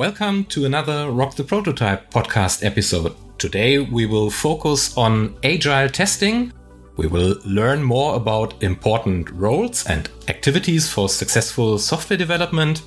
Welcome 0.00 0.44
to 0.46 0.64
another 0.64 1.10
Rock 1.10 1.36
the 1.36 1.44
Prototype 1.44 2.10
podcast 2.10 2.64
episode. 2.64 3.14
Today 3.36 3.80
we 3.80 4.06
will 4.06 4.30
focus 4.30 4.96
on 4.96 5.36
agile 5.44 5.90
testing. 5.90 6.54
We 6.96 7.06
will 7.06 7.36
learn 7.44 7.82
more 7.82 8.16
about 8.16 8.62
important 8.62 9.30
roles 9.30 9.86
and 9.86 10.08
activities 10.28 10.90
for 10.90 11.10
successful 11.10 11.78
software 11.78 12.16
development. 12.16 12.80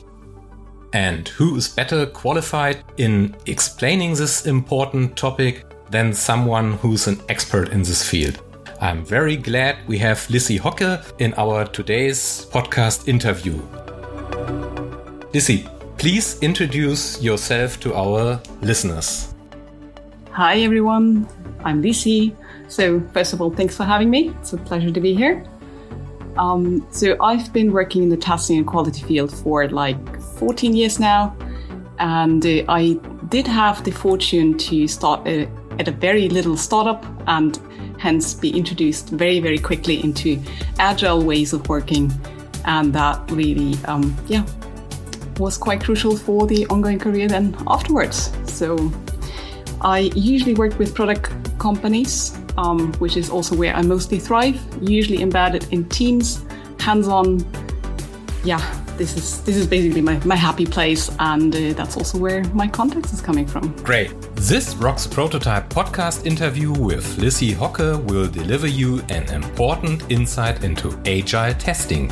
And 0.94 1.28
who 1.28 1.56
is 1.56 1.68
better 1.68 2.08
qualified 2.08 2.84
in 2.98 3.36
explaining 3.46 4.16
this 4.16 4.48
important 4.48 5.16
topic 5.16 5.66
than 5.92 6.14
someone 6.14 6.74
who's 6.78 7.06
an 7.06 7.22
expert 7.30 7.70
in 7.70 7.84
this 7.84 8.10
field? 8.10 8.42
I'm 8.82 9.06
very 9.06 9.38
glad 9.38 9.78
we 9.86 10.00
have 10.00 10.18
Lisi 10.30 10.58
Hocke 10.58 11.00
in 11.20 11.36
our 11.36 11.66
today's 11.66 12.48
podcast 12.52 13.08
interview. 13.08 13.62
Lisi, 15.32 15.70
please 16.04 16.38
introduce 16.42 17.22
yourself 17.22 17.80
to 17.80 17.96
our 17.96 18.38
listeners. 18.62 19.34
Hi, 20.32 20.60
everyone. 20.60 21.26
I'm 21.64 21.82
Lisi. 21.82 22.36
So, 22.68 23.00
first 23.14 23.32
of 23.32 23.40
all, 23.42 23.50
thanks 23.50 23.78
for 23.78 23.86
having 23.86 24.10
me. 24.10 24.36
It's 24.42 24.52
a 24.52 24.58
pleasure 24.58 24.92
to 24.92 25.00
be 25.00 25.16
here. 25.16 25.46
Um, 26.36 26.86
so, 26.92 27.16
I've 27.22 27.54
been 27.54 27.72
working 27.72 28.04
in 28.04 28.10
the 28.10 28.18
testing 28.18 28.58
and 28.58 28.68
quality 28.68 29.02
field 29.04 29.32
for 29.34 29.70
like 29.70 30.22
14 30.40 30.76
years 30.76 31.00
now. 31.00 31.38
And 32.00 32.46
uh, 32.46 32.66
I 32.68 33.00
did 33.30 33.48
have 33.48 33.86
the 33.86 33.92
fortune 33.92 34.58
to 34.58 34.90
start 34.90 35.26
a, 35.26 35.48
at 35.80 35.88
a 35.88 35.92
very 35.92 36.28
little 36.28 36.58
startup 36.58 37.06
and 37.28 37.58
hence 37.98 38.34
be 38.34 38.50
introduced 38.50 39.08
very, 39.08 39.40
very 39.40 39.58
quickly 39.58 40.04
into 40.04 40.38
agile 40.80 41.24
ways 41.24 41.54
of 41.54 41.70
working. 41.70 42.12
And 42.66 42.92
that 42.92 43.32
really, 43.32 43.78
um, 43.86 44.14
yeah, 44.28 44.46
was 45.40 45.58
quite 45.58 45.84
crucial 45.84 46.16
for 46.16 46.48
the 46.48 46.66
ongoing 46.68 47.00
career 47.00 47.28
then 47.28 47.56
afterwards. 47.68 48.32
So 48.46 48.92
I 49.82 50.12
usually 50.16 50.54
work 50.54 50.80
with 50.80 50.96
product 50.96 51.32
companies, 51.60 52.38
um, 52.58 52.94
which 52.94 53.18
is 53.18 53.30
also 53.30 53.56
where 53.56 53.76
I 53.76 53.82
mostly 53.82 54.20
thrive, 54.20 54.60
usually 54.82 55.22
embedded 55.22 55.72
in 55.72 55.90
teams, 55.90 56.46
hands 56.80 57.08
on. 57.08 57.46
Yeah, 58.44 58.62
this 58.98 59.16
is 59.18 59.44
this 59.44 59.56
is 59.56 59.68
basically 59.68 60.02
my, 60.02 60.20
my 60.26 60.36
happy 60.36 60.66
place, 60.66 61.10
and 61.20 61.56
uh, 61.56 61.74
that's 61.74 61.98
also 61.98 62.18
where 62.18 62.44
my 62.54 62.68
context 62.68 63.14
is 63.14 63.22
coming 63.22 63.48
from. 63.48 63.74
Great. 63.84 64.12
This 64.36 64.76
Rocks 64.76 65.08
Prototype 65.08 65.70
podcast 65.70 66.26
interview 66.26 66.72
with 66.72 67.06
Lisi 67.18 67.54
Hocke 67.54 68.04
will 68.06 68.28
deliver 68.28 68.68
you 68.68 69.00
an 69.10 69.24
important 69.32 70.04
insight 70.12 70.64
into 70.64 71.00
agile 71.06 71.54
testing. 71.56 72.12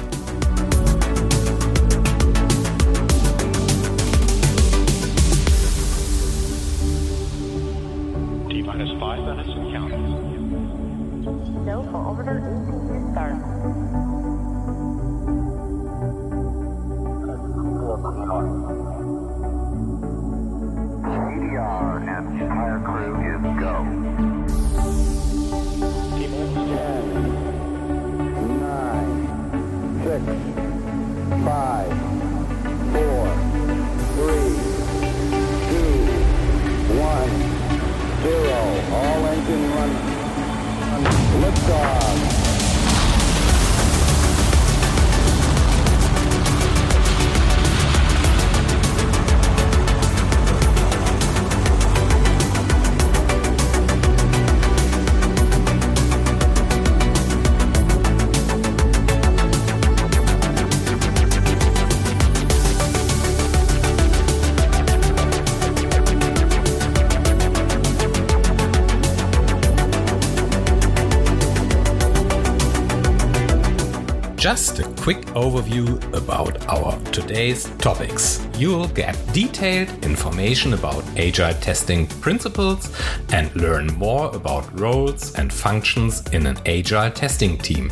Overview 75.34 76.02
about 76.14 76.68
our 76.68 76.97
today's 77.12 77.66
topics. 77.78 78.47
You'll 78.58 78.88
get 78.88 79.18
detailed 79.34 79.90
information 80.03 80.74
about 80.74 81.03
agile 81.18 81.53
testing 81.56 82.08
principles 82.08 82.92
and 83.31 83.53
learn 83.56 83.88
more 83.97 84.34
about 84.36 84.80
roles 84.80 85.36
and 85.36 85.52
functions 85.52 86.28
in 86.30 86.46
an 86.46 86.58
agile 86.66 87.12
testing 87.12 87.58
team. 87.58 87.92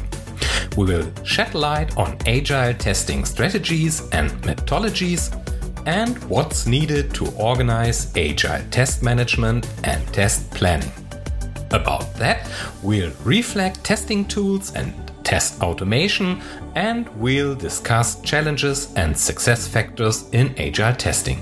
We 0.77 0.85
will 0.85 1.11
shed 1.23 1.55
light 1.55 1.97
on 1.97 2.17
agile 2.25 2.73
testing 2.73 3.25
strategies 3.25 4.07
and 4.09 4.31
methodologies 4.43 5.35
and 5.85 6.17
what's 6.25 6.67
needed 6.67 7.13
to 7.15 7.31
organize 7.35 8.15
agile 8.15 8.61
test 8.69 9.01
management 9.01 9.67
and 9.83 10.05
test 10.13 10.49
planning. 10.51 10.91
About 11.71 12.13
that, 12.15 12.49
we'll 12.81 13.11
reflect 13.23 13.83
testing 13.83 14.25
tools 14.25 14.75
and 14.75 14.93
test 15.29 15.61
automation, 15.61 16.41
and 16.73 17.07
we'll 17.09 17.53
discuss 17.53 18.19
challenges 18.21 18.91
and 18.95 19.15
success 19.15 19.67
factors 19.67 20.27
in 20.31 20.55
agile 20.57 20.95
testing. 20.95 21.39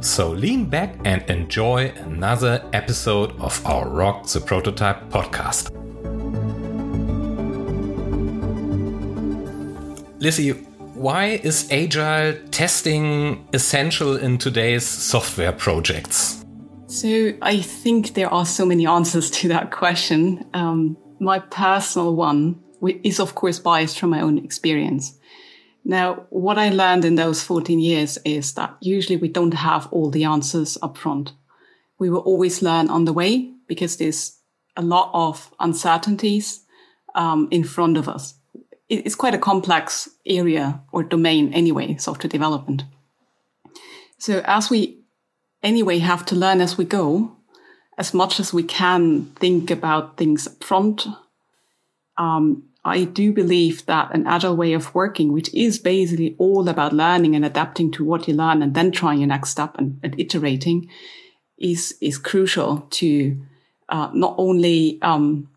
So 0.00 0.30
lean 0.30 0.66
back 0.68 0.96
and 1.04 1.22
enjoy 1.30 1.92
another 2.04 2.68
episode 2.72 3.30
of 3.38 3.64
our 3.64 3.88
Rock 3.88 4.26
the 4.26 4.40
Prototype 4.40 5.08
podcast. 5.10 5.70
Lisi, 10.18 10.52
why 10.94 11.40
is 11.44 11.68
agile 11.70 12.34
testing 12.50 13.46
essential 13.52 14.16
in 14.16 14.38
today's 14.38 14.84
software 14.84 15.52
projects? 15.52 16.44
So 16.88 17.32
I 17.42 17.60
think 17.60 18.14
there 18.14 18.32
are 18.32 18.46
so 18.46 18.66
many 18.66 18.86
answers 18.88 19.30
to 19.38 19.48
that 19.48 19.70
question. 19.70 20.44
Um, 20.52 20.96
my 21.20 21.38
personal 21.38 22.16
one 22.16 22.63
is 22.88 23.20
of 23.20 23.34
course 23.34 23.58
biased 23.58 23.98
from 23.98 24.10
my 24.10 24.20
own 24.20 24.38
experience. 24.38 25.18
Now, 25.84 26.26
what 26.30 26.58
I 26.58 26.70
learned 26.70 27.04
in 27.04 27.16
those 27.16 27.42
14 27.42 27.78
years 27.78 28.18
is 28.24 28.54
that 28.54 28.74
usually 28.80 29.18
we 29.18 29.28
don't 29.28 29.54
have 29.54 29.86
all 29.92 30.10
the 30.10 30.24
answers 30.24 30.78
up 30.80 30.96
front. 30.96 31.32
We 31.98 32.08
will 32.08 32.20
always 32.20 32.62
learn 32.62 32.88
on 32.88 33.04
the 33.04 33.12
way 33.12 33.52
because 33.68 33.98
there's 33.98 34.38
a 34.76 34.82
lot 34.82 35.10
of 35.12 35.52
uncertainties 35.60 36.64
um, 37.14 37.48
in 37.50 37.64
front 37.64 37.96
of 37.96 38.08
us. 38.08 38.34
It's 38.88 39.14
quite 39.14 39.34
a 39.34 39.38
complex 39.38 40.08
area 40.26 40.80
or 40.92 41.02
domain 41.02 41.52
anyway, 41.52 41.96
software 41.96 42.28
development. 42.28 42.84
So 44.18 44.42
as 44.46 44.70
we 44.70 45.00
anyway 45.62 45.98
have 45.98 46.24
to 46.26 46.34
learn 46.34 46.60
as 46.60 46.78
we 46.78 46.84
go, 46.84 47.36
as 47.98 48.14
much 48.14 48.40
as 48.40 48.52
we 48.52 48.62
can 48.62 49.26
think 49.36 49.70
about 49.70 50.16
things 50.16 50.46
up 50.46 50.64
front, 50.64 51.06
um, 52.16 52.64
I 52.84 53.04
do 53.04 53.32
believe 53.32 53.86
that 53.86 54.14
an 54.14 54.26
agile 54.26 54.56
way 54.56 54.74
of 54.74 54.94
working, 54.94 55.32
which 55.32 55.52
is 55.54 55.78
basically 55.78 56.34
all 56.38 56.68
about 56.68 56.92
learning 56.92 57.34
and 57.34 57.44
adapting 57.44 57.90
to 57.92 58.04
what 58.04 58.28
you 58.28 58.34
learn 58.34 58.62
and 58.62 58.74
then 58.74 58.92
trying 58.92 59.20
your 59.20 59.28
next 59.28 59.50
step 59.50 59.74
and, 59.78 59.98
and 60.02 60.14
iterating, 60.18 60.90
is 61.56 61.96
is 62.00 62.18
crucial 62.18 62.86
to 62.90 63.40
uh, 63.88 64.10
not 64.12 64.34
only 64.36 64.98
um, 65.00 65.48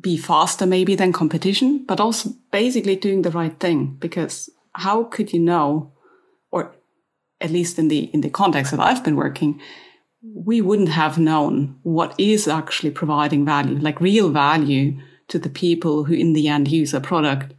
be 0.00 0.16
faster 0.16 0.66
maybe 0.66 0.94
than 0.94 1.12
competition, 1.12 1.84
but 1.86 1.98
also 1.98 2.30
basically 2.52 2.94
doing 2.94 3.22
the 3.22 3.30
right 3.30 3.58
thing. 3.58 3.96
Because 3.98 4.48
how 4.74 5.04
could 5.04 5.32
you 5.32 5.40
know, 5.40 5.92
or 6.52 6.72
at 7.40 7.50
least 7.50 7.78
in 7.80 7.88
the 7.88 8.10
in 8.12 8.20
the 8.20 8.30
context 8.30 8.70
that 8.70 8.80
I've 8.80 9.02
been 9.02 9.16
working, 9.16 9.60
we 10.22 10.60
wouldn't 10.60 10.90
have 10.90 11.18
known 11.18 11.80
what 11.82 12.14
is 12.16 12.46
actually 12.46 12.92
providing 12.92 13.44
value, 13.44 13.76
like 13.78 14.00
real 14.00 14.28
value 14.28 15.00
to 15.30 15.38
the 15.38 15.48
people 15.48 16.04
who 16.04 16.14
in 16.14 16.34
the 16.34 16.48
end 16.48 16.68
use 16.68 16.92
a 16.92 17.00
product 17.00 17.54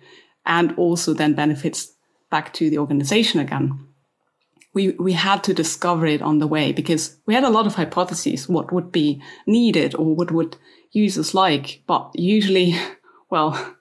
and 0.45 0.73
also 0.77 1.13
then 1.13 1.33
benefits 1.33 1.93
back 2.29 2.53
to 2.53 2.69
the 2.69 2.77
organization 2.77 3.39
again. 3.39 3.87
We, 4.73 4.91
we 4.91 5.13
had 5.13 5.43
to 5.45 5.53
discover 5.53 6.05
it 6.05 6.21
on 6.21 6.39
the 6.39 6.47
way 6.47 6.71
because 6.71 7.17
we 7.25 7.33
had 7.33 7.43
a 7.43 7.49
lot 7.49 7.67
of 7.67 7.75
hypotheses 7.75 8.47
what 8.47 8.71
would 8.71 8.91
be 8.91 9.21
needed 9.45 9.95
or 9.95 10.15
what 10.15 10.31
would 10.31 10.55
users 10.91 11.33
like, 11.33 11.81
but 11.87 12.11
usually, 12.13 12.75
well, 13.29 13.75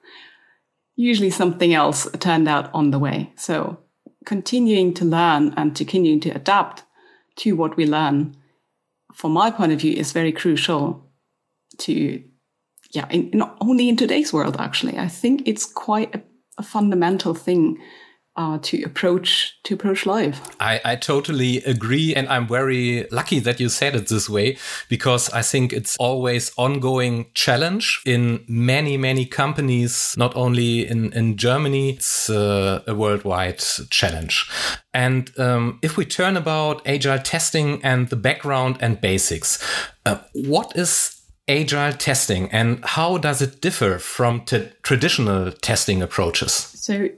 usually 0.97 1.31
something 1.31 1.73
else 1.73 2.09
turned 2.19 2.49
out 2.49 2.71
on 2.75 2.91
the 2.91 2.99
way. 2.99 3.33
So 3.37 3.79
continuing 4.25 4.95
to 4.95 5.05
learn 5.05 5.55
and 5.57 5.75
continuing 5.75 6.21
to 6.21 6.31
adapt 6.31 6.85
to 7.37 7.53
what 7.53 7.77
we 7.77 7.87
learn, 7.87 8.37
from 9.13 9.33
my 9.33 9.51
point 9.51 9.73
of 9.73 9.81
view, 9.81 9.95
is 9.95 10.13
very 10.13 10.33
crucial 10.33 11.09
to, 11.79 12.23
yeah, 12.91 13.09
in, 13.11 13.31
not 13.33 13.57
only 13.61 13.89
in 13.89 13.97
today's 13.97 14.33
world, 14.33 14.57
actually. 14.59 14.99
I 14.99 15.09
think 15.09 15.43
it's 15.47 15.65
quite 15.65 16.15
a, 16.15 16.23
a 16.59 16.63
fundamental 16.63 17.35
thing 17.35 17.79
uh, 18.37 18.59
to 18.63 18.83
approach 18.85 19.59
to 19.65 19.75
approach 19.75 20.07
life. 20.07 20.41
I, 20.61 20.81
I 20.85 20.97
totally 20.97 21.59
agree, 21.59 22.15
and 22.15 22.29
I'm 22.29 22.47
very 22.47 23.07
lucky 23.11 23.39
that 23.41 23.61
you 23.61 23.69
said 23.69 23.95
it 23.95 24.09
this 24.09 24.31
way 24.31 24.57
because 24.89 25.29
I 25.31 25.43
think 25.43 25.73
it's 25.73 25.97
always 25.99 26.53
ongoing 26.57 27.27
challenge 27.35 28.01
in 28.07 28.45
many 28.49 28.97
many 28.97 29.27
companies, 29.27 30.15
not 30.17 30.35
only 30.37 30.87
in 30.87 31.13
in 31.13 31.37
Germany. 31.37 31.91
It's 31.91 32.31
uh, 32.31 32.83
a 32.87 32.95
worldwide 32.95 33.63
challenge. 33.91 34.49
And 34.95 35.31
um, 35.39 35.79
if 35.83 35.97
we 35.97 36.05
turn 36.05 36.37
about 36.37 36.87
agile 36.87 37.19
testing 37.19 37.85
and 37.85 38.09
the 38.09 38.17
background 38.17 38.79
and 38.81 39.01
basics, 39.01 39.59
uh, 40.07 40.19
what 40.33 40.77
is 40.77 41.20
agile 41.51 41.93
testing 41.93 42.51
and 42.53 42.85
how 42.85 43.19
does 43.19 43.43
it 43.43 43.61
differ 43.61 43.99
from 43.99 44.45
traditional 44.83 45.51
testing 45.53 46.03
approaches? 46.03 46.53
So 46.53 47.09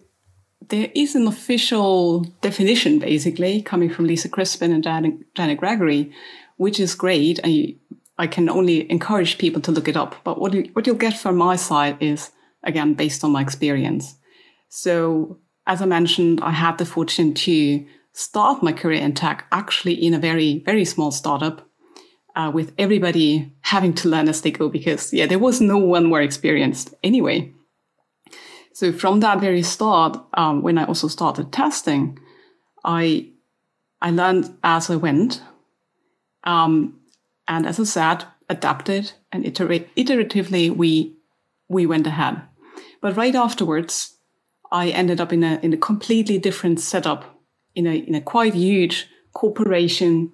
there 0.68 0.90
is 0.94 1.14
an 1.14 1.26
official 1.26 2.20
definition, 2.40 2.98
basically, 2.98 3.62
coming 3.62 3.90
from 3.90 4.06
Lisa 4.06 4.28
Crispin 4.28 4.72
and 4.72 4.82
Janet 5.36 5.58
Gregory, 5.58 6.12
which 6.56 6.80
is 6.80 6.94
great. 6.94 7.40
I, 7.44 7.76
I 8.18 8.26
can 8.26 8.48
only 8.48 8.90
encourage 8.90 9.38
people 9.38 9.60
to 9.62 9.72
look 9.72 9.88
it 9.88 9.96
up. 9.96 10.16
But 10.24 10.40
what, 10.40 10.54
you, 10.54 10.70
what 10.72 10.86
you'll 10.86 10.96
get 10.96 11.18
from 11.18 11.36
my 11.36 11.56
side 11.56 11.96
is, 12.00 12.30
again, 12.62 12.94
based 12.94 13.24
on 13.24 13.32
my 13.32 13.42
experience. 13.42 14.14
So, 14.68 15.38
as 15.66 15.82
I 15.82 15.86
mentioned, 15.86 16.40
I 16.40 16.52
had 16.52 16.78
the 16.78 16.86
fortune 16.86 17.34
to 17.34 17.84
start 18.12 18.62
my 18.62 18.72
career 18.72 19.00
in 19.00 19.14
tech 19.14 19.46
actually 19.52 19.94
in 19.94 20.14
a 20.14 20.18
very, 20.18 20.62
very 20.64 20.84
small 20.84 21.10
startup. 21.10 21.68
Uh, 22.34 22.50
with 22.50 22.72
everybody 22.78 23.52
having 23.60 23.92
to 23.92 24.08
learn 24.08 24.26
as 24.26 24.40
they 24.40 24.50
go 24.50 24.70
because 24.70 25.12
yeah 25.12 25.26
there 25.26 25.38
was 25.38 25.60
no 25.60 25.76
one 25.76 26.06
more 26.06 26.22
experienced 26.22 26.94
anyway 27.02 27.52
so 28.72 28.92
from 28.92 29.20
that 29.20 29.40
very 29.40 29.62
start, 29.62 30.16
um, 30.34 30.62
when 30.62 30.78
I 30.78 30.84
also 30.84 31.08
started 31.08 31.52
testing, 31.52 32.18
I 32.84 33.28
I 34.00 34.10
learned 34.10 34.56
as 34.64 34.90
I 34.90 34.96
went, 34.96 35.42
um, 36.44 36.98
and 37.46 37.66
as 37.66 37.78
I 37.78 37.84
said, 37.84 38.24
adapted 38.48 39.12
and 39.30 39.46
iterate, 39.46 39.94
iteratively 39.94 40.74
we 40.74 41.14
we 41.68 41.86
went 41.86 42.06
ahead. 42.06 42.42
But 43.00 43.16
right 43.16 43.34
afterwards, 43.34 44.16
I 44.70 44.88
ended 44.88 45.20
up 45.20 45.32
in 45.32 45.44
a 45.44 45.60
in 45.62 45.72
a 45.72 45.76
completely 45.76 46.38
different 46.38 46.80
setup, 46.80 47.38
in 47.74 47.86
a 47.86 47.94
in 47.94 48.14
a 48.14 48.20
quite 48.20 48.54
huge 48.54 49.06
corporation, 49.34 50.32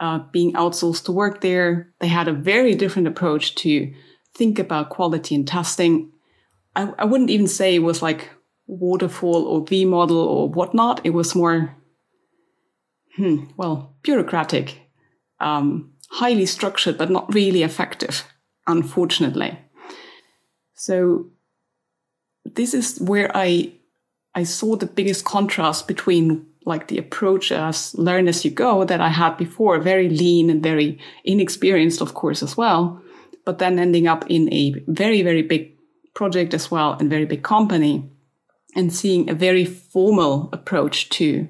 uh, 0.00 0.20
being 0.32 0.52
outsourced 0.52 1.04
to 1.04 1.12
work 1.12 1.40
there. 1.40 1.92
They 2.00 2.08
had 2.08 2.28
a 2.28 2.32
very 2.32 2.74
different 2.74 3.08
approach 3.08 3.54
to 3.56 3.92
think 4.34 4.58
about 4.58 4.90
quality 4.90 5.34
and 5.34 5.46
testing 5.46 6.12
I, 6.78 6.92
I 6.98 7.04
wouldn't 7.04 7.30
even 7.30 7.48
say 7.48 7.74
it 7.74 7.80
was 7.80 8.02
like 8.02 8.30
waterfall 8.68 9.44
or 9.46 9.66
V 9.66 9.84
model 9.84 10.18
or 10.18 10.48
whatnot. 10.48 11.00
It 11.04 11.10
was 11.10 11.34
more, 11.34 11.76
hmm, 13.16 13.46
well, 13.56 13.96
bureaucratic, 14.02 14.80
um, 15.40 15.92
highly 16.10 16.46
structured, 16.46 16.96
but 16.96 17.10
not 17.10 17.34
really 17.34 17.64
effective, 17.64 18.24
unfortunately. 18.66 19.58
So 20.74 21.30
this 22.44 22.74
is 22.74 23.00
where 23.00 23.30
I 23.36 23.72
I 24.34 24.44
saw 24.44 24.76
the 24.76 24.86
biggest 24.86 25.24
contrast 25.24 25.88
between 25.88 26.46
like 26.68 26.88
the 26.88 26.98
approach 26.98 27.50
as 27.50 27.94
learn 27.96 28.28
as 28.28 28.44
you 28.44 28.50
go 28.50 28.84
that 28.84 29.00
I 29.00 29.08
had 29.08 29.36
before, 29.36 29.80
very 29.80 30.08
lean 30.08 30.50
and 30.50 30.62
very 30.62 30.98
inexperienced, 31.24 32.00
of 32.00 32.14
course, 32.14 32.42
as 32.42 32.56
well, 32.56 33.02
but 33.44 33.58
then 33.58 33.78
ending 33.78 34.06
up 34.06 34.24
in 34.28 34.52
a 34.52 34.74
very, 34.86 35.22
very 35.22 35.42
big 35.42 35.72
project 36.14 36.54
as 36.54 36.70
well 36.70 36.92
and 36.92 37.10
very 37.10 37.24
big 37.24 37.42
company 37.42 38.08
and 38.76 38.92
seeing 38.92 39.28
a 39.28 39.34
very 39.34 39.64
formal 39.64 40.48
approach 40.52 41.08
to 41.10 41.48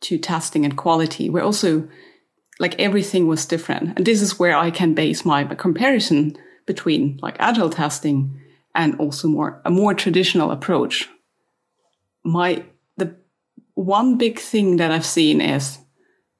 to 0.00 0.18
testing 0.18 0.64
and 0.64 0.76
quality 0.76 1.30
where 1.30 1.44
also 1.44 1.88
like 2.58 2.78
everything 2.78 3.28
was 3.28 3.46
different. 3.46 3.96
And 3.96 4.04
this 4.04 4.20
is 4.20 4.38
where 4.38 4.56
i 4.56 4.70
can 4.70 4.94
base 4.94 5.24
my, 5.24 5.44
comparison 5.44 6.36
between 6.66 7.18
like 7.22 7.36
agile 7.38 7.70
testing 7.70 8.40
and 8.74 8.98
also 8.98 9.28
more 9.28 9.62
a 9.64 9.70
more 9.70 9.94
traditional 9.94 10.50
approach. 10.50 11.08
My 12.24 12.64
one 13.74 14.16
big 14.16 14.38
thing 14.38 14.76
that 14.76 14.90
i've 14.90 15.06
seen 15.06 15.40
is 15.40 15.78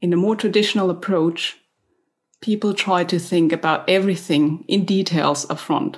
in 0.00 0.12
a 0.12 0.16
more 0.16 0.36
traditional 0.36 0.90
approach 0.90 1.56
people 2.40 2.74
try 2.74 3.04
to 3.04 3.18
think 3.18 3.52
about 3.52 3.88
everything 3.88 4.64
in 4.68 4.84
details 4.84 5.46
upfront 5.46 5.96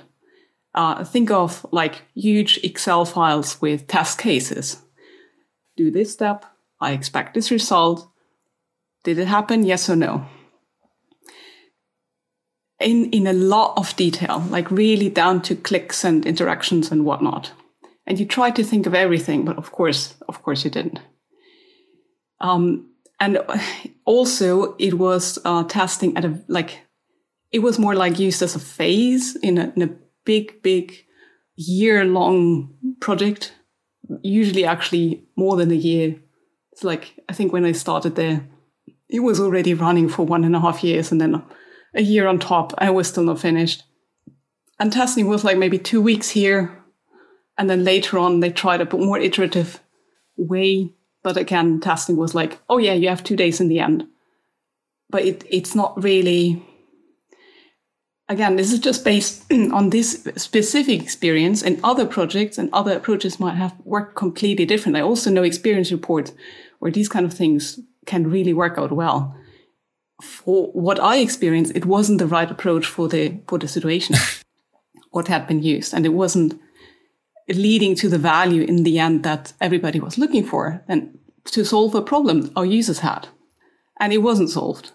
uh, 0.75 1.05
think 1.05 1.31
of 1.31 1.65
like 1.71 2.03
huge 2.15 2.59
Excel 2.65 3.05
files 3.05 3.61
with 3.61 3.87
test 3.87 4.19
cases. 4.19 4.83
Do 5.77 5.91
this 5.91 6.13
step. 6.13 6.45
I 6.81 6.93
expect 6.93 7.35
this 7.35 7.51
result. 7.51 8.09
Did 9.05 9.19
it 9.19 9.29
happen? 9.29 9.65
Yes 9.65 9.89
or 9.89 9.97
no? 9.97 10.27
In, 12.81 13.11
in 13.11 13.27
a 13.27 13.33
lot 13.33 13.79
of 13.79 13.95
detail, 13.97 14.45
like 14.51 14.71
really 14.71 15.09
down 15.09 15.43
to 15.43 15.55
clicks 15.55 16.05
and 16.05 16.27
interactions 16.27 16.91
and 16.91 17.05
whatnot. 17.05 17.53
And 18.07 18.19
you 18.19 18.27
try 18.27 18.51
to 18.51 18.65
think 18.65 18.87
of 18.87 18.95
everything, 18.95 19.45
but 19.45 19.57
of 19.57 19.71
course, 19.71 20.15
of 20.29 20.43
course 20.43 20.65
you 20.65 20.71
didn't. 20.71 20.99
Um, 22.45 22.91
and 23.21 23.39
also 24.05 24.77
it 24.79 24.95
was 24.95 25.39
uh, 25.47 25.65
testing 25.65 26.15
at 26.17 26.27
a, 26.27 26.39
like, 26.47 26.81
it 27.51 27.61
was 27.61 27.79
more 27.79 27.95
like 27.95 28.19
used 28.19 28.43
as 28.43 28.55
a 28.55 28.59
phase 28.59 29.35
in 29.37 29.57
a, 29.57 29.73
in 29.75 29.83
a 29.83 29.95
big, 30.27 30.63
big 30.63 30.93
year 31.57 32.05
long 32.05 32.75
project, 33.01 33.55
usually 34.23 34.67
actually 34.67 35.25
more 35.37 35.57
than 35.57 35.71
a 35.71 35.75
year. 35.75 36.17
It's 36.73 36.85
like, 36.85 37.19
I 37.29 37.33
think 37.33 37.51
when 37.51 37.65
I 37.65 37.73
started 37.73 38.15
there, 38.15 38.47
it 39.09 39.21
was 39.21 39.41
already 39.41 39.73
running 39.73 40.11
for 40.11 40.27
one 40.27 40.45
and 40.45 40.55
a 40.55 40.61
half 40.61 40.85
years 40.85 41.13
and 41.13 41.21
then 41.21 41.43
a 41.95 42.03
year 42.03 42.27
on 42.27 42.39
top. 42.39 42.75
I 42.77 42.91
was 42.91 43.09
still 43.09 43.25
not 43.25 43.41
finished. 43.41 43.85
And 44.79 44.93
testing 44.93 45.29
was 45.29 45.45
like 45.45 45.57
maybe 45.57 45.79
two 45.79 46.03
weeks 46.03 46.31
here. 46.31 46.85
And 47.57 47.71
then 47.71 47.85
later 47.85 48.19
on, 48.19 48.41
they 48.41 48.51
tried 48.51 48.83
a 48.83 48.97
more 48.97 49.19
iterative 49.19 49.81
way. 50.37 50.93
But 51.25 51.37
again, 51.37 51.81
testing 51.81 52.17
was 52.17 52.35
like, 52.35 52.61
oh 52.71 52.79
yeah, 52.79 52.93
you 52.93 53.09
have 53.09 53.25
two 53.25 53.35
days 53.35 53.61
in 53.61 53.67
the 53.67 53.81
end. 53.81 54.07
But 55.11 55.25
it, 55.25 55.45
it's 55.51 55.75
not 55.75 56.01
really 56.01 56.63
again, 58.29 58.57
this 58.57 58.73
is 58.73 58.79
just 58.79 59.05
based 59.05 59.51
on 59.73 59.91
this 59.91 60.27
specific 60.37 61.03
experience 61.03 61.63
and 61.63 61.81
other 61.83 62.07
projects 62.07 62.59
and 62.59 62.71
other 62.73 62.97
approaches 62.97 63.41
might 63.41 63.57
have 63.57 63.75
worked 63.85 64.17
completely 64.17 64.67
different. 64.67 64.97
I 64.97 65.03
also 65.03 65.31
know 65.31 65.43
experience 65.43 65.93
reports 65.93 66.33
where 66.79 66.93
these 66.93 67.09
kind 67.09 67.27
of 67.27 67.33
things 67.33 67.81
can 68.07 68.31
really 68.31 68.53
work 68.53 68.79
out 68.79 68.93
well. 68.93 69.37
For 70.23 70.69
what 70.73 71.01
I 71.01 71.17
experienced, 71.17 71.75
it 71.75 71.87
wasn't 71.87 72.19
the 72.19 72.27
right 72.27 72.51
approach 72.51 72.87
for 72.87 73.09
the, 73.09 73.41
for 73.49 73.59
the 73.59 73.69
situation, 73.69 74.17
what 75.11 75.29
had 75.29 75.47
been 75.47 75.63
used. 75.63 75.93
And 75.93 76.07
it 76.07 76.11
wasn't 76.11 76.61
leading 77.49 77.95
to 77.97 78.09
the 78.09 78.19
value 78.19 78.63
in 78.63 78.85
the 78.85 78.99
end 78.99 79.23
that 79.23 79.53
everybody 79.61 80.01
was 80.01 80.19
looking 80.19 80.45
for 80.45 80.83
and 80.89 81.19
to 81.45 81.65
solve 81.65 81.95
a 81.95 82.03
problem 82.03 82.51
our 82.57 82.65
users 82.65 83.01
had. 83.01 83.29
And 84.01 84.13
it 84.13 84.19
wasn't 84.19 84.51
solved 84.51 84.93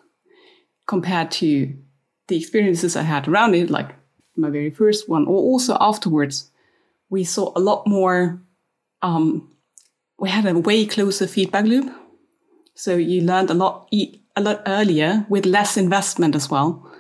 compared 0.88 1.32
to 1.32 1.74
the 2.28 2.38
experiences 2.38 2.96
I 2.96 3.04
had 3.04 3.28
around 3.28 3.56
it, 3.56 3.70
like 3.70 3.96
my 4.36 4.50
very 4.50 4.70
first 4.70 5.08
one, 5.08 5.26
or 5.26 5.38
also 5.38 5.78
afterwards, 5.80 6.52
we 7.10 7.24
saw 7.24 7.52
a 7.56 7.60
lot 7.60 7.86
more. 7.86 8.42
Um, 9.02 9.52
we 10.18 10.30
had 10.30 10.46
a 10.46 10.58
way 10.58 10.86
closer 10.86 11.28
feedback 11.28 11.66
loop, 11.66 11.94
so 12.76 12.96
you 12.96 13.22
learned 13.22 13.50
a 13.50 13.54
lot 13.54 13.88
a 13.92 14.42
lot 14.42 14.62
earlier 14.68 15.26
with 15.30 15.46
less 15.46 15.78
investment 15.78 16.36
as 16.36 16.50
well 16.50 16.92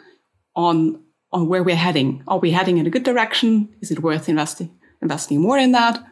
on 0.55 1.03
on 1.31 1.47
where 1.47 1.63
we're 1.63 1.75
heading. 1.75 2.23
Are 2.27 2.39
we 2.39 2.51
heading 2.51 2.77
in 2.77 2.87
a 2.87 2.89
good 2.89 3.03
direction? 3.03 3.69
Is 3.81 3.91
it 3.91 4.01
worth 4.01 4.29
investing 4.29 4.78
investing 5.01 5.41
more 5.41 5.57
in 5.57 5.71
that, 5.71 6.03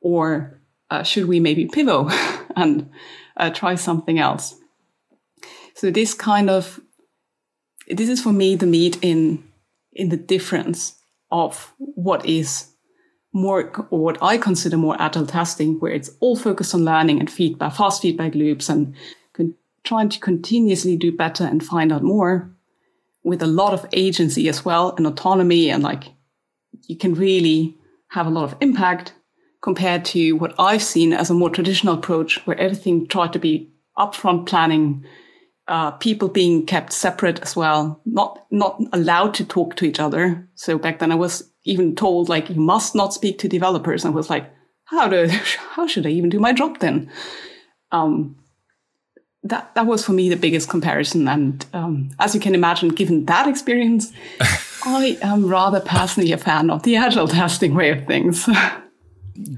or 0.00 0.60
uh, 0.90 1.02
should 1.02 1.26
we 1.26 1.40
maybe 1.40 1.66
pivot 1.66 2.12
and 2.56 2.90
uh, 3.36 3.50
try 3.50 3.74
something 3.74 4.18
else? 4.18 4.56
So 5.74 5.90
this 5.90 6.14
kind 6.14 6.50
of 6.50 6.80
this 7.88 8.08
is 8.08 8.22
for 8.22 8.32
me 8.32 8.56
the 8.56 8.66
meat 8.66 8.98
in 9.02 9.44
in 9.92 10.08
the 10.08 10.16
difference 10.16 10.94
of 11.30 11.72
what 11.78 12.24
is 12.26 12.68
more 13.32 13.72
or 13.90 13.98
what 13.98 14.18
I 14.22 14.36
consider 14.36 14.76
more 14.76 15.00
agile 15.00 15.26
testing, 15.26 15.80
where 15.80 15.92
it's 15.92 16.10
all 16.20 16.36
focused 16.36 16.74
on 16.74 16.84
learning 16.84 17.20
and 17.20 17.30
feedback, 17.30 17.74
fast 17.74 18.02
feedback 18.02 18.34
loops, 18.34 18.68
and 18.68 18.94
con- 19.32 19.54
trying 19.84 20.10
to 20.10 20.20
continuously 20.20 20.96
do 20.96 21.10
better 21.10 21.44
and 21.44 21.64
find 21.64 21.92
out 21.92 22.02
more 22.02 22.54
with 23.24 23.42
a 23.42 23.46
lot 23.46 23.72
of 23.72 23.86
agency 23.92 24.48
as 24.48 24.64
well 24.64 24.94
and 24.96 25.06
autonomy 25.06 25.70
and 25.70 25.82
like 25.82 26.04
you 26.88 26.96
can 26.96 27.14
really 27.14 27.76
have 28.12 28.26
a 28.26 28.30
lot 28.30 28.44
of 28.44 28.56
impact 28.60 29.14
compared 29.62 30.04
to 30.04 30.32
what 30.32 30.54
I've 30.58 30.82
seen 30.82 31.12
as 31.12 31.30
a 31.30 31.34
more 31.34 31.50
traditional 31.50 31.94
approach 31.94 32.44
where 32.46 32.58
everything 32.58 33.06
tried 33.06 33.32
to 33.32 33.38
be 33.38 33.70
upfront 33.98 34.46
planning 34.46 35.04
uh, 35.68 35.92
people 35.92 36.28
being 36.28 36.66
kept 36.66 36.92
separate 36.92 37.40
as 37.40 37.54
well, 37.54 38.00
not 38.04 38.44
not 38.50 38.82
allowed 38.92 39.32
to 39.34 39.44
talk 39.44 39.76
to 39.76 39.84
each 39.84 40.00
other. 40.00 40.48
So 40.54 40.76
back 40.76 40.98
then, 40.98 41.12
I 41.12 41.14
was 41.14 41.50
even 41.64 41.94
told 41.94 42.28
like 42.28 42.50
you 42.50 42.60
must 42.60 42.94
not 42.94 43.14
speak 43.14 43.38
to 43.38 43.48
developers. 43.48 44.04
And 44.04 44.12
I 44.12 44.16
was 44.16 44.28
like, 44.28 44.50
how 44.86 45.08
do 45.08 45.28
how 45.74 45.86
should 45.86 46.06
I 46.06 46.10
even 46.10 46.30
do 46.30 46.40
my 46.40 46.52
job 46.52 46.80
then? 46.80 47.10
Um, 47.92 48.36
that 49.44 49.74
that 49.74 49.86
was 49.86 50.04
for 50.04 50.12
me 50.12 50.28
the 50.28 50.36
biggest 50.36 50.68
comparison. 50.68 51.28
And 51.28 51.64
um, 51.72 52.10
as 52.18 52.34
you 52.34 52.40
can 52.40 52.54
imagine, 52.54 52.90
given 52.90 53.26
that 53.26 53.48
experience, 53.48 54.12
I 54.84 55.18
am 55.22 55.46
rather 55.46 55.80
personally 55.80 56.32
a 56.32 56.38
fan 56.38 56.70
of 56.70 56.82
the 56.82 56.96
agile 56.96 57.28
testing 57.40 57.74
way 57.74 57.90
of 57.90 58.06
things. 58.06 58.48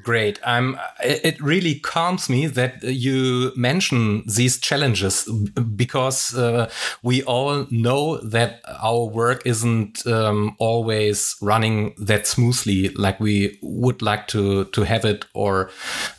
Great. 0.02 0.38
I'm. 0.46 0.78
It 1.02 1.40
really 1.42 1.80
calms 1.80 2.30
me 2.30 2.46
that 2.46 2.82
you 2.84 3.52
mention 3.56 4.22
these 4.24 4.58
challenges 4.58 5.28
because 5.76 6.34
uh, 6.34 6.70
we 7.02 7.24
all 7.24 7.66
know 7.70 8.18
that 8.18 8.60
our 8.80 9.04
work 9.04 9.42
isn't 9.44 10.06
um, 10.06 10.54
always 10.58 11.36
running 11.40 11.94
that 11.98 12.26
smoothly 12.26 12.90
like 12.90 13.18
we 13.18 13.58
would 13.62 14.00
like 14.00 14.28
to 14.28 14.66
to 14.66 14.82
have 14.84 15.04
it. 15.04 15.26
Or 15.34 15.70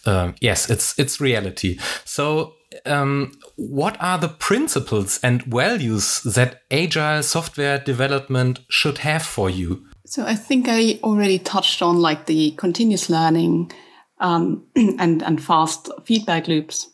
uh, 0.06 0.34
yes, 0.42 0.70
it's 0.70 1.00
it's 1.00 1.22
reality. 1.22 1.80
So 2.04 2.56
um, 2.86 3.32
what 3.56 3.98
are 4.02 4.18
the 4.18 4.28
principles 4.28 5.20
and 5.24 5.44
values 5.44 6.22
that 6.24 6.62
agile 6.70 7.24
software 7.24 7.80
development 7.80 8.60
should 8.70 9.00
have 9.00 9.24
for 9.24 9.50
you? 9.50 9.86
So 10.06 10.26
I 10.26 10.36
think 10.36 10.68
I 10.68 11.00
already 11.04 11.40
touched 11.40 11.82
on 11.82 12.00
like 12.00 12.26
the 12.26 12.52
continuous 12.52 13.10
learning 13.10 13.72
um, 14.20 14.66
and 14.76 15.22
and 15.24 15.44
fast 15.44 15.90
feedback 16.06 16.48
loops, 16.48 16.90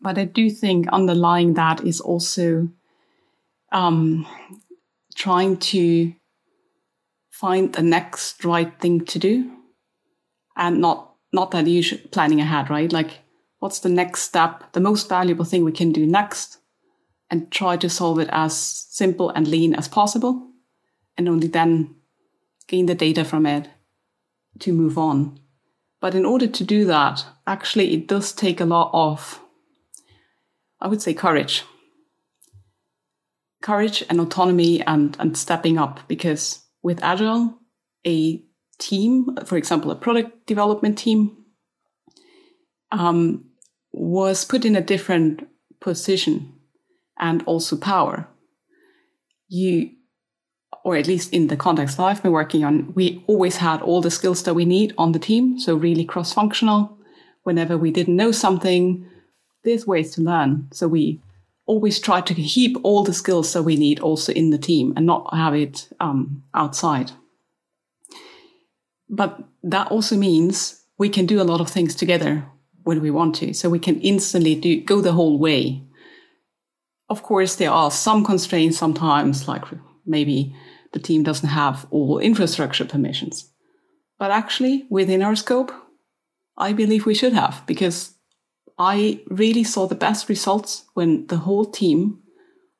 but 0.00 0.18
I 0.18 0.24
do 0.24 0.50
think 0.50 0.88
underlying 0.88 1.54
that 1.54 1.84
is 1.84 2.00
also 2.00 2.68
um, 3.72 4.26
trying 5.14 5.58
to 5.58 6.12
find 7.30 7.72
the 7.72 7.82
next 7.82 8.44
right 8.44 8.72
thing 8.80 9.04
to 9.06 9.18
do, 9.18 9.50
and 10.56 10.80
not 10.80 11.14
not 11.32 11.50
that 11.52 11.66
you 11.66 11.82
should 11.82 12.10
planning 12.10 12.40
ahead, 12.40 12.70
right? 12.70 12.92
Like 12.92 13.20
what's 13.58 13.80
the 13.80 13.88
next 13.88 14.22
step, 14.22 14.72
the 14.72 14.80
most 14.80 15.08
valuable 15.08 15.44
thing 15.44 15.64
we 15.64 15.72
can 15.72 15.92
do 15.92 16.06
next, 16.06 16.58
and 17.30 17.50
try 17.50 17.76
to 17.76 17.90
solve 17.90 18.18
it 18.18 18.28
as 18.32 18.56
simple 18.56 19.30
and 19.30 19.46
lean 19.48 19.74
as 19.74 19.88
possible, 19.88 20.50
and 21.16 21.28
only 21.28 21.48
then 21.48 21.94
gain 22.66 22.86
the 22.86 22.94
data 22.94 23.24
from 23.24 23.46
it 23.46 23.68
to 24.60 24.72
move 24.72 24.96
on. 24.96 25.38
But 26.00 26.14
in 26.14 26.24
order 26.24 26.46
to 26.46 26.64
do 26.64 26.84
that, 26.84 27.24
actually, 27.46 27.92
it 27.92 28.06
does 28.06 28.32
take 28.32 28.60
a 28.60 28.64
lot 28.64 28.90
of, 28.92 29.40
I 30.80 30.88
would 30.88 31.02
say, 31.02 31.12
courage. 31.12 31.64
Courage 33.60 34.04
and 34.08 34.20
autonomy 34.20 34.80
and, 34.82 35.16
and 35.18 35.36
stepping 35.36 35.78
up 35.78 36.00
because 36.06 36.60
with 36.82 37.02
Agile, 37.02 37.58
a 38.06 38.44
team, 38.78 39.36
for 39.44 39.56
example, 39.56 39.90
a 39.90 39.96
product 39.96 40.46
development 40.46 40.96
team, 40.96 41.36
um, 42.92 43.47
was 43.92 44.44
put 44.44 44.64
in 44.64 44.76
a 44.76 44.80
different 44.80 45.48
position 45.80 46.52
and 47.18 47.42
also 47.44 47.76
power. 47.76 48.28
You 49.48 49.90
or 50.84 50.96
at 50.96 51.06
least 51.06 51.32
in 51.32 51.48
the 51.48 51.56
context 51.56 51.98
I've 51.98 52.22
been 52.22 52.32
working 52.32 52.64
on, 52.64 52.94
we 52.94 53.22
always 53.26 53.56
had 53.56 53.82
all 53.82 54.00
the 54.00 54.10
skills 54.10 54.42
that 54.44 54.54
we 54.54 54.64
need 54.64 54.94
on 54.96 55.12
the 55.12 55.18
team. 55.18 55.58
So 55.58 55.74
really 55.74 56.04
cross 56.04 56.32
functional. 56.32 56.96
Whenever 57.42 57.76
we 57.76 57.90
didn't 57.90 58.16
know 58.16 58.32
something, 58.32 59.06
there's 59.64 59.86
ways 59.86 60.12
to 60.12 60.22
learn. 60.22 60.68
So 60.72 60.88
we 60.88 61.20
always 61.66 61.98
try 61.98 62.20
to 62.20 62.34
keep 62.34 62.76
all 62.82 63.04
the 63.04 63.12
skills 63.12 63.52
that 63.52 63.64
we 63.64 63.76
need 63.76 64.00
also 64.00 64.32
in 64.32 64.50
the 64.50 64.58
team 64.58 64.94
and 64.96 65.04
not 65.04 65.34
have 65.34 65.54
it 65.54 65.88
um, 66.00 66.44
outside. 66.54 67.12
But 69.10 69.42
that 69.62 69.88
also 69.88 70.16
means 70.16 70.84
we 70.96 71.08
can 71.08 71.26
do 71.26 71.40
a 71.40 71.44
lot 71.44 71.60
of 71.60 71.68
things 71.68 71.94
together 71.94 72.46
when 72.88 73.02
we 73.02 73.10
want 73.10 73.34
to. 73.34 73.52
So 73.52 73.68
we 73.68 73.78
can 73.78 74.00
instantly 74.00 74.54
do 74.54 74.80
go 74.80 75.02
the 75.02 75.12
whole 75.12 75.38
way. 75.38 75.82
Of 77.10 77.22
course, 77.22 77.56
there 77.56 77.70
are 77.70 77.90
some 77.90 78.24
constraints 78.24 78.78
sometimes, 78.78 79.46
like 79.46 79.64
maybe 80.06 80.56
the 80.94 80.98
team 80.98 81.22
doesn't 81.22 81.50
have 81.50 81.86
all 81.90 82.18
infrastructure 82.18 82.86
permissions. 82.86 83.52
But 84.18 84.30
actually, 84.30 84.86
within 84.88 85.22
our 85.22 85.36
scope, 85.36 85.70
I 86.56 86.72
believe 86.72 87.04
we 87.04 87.14
should 87.14 87.34
have 87.34 87.62
because 87.66 88.14
I 88.78 89.20
really 89.28 89.64
saw 89.64 89.86
the 89.86 90.02
best 90.06 90.30
results 90.30 90.84
when 90.94 91.26
the 91.26 91.42
whole 91.44 91.66
team 91.66 92.20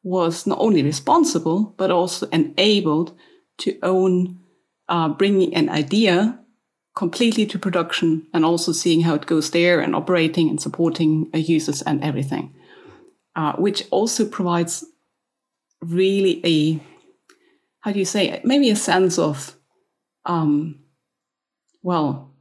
was 0.02 0.46
not 0.46 0.58
only 0.58 0.82
responsible, 0.82 1.74
but 1.76 1.90
also 1.90 2.28
enabled 2.30 3.12
to 3.58 3.78
own 3.82 4.40
uh, 4.88 5.10
bringing 5.10 5.54
an 5.54 5.68
idea 5.68 6.40
completely 6.98 7.46
to 7.46 7.60
production 7.60 8.26
and 8.34 8.44
also 8.44 8.72
seeing 8.72 9.02
how 9.02 9.14
it 9.14 9.24
goes 9.24 9.52
there 9.52 9.78
and 9.78 9.94
operating 9.94 10.50
and 10.50 10.60
supporting 10.60 11.30
uh, 11.32 11.38
users 11.38 11.80
and 11.82 12.02
everything, 12.02 12.52
uh, 13.36 13.52
which 13.52 13.84
also 13.92 14.26
provides 14.26 14.84
really 15.80 16.40
a 16.44 16.80
how 17.82 17.92
do 17.92 18.00
you 18.00 18.04
say 18.04 18.40
maybe 18.42 18.68
a 18.68 18.74
sense 18.74 19.16
of 19.16 19.54
um 20.24 20.74
well 21.82 22.34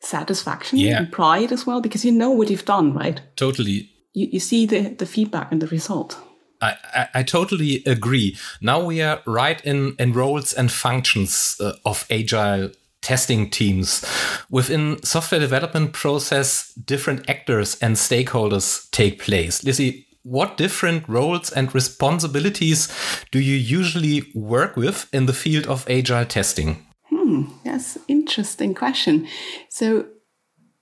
satisfaction 0.00 0.78
yeah. 0.78 0.96
and 0.96 1.12
pride 1.12 1.52
as 1.52 1.66
well 1.66 1.82
because 1.82 2.02
you 2.02 2.10
know 2.10 2.30
what 2.30 2.48
you've 2.48 2.64
done 2.64 2.94
right 2.94 3.20
totally 3.36 3.90
you, 4.14 4.26
you 4.32 4.40
see 4.40 4.64
the 4.64 4.88
the 4.94 5.04
feedback 5.04 5.52
and 5.52 5.60
the 5.60 5.66
result 5.66 6.18
I, 6.62 6.74
I, 6.94 7.08
I 7.16 7.22
totally 7.22 7.82
agree. 7.84 8.34
Now 8.62 8.82
we 8.82 9.02
are 9.02 9.20
right 9.26 9.62
in, 9.62 9.94
in 9.98 10.14
roles 10.14 10.54
and 10.54 10.72
functions 10.72 11.60
uh, 11.60 11.72
of 11.84 12.06
agile 12.08 12.70
testing 13.06 13.48
teams. 13.48 14.04
Within 14.50 15.00
software 15.04 15.40
development 15.40 15.92
process, 15.92 16.74
different 16.74 17.30
actors 17.30 17.78
and 17.80 17.94
stakeholders 17.94 18.90
take 18.90 19.20
place. 19.20 19.62
Lisi, 19.62 20.04
what 20.24 20.56
different 20.56 21.08
roles 21.08 21.52
and 21.52 21.72
responsibilities 21.72 22.92
do 23.30 23.38
you 23.38 23.54
usually 23.54 24.24
work 24.34 24.76
with 24.76 25.06
in 25.12 25.26
the 25.26 25.32
field 25.32 25.68
of 25.68 25.88
agile 25.88 26.24
testing? 26.24 26.84
Hmm, 27.08 27.44
that's 27.64 27.96
interesting 28.08 28.74
question. 28.74 29.28
So 29.68 30.06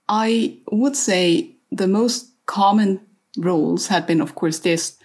I 0.09 0.57
would 0.71 0.95
say 0.95 1.55
the 1.71 1.87
most 1.87 2.31
common 2.47 3.01
roles 3.37 3.87
had 3.87 4.07
been, 4.07 4.19
of 4.19 4.33
course, 4.33 4.59
this 4.59 4.97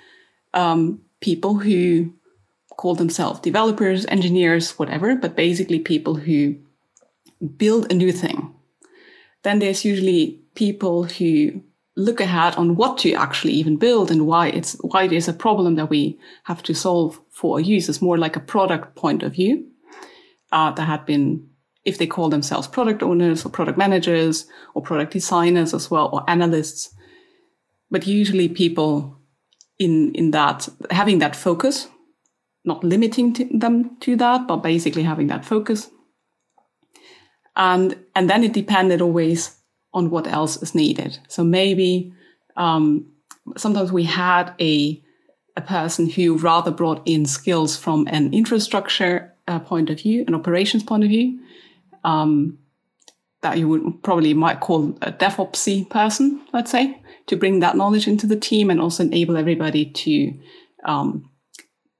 um, 0.55 1.03
people 1.21 1.59
who 1.59 2.15
call 2.79 2.95
themselves 2.95 3.41
developers, 3.41 4.07
engineers, 4.07 4.79
whatever, 4.79 5.17
but 5.17 5.37
basically 5.37 5.81
people 5.81 6.15
who 6.15 6.57
build 7.56 7.90
a 7.90 7.94
new 7.94 8.12
thing. 8.12 8.54
Then 9.42 9.59
there's 9.59 9.85
usually 9.85 10.40
people 10.54 11.04
who 11.04 11.62
look 11.97 12.20
ahead 12.20 12.54
on 12.56 12.76
what 12.76 12.99
to 12.99 13.12
actually 13.14 13.52
even 13.52 13.76
build 13.76 14.11
and 14.11 14.26
why 14.26 14.49
it's 14.49 14.75
why 14.80 15.06
there's 15.06 15.28
a 15.28 15.32
problem 15.32 15.75
that 15.75 15.90
we 15.90 16.18
have 16.44 16.62
to 16.62 16.75
solve 16.75 17.20
for 17.30 17.61
users 17.61 18.00
more 18.00 18.16
like 18.16 18.37
a 18.37 18.40
product 18.40 18.94
point 18.97 19.23
of 19.23 19.32
view 19.32 19.66
uh, 20.52 20.70
that 20.73 20.85
had 20.85 21.04
been 21.04 21.47
if 21.85 21.99
they 21.99 22.06
call 22.06 22.28
themselves 22.28 22.68
product 22.68 23.02
owners 23.02 23.44
or 23.44 23.50
product 23.50 23.76
managers 23.76 24.47
or 24.75 24.82
product 24.82 25.12
designers 25.12 25.75
as 25.75 25.90
well 25.90 26.09
or 26.12 26.25
analysts 26.28 26.94
but 27.90 28.06
usually 28.06 28.49
people 28.49 29.18
in 29.78 30.14
in 30.14 30.30
that 30.30 30.68
having 30.90 31.18
that 31.18 31.35
focus 31.35 31.88
not 32.64 32.85
limiting 32.85 33.32
to 33.32 33.49
them 33.52 33.97
to 34.00 34.16
that 34.16 34.47
but 34.47 34.59
basically 34.59 35.02
having 35.02 35.26
that 35.26 35.44
focus 35.44 35.90
and 37.57 37.97
and 38.14 38.28
then 38.28 38.45
it 38.45 38.52
depended 38.52 39.00
always 39.00 39.57
on 39.92 40.11
what 40.11 40.26
else 40.26 40.62
is 40.62 40.75
needed. 40.75 41.19
So 41.28 41.42
maybe 41.42 42.12
um, 42.57 43.07
sometimes 43.57 43.92
we 43.92 44.04
had 44.04 44.54
a 44.61 45.02
a 45.57 45.61
person 45.61 46.09
who 46.09 46.37
rather 46.37 46.71
brought 46.71 47.02
in 47.07 47.26
skills 47.26 47.76
from 47.76 48.07
an 48.09 48.33
infrastructure 48.33 49.35
uh, 49.49 49.59
point 49.59 49.90
of 49.90 50.00
view, 50.00 50.25
an 50.26 50.35
operations 50.35 50.83
point 50.83 51.02
of 51.02 51.11
view, 51.11 51.40
um, 52.04 52.59
that 53.42 53.59
you 53.59 53.69
would 53.69 54.02
probably 54.02 54.33
might 54.33 54.61
call 54.61 54.90
a 55.02 55.12
DevOpsy 55.12 55.88
person, 55.90 56.40
let's 56.52 56.71
say, 56.71 57.00
to 57.26 57.37
bring 57.37 57.61
that 57.61 57.76
knowledge 57.76 58.07
into 58.07 58.26
the 58.26 58.37
team 58.37 58.71
and 58.71 58.80
also 58.80 59.02
enable 59.02 59.37
everybody 59.37 59.87
to, 59.87 60.33
um, 60.85 61.28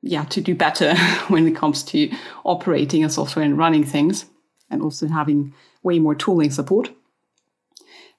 yeah, 0.03 0.25
to 0.25 0.41
do 0.41 0.55
better 0.55 0.95
when 1.29 1.47
it 1.47 1.57
comes 1.57 1.83
to 1.83 2.11
operating 2.45 3.05
a 3.05 3.11
software 3.11 3.45
and 3.45 3.59
running 3.59 3.85
things, 3.85 4.27
and 4.71 4.83
also 4.83 5.09
having 5.09 5.53
way 5.83 5.99
more 5.99 6.15
tooling 6.15 6.51
support. 6.51 6.91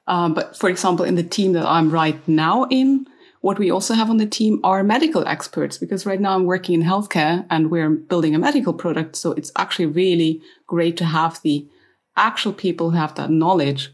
Um, 0.08 0.34
but 0.34 0.58
for 0.58 0.70
example, 0.70 1.06
in 1.06 1.16
the 1.16 1.24
team 1.24 1.54
that 1.54 1.66
I'm 1.66 1.90
right 1.90 2.28
now 2.28 2.66
in, 2.70 3.08
what 3.42 3.58
we 3.58 3.72
also 3.72 3.94
have 3.96 4.10
on 4.10 4.18
the 4.18 4.26
team 4.26 4.60
are 4.64 4.84
medical 4.84 5.28
experts 5.28 5.78
because 5.78 6.06
right 6.06 6.22
now 6.22 6.36
I'm 6.36 6.46
working 6.46 6.80
in 6.80 6.88
healthcare 6.88 7.46
and 7.50 7.72
we're 7.72 7.90
building 7.90 8.36
a 8.36 8.40
medical 8.40 8.74
product. 8.74 9.16
So 9.16 9.32
it's 9.32 9.52
actually 9.58 9.88
really 9.88 10.42
great 10.68 10.96
to 10.98 11.06
have 11.06 11.42
the 11.42 11.68
actual 12.16 12.54
people 12.54 12.92
who 12.92 12.98
have 12.98 13.16
that 13.16 13.32
knowledge 13.32 13.92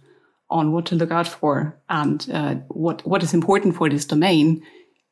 on 0.50 0.72
what 0.72 0.86
to 0.88 0.96
look 0.96 1.12
out 1.12 1.28
for 1.28 1.78
and 1.90 2.28
uh, 2.32 2.56
what 2.70 3.06
what 3.06 3.22
is 3.24 3.34
important 3.34 3.76
for 3.76 3.90
this 3.90 4.06
domain 4.06 4.62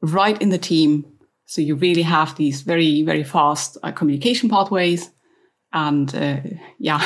right 0.01 0.41
in 0.41 0.49
the 0.49 0.57
team. 0.57 1.05
So 1.45 1.61
you 1.61 1.75
really 1.75 2.01
have 2.01 2.35
these 2.35 2.61
very, 2.61 3.03
very 3.03 3.23
fast 3.23 3.77
uh, 3.83 3.91
communication 3.91 4.49
pathways 4.49 5.11
and 5.75 6.15
uh, 6.15 6.37
yeah, 6.79 7.01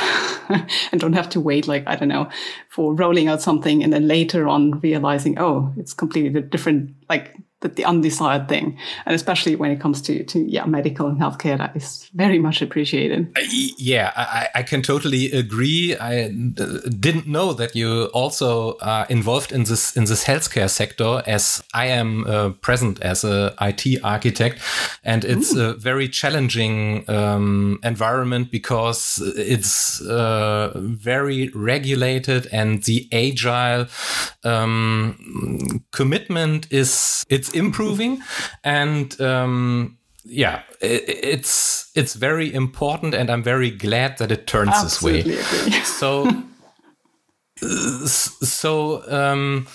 and 0.91 1.01
don't 1.01 1.13
have 1.13 1.27
to 1.29 1.41
wait 1.41 1.67
like, 1.67 1.83
I 1.87 1.95
don't 1.95 2.07
know, 2.07 2.29
for 2.69 2.93
rolling 2.93 3.27
out 3.27 3.41
something 3.41 3.83
and 3.83 3.91
then 3.91 4.07
later 4.07 4.47
on 4.47 4.79
realizing, 4.79 5.39
oh, 5.39 5.73
it's 5.75 5.93
completely 5.93 6.41
different, 6.43 6.95
like 7.09 7.35
the, 7.61 7.67
the 7.69 7.85
undesired 7.85 8.47
thing. 8.47 8.77
And 9.05 9.15
especially 9.15 9.55
when 9.55 9.71
it 9.71 9.79
comes 9.79 10.01
to, 10.03 10.23
to 10.23 10.39
yeah, 10.39 10.65
medical 10.65 11.07
and 11.07 11.19
healthcare, 11.19 11.57
that 11.57 11.75
is 11.75 12.09
very 12.13 12.39
much 12.39 12.61
appreciated. 12.61 13.35
Yeah, 13.77 14.11
I, 14.15 14.47
I 14.55 14.63
can 14.63 14.81
totally 14.81 15.31
agree. 15.31 15.95
I 15.97 16.29
didn't 16.29 17.27
know 17.27 17.53
that 17.53 17.75
you 17.75 18.05
also 18.13 18.77
are 18.81 19.05
involved 19.09 19.51
in 19.51 19.63
this 19.63 19.95
in 19.97 20.05
this 20.05 20.23
healthcare 20.23 20.69
sector, 20.69 21.21
as 21.27 21.63
I 21.73 21.87
am 21.87 22.25
uh, 22.25 22.49
present 22.61 23.01
as 23.01 23.23
a 23.23 23.53
IT 23.61 24.03
architect, 24.03 24.59
and 25.03 25.25
it's 25.25 25.53
Ooh. 25.53 25.71
a 25.71 25.73
very 25.73 26.07
challenging 26.07 27.09
um, 27.09 27.79
environment 27.83 28.51
because 28.51 29.21
it's 29.35 30.01
uh, 30.01 30.71
very 30.75 31.49
regulated, 31.49 32.47
and 32.51 32.83
the 32.83 33.07
agile 33.11 33.87
um, 34.43 35.83
commitment 35.91 36.71
is 36.71 37.25
it's 37.29 37.48
it's 37.49 37.57
improving. 37.57 38.21
And 38.63 39.19
um, 39.21 39.97
yeah 40.25 40.61
it, 40.81 41.03
it's 41.07 41.91
it's 41.95 42.13
very 42.13 42.53
important 42.53 43.13
and 43.13 43.29
i'm 43.29 43.41
very 43.41 43.71
glad 43.71 44.17
that 44.17 44.31
it 44.31 44.45
turns 44.45 44.69
Absolutely 44.69 45.33
this 45.33 45.71
way. 45.71 45.79
So 45.83 46.43
so 47.61 49.03
um, 49.11 49.67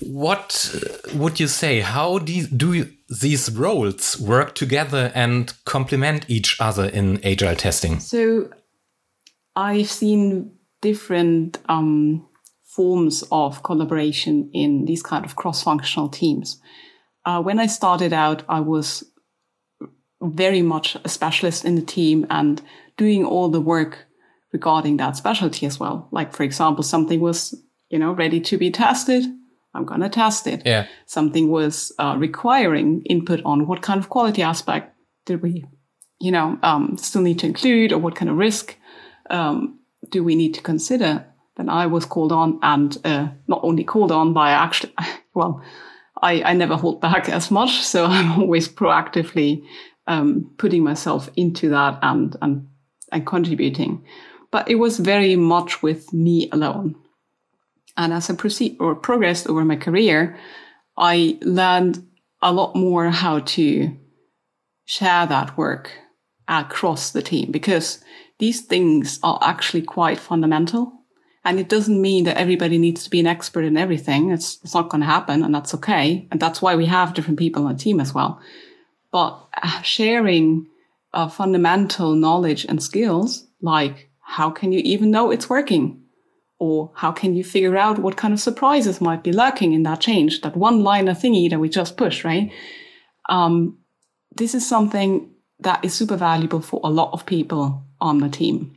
what 0.00 0.74
would 1.14 1.40
you 1.40 1.46
say? 1.46 1.80
How 1.80 2.18
do, 2.18 2.46
do 2.46 2.72
you, 2.74 2.92
these 3.08 3.50
roles 3.50 4.20
work 4.20 4.54
together 4.54 5.10
and 5.14 5.50
complement 5.64 6.26
each 6.28 6.60
other 6.60 6.84
in 6.84 7.24
agile 7.24 7.56
testing? 7.56 7.98
So 8.00 8.50
i've 9.56 9.90
seen 9.90 10.52
different 10.80 11.58
um, 11.68 12.26
forms 12.64 13.24
of 13.32 13.62
collaboration 13.62 14.50
in 14.52 14.84
these 14.84 15.02
kind 15.02 15.24
of 15.24 15.36
cross-functional 15.36 16.08
teams 16.08 16.60
uh, 17.24 17.42
when 17.42 17.58
I 17.58 17.66
started 17.66 18.12
out, 18.12 18.42
I 18.48 18.60
was 18.60 19.04
very 20.22 20.62
much 20.62 20.96
a 21.04 21.08
specialist 21.08 21.64
in 21.64 21.74
the 21.74 21.82
team 21.82 22.26
and 22.30 22.60
doing 22.96 23.24
all 23.24 23.48
the 23.48 23.60
work 23.60 24.06
regarding 24.52 24.96
that 24.98 25.16
specialty 25.16 25.66
as 25.66 25.78
well. 25.78 26.08
Like, 26.10 26.34
for 26.34 26.42
example, 26.42 26.82
something 26.82 27.20
was, 27.20 27.54
you 27.88 27.98
know, 27.98 28.12
ready 28.12 28.40
to 28.40 28.58
be 28.58 28.70
tested. 28.70 29.24
I'm 29.74 29.84
going 29.84 30.00
to 30.00 30.08
test 30.08 30.46
it. 30.46 30.62
Yeah. 30.66 30.86
Something 31.06 31.50
was 31.50 31.92
uh, 31.98 32.16
requiring 32.18 33.02
input 33.02 33.40
on 33.44 33.66
what 33.66 33.82
kind 33.82 34.00
of 34.00 34.08
quality 34.08 34.42
aspect 34.42 34.94
did 35.26 35.42
we, 35.42 35.64
you 36.20 36.32
know, 36.32 36.58
um, 36.62 36.96
still 36.98 37.22
need 37.22 37.38
to 37.38 37.46
include 37.46 37.92
or 37.92 37.98
what 37.98 38.16
kind 38.16 38.30
of 38.30 38.36
risk 38.36 38.76
um, 39.30 39.78
do 40.10 40.24
we 40.24 40.34
need 40.34 40.54
to 40.54 40.62
consider? 40.62 41.24
Then 41.56 41.68
I 41.68 41.86
was 41.86 42.04
called 42.04 42.32
on 42.32 42.58
and 42.62 42.96
uh, 43.04 43.28
not 43.46 43.60
only 43.62 43.84
called 43.84 44.10
on 44.10 44.32
by 44.32 44.50
actually, 44.50 44.94
well, 45.34 45.62
I, 46.20 46.42
I 46.42 46.52
never 46.54 46.76
hold 46.76 47.00
back 47.00 47.28
as 47.28 47.50
much. 47.50 47.82
So 47.82 48.04
I'm 48.06 48.40
always 48.40 48.68
proactively 48.68 49.64
um, 50.06 50.50
putting 50.58 50.84
myself 50.84 51.30
into 51.36 51.68
that 51.70 51.98
and, 52.02 52.36
and, 52.42 52.68
and 53.12 53.26
contributing. 53.26 54.04
But 54.50 54.68
it 54.68 54.76
was 54.76 54.98
very 54.98 55.36
much 55.36 55.82
with 55.82 56.12
me 56.12 56.48
alone. 56.50 56.96
And 57.96 58.12
as 58.12 58.30
I 58.30 58.34
proceed 58.34 58.76
or 58.80 58.94
progressed 58.94 59.48
over 59.48 59.64
my 59.64 59.76
career, 59.76 60.38
I 60.96 61.38
learned 61.42 62.06
a 62.42 62.52
lot 62.52 62.74
more 62.74 63.10
how 63.10 63.40
to 63.40 63.96
share 64.86 65.26
that 65.26 65.56
work 65.56 65.92
across 66.48 67.12
the 67.12 67.22
team 67.22 67.50
because 67.52 68.02
these 68.38 68.62
things 68.62 69.20
are 69.22 69.38
actually 69.42 69.82
quite 69.82 70.18
fundamental. 70.18 70.99
And 71.44 71.58
it 71.58 71.68
doesn't 71.68 72.00
mean 72.00 72.24
that 72.24 72.36
everybody 72.36 72.76
needs 72.78 73.02
to 73.04 73.10
be 73.10 73.20
an 73.20 73.26
expert 73.26 73.64
in 73.64 73.76
everything. 73.76 74.30
It's, 74.30 74.58
it's 74.62 74.74
not 74.74 74.90
going 74.90 75.00
to 75.00 75.06
happen 75.06 75.42
and 75.42 75.54
that's 75.54 75.74
okay. 75.74 76.28
And 76.30 76.38
that's 76.38 76.60
why 76.60 76.76
we 76.76 76.86
have 76.86 77.14
different 77.14 77.38
people 77.38 77.66
on 77.66 77.72
the 77.72 77.78
team 77.78 77.98
as 77.98 78.12
well. 78.12 78.40
But 79.10 79.38
uh, 79.62 79.80
sharing 79.82 80.66
uh, 81.14 81.28
fundamental 81.28 82.14
knowledge 82.14 82.66
and 82.66 82.82
skills, 82.82 83.46
like 83.62 84.10
how 84.20 84.50
can 84.50 84.72
you 84.72 84.80
even 84.84 85.10
know 85.10 85.30
it's 85.30 85.48
working? 85.48 86.02
Or 86.58 86.92
how 86.94 87.10
can 87.10 87.34
you 87.34 87.42
figure 87.42 87.76
out 87.76 88.00
what 88.00 88.18
kind 88.18 88.34
of 88.34 88.40
surprises 88.40 89.00
might 89.00 89.22
be 89.22 89.32
lurking 89.32 89.72
in 89.72 89.82
that 89.84 90.00
change, 90.00 90.42
that 90.42 90.56
one 90.56 90.84
liner 90.84 91.14
thingy 91.14 91.48
that 91.48 91.58
we 91.58 91.70
just 91.70 91.96
pushed, 91.96 92.22
right? 92.22 92.52
Um, 93.30 93.78
this 94.36 94.54
is 94.54 94.68
something 94.68 95.30
that 95.60 95.82
is 95.82 95.94
super 95.94 96.16
valuable 96.16 96.60
for 96.60 96.80
a 96.84 96.90
lot 96.90 97.10
of 97.14 97.24
people 97.24 97.82
on 97.98 98.18
the 98.18 98.28
team. 98.28 98.76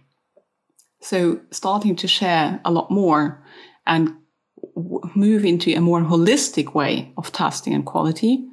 So 1.03 1.41
starting 1.51 1.97
to 1.97 2.07
share 2.07 2.61
a 2.63 2.71
lot 2.71 2.89
more 2.89 3.43
and 3.85 4.15
move 5.15 5.43
into 5.43 5.75
a 5.75 5.81
more 5.81 6.01
holistic 6.01 6.73
way 6.73 7.11
of 7.17 7.31
testing 7.33 7.73
and 7.73 7.85
quality 7.85 8.47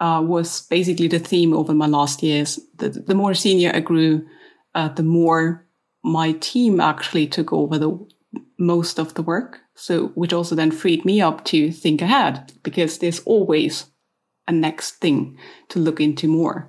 uh, 0.00 0.20
was 0.26 0.66
basically 0.66 1.06
the 1.06 1.20
theme 1.20 1.54
over 1.54 1.72
my 1.72 1.86
last 1.86 2.24
years. 2.24 2.58
The, 2.76 2.90
the 2.90 3.14
more 3.14 3.34
senior 3.34 3.70
I 3.72 3.80
grew, 3.80 4.26
uh, 4.74 4.88
the 4.88 5.04
more 5.04 5.64
my 6.02 6.32
team 6.32 6.80
actually 6.80 7.28
took 7.28 7.52
over 7.52 7.78
the 7.78 7.96
most 8.58 8.98
of 8.98 9.14
the 9.14 9.22
work. 9.22 9.60
So, 9.76 10.08
which 10.08 10.32
also 10.32 10.56
then 10.56 10.72
freed 10.72 11.04
me 11.04 11.20
up 11.20 11.44
to 11.46 11.70
think 11.70 12.02
ahead 12.02 12.52
because 12.64 12.98
there's 12.98 13.20
always 13.20 13.86
a 14.48 14.52
next 14.52 14.96
thing 14.96 15.38
to 15.68 15.78
look 15.78 16.00
into 16.00 16.26
more, 16.26 16.68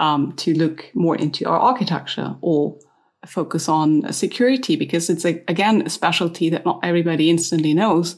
um, 0.00 0.34
to 0.36 0.52
look 0.52 0.90
more 0.94 1.16
into 1.16 1.48
our 1.48 1.58
architecture 1.58 2.36
or 2.42 2.78
focus 3.26 3.68
on 3.68 4.12
security 4.12 4.76
because 4.76 5.10
it's 5.10 5.24
a, 5.24 5.42
again 5.46 5.82
a 5.82 5.90
specialty 5.90 6.48
that 6.50 6.64
not 6.64 6.80
everybody 6.82 7.28
instantly 7.28 7.74
knows 7.74 8.16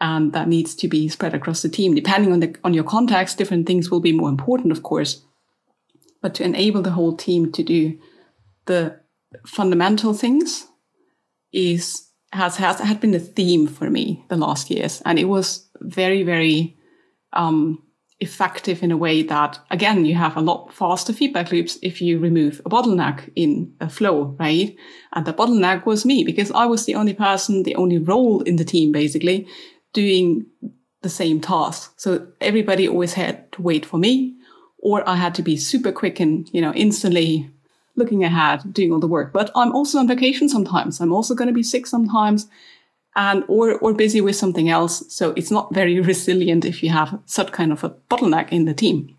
and 0.00 0.32
that 0.32 0.48
needs 0.48 0.74
to 0.74 0.88
be 0.88 1.08
spread 1.08 1.34
across 1.34 1.62
the 1.62 1.68
team. 1.68 1.94
Depending 1.94 2.32
on 2.32 2.40
the 2.40 2.56
on 2.62 2.74
your 2.74 2.84
context 2.84 3.38
different 3.38 3.66
things 3.66 3.90
will 3.90 4.00
be 4.00 4.12
more 4.12 4.28
important 4.28 4.72
of 4.72 4.82
course. 4.82 5.22
But 6.22 6.34
to 6.36 6.44
enable 6.44 6.82
the 6.82 6.92
whole 6.92 7.16
team 7.16 7.52
to 7.52 7.62
do 7.62 7.98
the 8.66 9.00
fundamental 9.46 10.14
things 10.14 10.66
is 11.52 12.08
has 12.32 12.56
has 12.56 12.78
had 12.78 13.00
been 13.00 13.12
the 13.12 13.18
theme 13.18 13.66
for 13.66 13.90
me 13.90 14.24
the 14.28 14.36
last 14.36 14.70
years. 14.70 15.02
And 15.04 15.18
it 15.18 15.24
was 15.24 15.68
very 15.80 16.22
very 16.22 16.76
um 17.32 17.82
effective 18.20 18.82
in 18.82 18.92
a 18.92 18.96
way 18.96 19.22
that, 19.22 19.58
again, 19.70 20.04
you 20.04 20.14
have 20.14 20.36
a 20.36 20.40
lot 20.40 20.72
faster 20.72 21.12
feedback 21.12 21.50
loops 21.50 21.78
if 21.82 22.00
you 22.00 22.18
remove 22.18 22.60
a 22.64 22.70
bottleneck 22.70 23.30
in 23.34 23.74
a 23.80 23.88
flow, 23.88 24.36
right? 24.38 24.76
And 25.12 25.26
the 25.26 25.32
bottleneck 25.32 25.84
was 25.84 26.04
me 26.04 26.24
because 26.24 26.50
I 26.52 26.66
was 26.66 26.86
the 26.86 26.94
only 26.94 27.14
person, 27.14 27.64
the 27.64 27.74
only 27.74 27.98
role 27.98 28.40
in 28.42 28.56
the 28.56 28.64
team, 28.64 28.92
basically 28.92 29.48
doing 29.92 30.46
the 31.02 31.08
same 31.08 31.40
task. 31.40 31.92
So 31.96 32.26
everybody 32.40 32.88
always 32.88 33.14
had 33.14 33.50
to 33.52 33.62
wait 33.62 33.84
for 33.84 33.98
me 33.98 34.36
or 34.78 35.06
I 35.08 35.16
had 35.16 35.34
to 35.36 35.42
be 35.42 35.56
super 35.56 35.92
quick 35.92 36.20
and, 36.20 36.48
you 36.52 36.60
know, 36.60 36.72
instantly 36.72 37.50
looking 37.96 38.24
ahead, 38.24 38.72
doing 38.72 38.92
all 38.92 39.00
the 39.00 39.06
work. 39.06 39.32
But 39.32 39.50
I'm 39.54 39.72
also 39.72 39.98
on 39.98 40.08
vacation 40.08 40.48
sometimes. 40.48 41.00
I'm 41.00 41.12
also 41.12 41.34
going 41.34 41.48
to 41.48 41.54
be 41.54 41.62
sick 41.62 41.86
sometimes 41.86 42.48
and 43.16 43.44
or 43.48 43.78
or 43.78 43.94
busy 43.94 44.20
with 44.20 44.36
something 44.36 44.68
else. 44.68 45.04
So 45.08 45.32
it's 45.36 45.50
not 45.50 45.72
very 45.72 46.00
resilient 46.12 46.64
if 46.64 46.82
you 46.82 46.90
have 46.90 47.18
such 47.26 47.52
kind 47.52 47.72
of 47.72 47.84
a 47.84 47.90
bottleneck 48.10 48.50
in 48.50 48.64
the 48.64 48.74
team. 48.74 49.16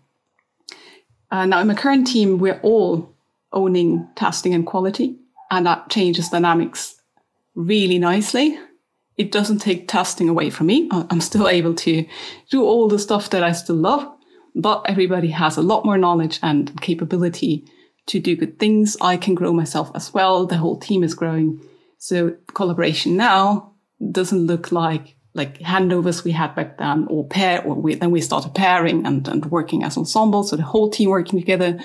Uh, 1.30 1.46
now 1.46 1.60
in 1.60 1.66
my 1.66 1.74
current 1.74 2.06
team, 2.06 2.38
we're 2.38 2.60
all 2.62 3.14
owning 3.52 4.08
testing 4.14 4.54
and 4.54 4.66
quality, 4.66 5.16
and 5.50 5.66
that 5.66 5.90
changes 5.90 6.28
dynamics 6.28 7.00
really 7.54 7.98
nicely. 7.98 8.58
It 9.16 9.32
doesn't 9.32 9.58
take 9.58 9.88
testing 9.88 10.28
away 10.28 10.50
from 10.50 10.66
me. 10.66 10.88
I'm 10.92 11.22
still 11.22 11.48
able 11.58 11.74
to 11.74 12.06
do 12.50 12.64
all 12.64 12.88
the 12.88 12.98
stuff 12.98 13.30
that 13.30 13.42
I 13.42 13.52
still 13.52 13.76
love, 13.76 14.06
but 14.54 14.82
everybody 14.86 15.28
has 15.28 15.56
a 15.56 15.62
lot 15.62 15.84
more 15.84 15.98
knowledge 15.98 16.38
and 16.42 16.80
capability 16.80 17.64
to 18.06 18.20
do 18.20 18.36
good 18.36 18.58
things. 18.58 18.96
I 19.00 19.16
can 19.16 19.34
grow 19.34 19.52
myself 19.52 19.90
as 19.94 20.14
well. 20.14 20.46
The 20.46 20.58
whole 20.58 20.78
team 20.78 21.02
is 21.02 21.14
growing. 21.14 21.60
So 21.98 22.36
collaboration 22.54 23.16
now 23.16 23.72
doesn't 24.12 24.46
look 24.46 24.72
like 24.72 25.16
like 25.36 25.58
handovers 25.58 26.24
we 26.24 26.32
had 26.32 26.54
back 26.54 26.78
then 26.78 27.06
or 27.10 27.26
pair 27.26 27.62
or 27.62 27.74
we, 27.74 27.94
then 27.94 28.10
we 28.10 28.22
started 28.22 28.54
pairing 28.54 29.06
and, 29.06 29.28
and 29.28 29.44
working 29.46 29.84
as 29.84 29.96
ensembles 29.98 30.48
So 30.50 30.56
the 30.56 30.62
whole 30.62 30.90
team 30.90 31.10
working 31.10 31.38
together. 31.38 31.78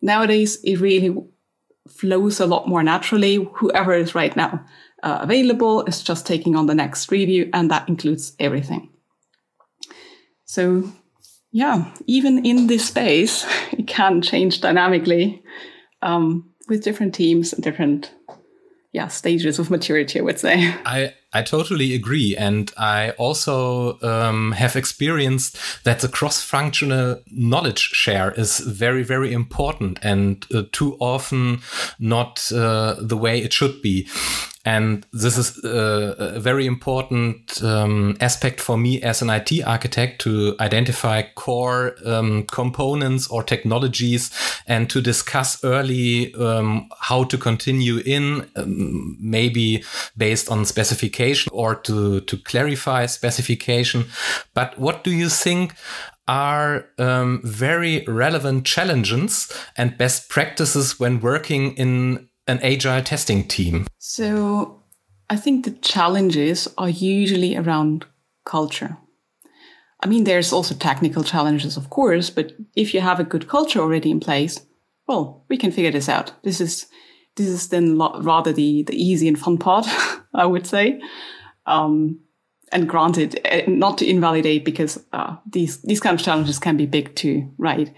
Nowadays, 0.00 0.56
it 0.64 0.80
really 0.80 1.14
flows 1.88 2.40
a 2.40 2.46
lot 2.46 2.66
more 2.66 2.82
naturally. 2.82 3.46
Whoever 3.56 3.92
is 3.92 4.14
right 4.14 4.34
now 4.34 4.64
uh, 5.02 5.18
available 5.20 5.84
is 5.84 6.02
just 6.02 6.26
taking 6.26 6.56
on 6.56 6.66
the 6.66 6.74
next 6.74 7.10
review 7.12 7.50
and 7.52 7.70
that 7.70 7.86
includes 7.86 8.34
everything. 8.40 8.88
So 10.46 10.90
yeah, 11.52 11.92
even 12.06 12.44
in 12.46 12.66
this 12.66 12.88
space, 12.88 13.46
it 13.72 13.86
can 13.86 14.22
change 14.22 14.62
dynamically 14.62 15.42
um, 16.00 16.50
with 16.68 16.82
different 16.82 17.14
teams 17.14 17.52
and 17.52 17.62
different 17.62 18.12
yeah 18.92 19.08
stages 19.08 19.58
of 19.58 19.70
maturity. 19.70 20.18
I 20.18 20.22
would 20.22 20.38
say. 20.38 20.74
I 20.86 21.14
I 21.32 21.42
totally 21.42 21.94
agree. 21.94 22.36
And 22.36 22.72
I 22.78 23.10
also 23.10 24.00
um, 24.00 24.52
have 24.52 24.76
experienced 24.76 25.58
that 25.84 26.00
the 26.00 26.08
cross 26.08 26.40
functional 26.40 27.20
knowledge 27.30 27.80
share 27.80 28.32
is 28.32 28.60
very, 28.60 29.02
very 29.02 29.32
important 29.32 29.98
and 30.02 30.46
uh, 30.54 30.62
too 30.72 30.96
often 31.00 31.60
not 31.98 32.50
uh, 32.52 32.96
the 33.00 33.16
way 33.16 33.40
it 33.40 33.52
should 33.52 33.82
be. 33.82 34.08
And 34.66 35.06
this 35.12 35.38
is 35.38 35.64
uh, 35.64 36.16
a 36.18 36.40
very 36.40 36.66
important 36.66 37.62
um, 37.62 38.16
aspect 38.20 38.60
for 38.60 38.76
me 38.76 39.00
as 39.00 39.22
an 39.22 39.30
IT 39.30 39.62
architect 39.64 40.20
to 40.22 40.56
identify 40.58 41.22
core 41.22 41.94
um, 42.04 42.42
components 42.48 43.28
or 43.28 43.44
technologies 43.44 44.32
and 44.66 44.90
to 44.90 45.00
discuss 45.00 45.62
early 45.62 46.34
um, 46.34 46.88
how 46.98 47.22
to 47.22 47.38
continue 47.38 47.98
in, 48.04 48.50
um, 48.56 49.16
maybe 49.20 49.84
based 50.16 50.50
on 50.50 50.64
specification 51.34 51.50
or 51.52 51.74
to, 51.74 52.20
to 52.20 52.36
clarify 52.38 53.06
specification. 53.06 54.04
But 54.54 54.78
what 54.78 55.04
do 55.04 55.10
you 55.10 55.28
think 55.28 55.74
are 56.28 56.86
um, 56.98 57.40
very 57.44 58.04
relevant 58.06 58.64
challenges 58.64 59.52
and 59.76 59.96
best 59.96 60.28
practices 60.28 60.98
when 60.98 61.20
working 61.20 61.74
in 61.76 62.28
an 62.46 62.58
agile 62.62 63.02
testing 63.02 63.44
team? 63.46 63.86
So 63.98 64.82
I 65.30 65.36
think 65.36 65.64
the 65.64 65.72
challenges 65.72 66.68
are 66.76 66.90
usually 66.90 67.56
around 67.56 68.06
culture. 68.44 68.96
I 70.02 70.08
mean, 70.08 70.24
there's 70.24 70.52
also 70.52 70.74
technical 70.74 71.24
challenges, 71.24 71.76
of 71.76 71.88
course, 71.90 72.30
but 72.30 72.52
if 72.76 72.92
you 72.92 73.00
have 73.00 73.18
a 73.18 73.24
good 73.24 73.48
culture 73.48 73.80
already 73.80 74.10
in 74.10 74.20
place, 74.20 74.60
well, 75.08 75.44
we 75.48 75.56
can 75.56 75.72
figure 75.72 75.90
this 75.90 76.08
out. 76.08 76.32
This 76.42 76.60
is 76.60 76.86
this 77.36 77.48
is 77.48 77.68
then 77.68 77.98
rather 77.98 78.52
the 78.52 78.82
the 78.82 78.94
easy 78.94 79.28
and 79.28 79.38
fun 79.38 79.58
part, 79.58 79.86
I 80.34 80.46
would 80.46 80.66
say. 80.66 81.00
Um, 81.66 82.20
and 82.72 82.88
granted, 82.88 83.40
eh, 83.44 83.64
not 83.68 83.98
to 83.98 84.08
invalidate 84.08 84.64
because 84.64 85.02
uh, 85.12 85.36
these 85.50 85.80
these 85.82 86.00
kind 86.00 86.18
of 86.18 86.24
challenges 86.24 86.58
can 86.58 86.76
be 86.76 86.86
big 86.86 87.14
too, 87.14 87.50
right? 87.58 87.92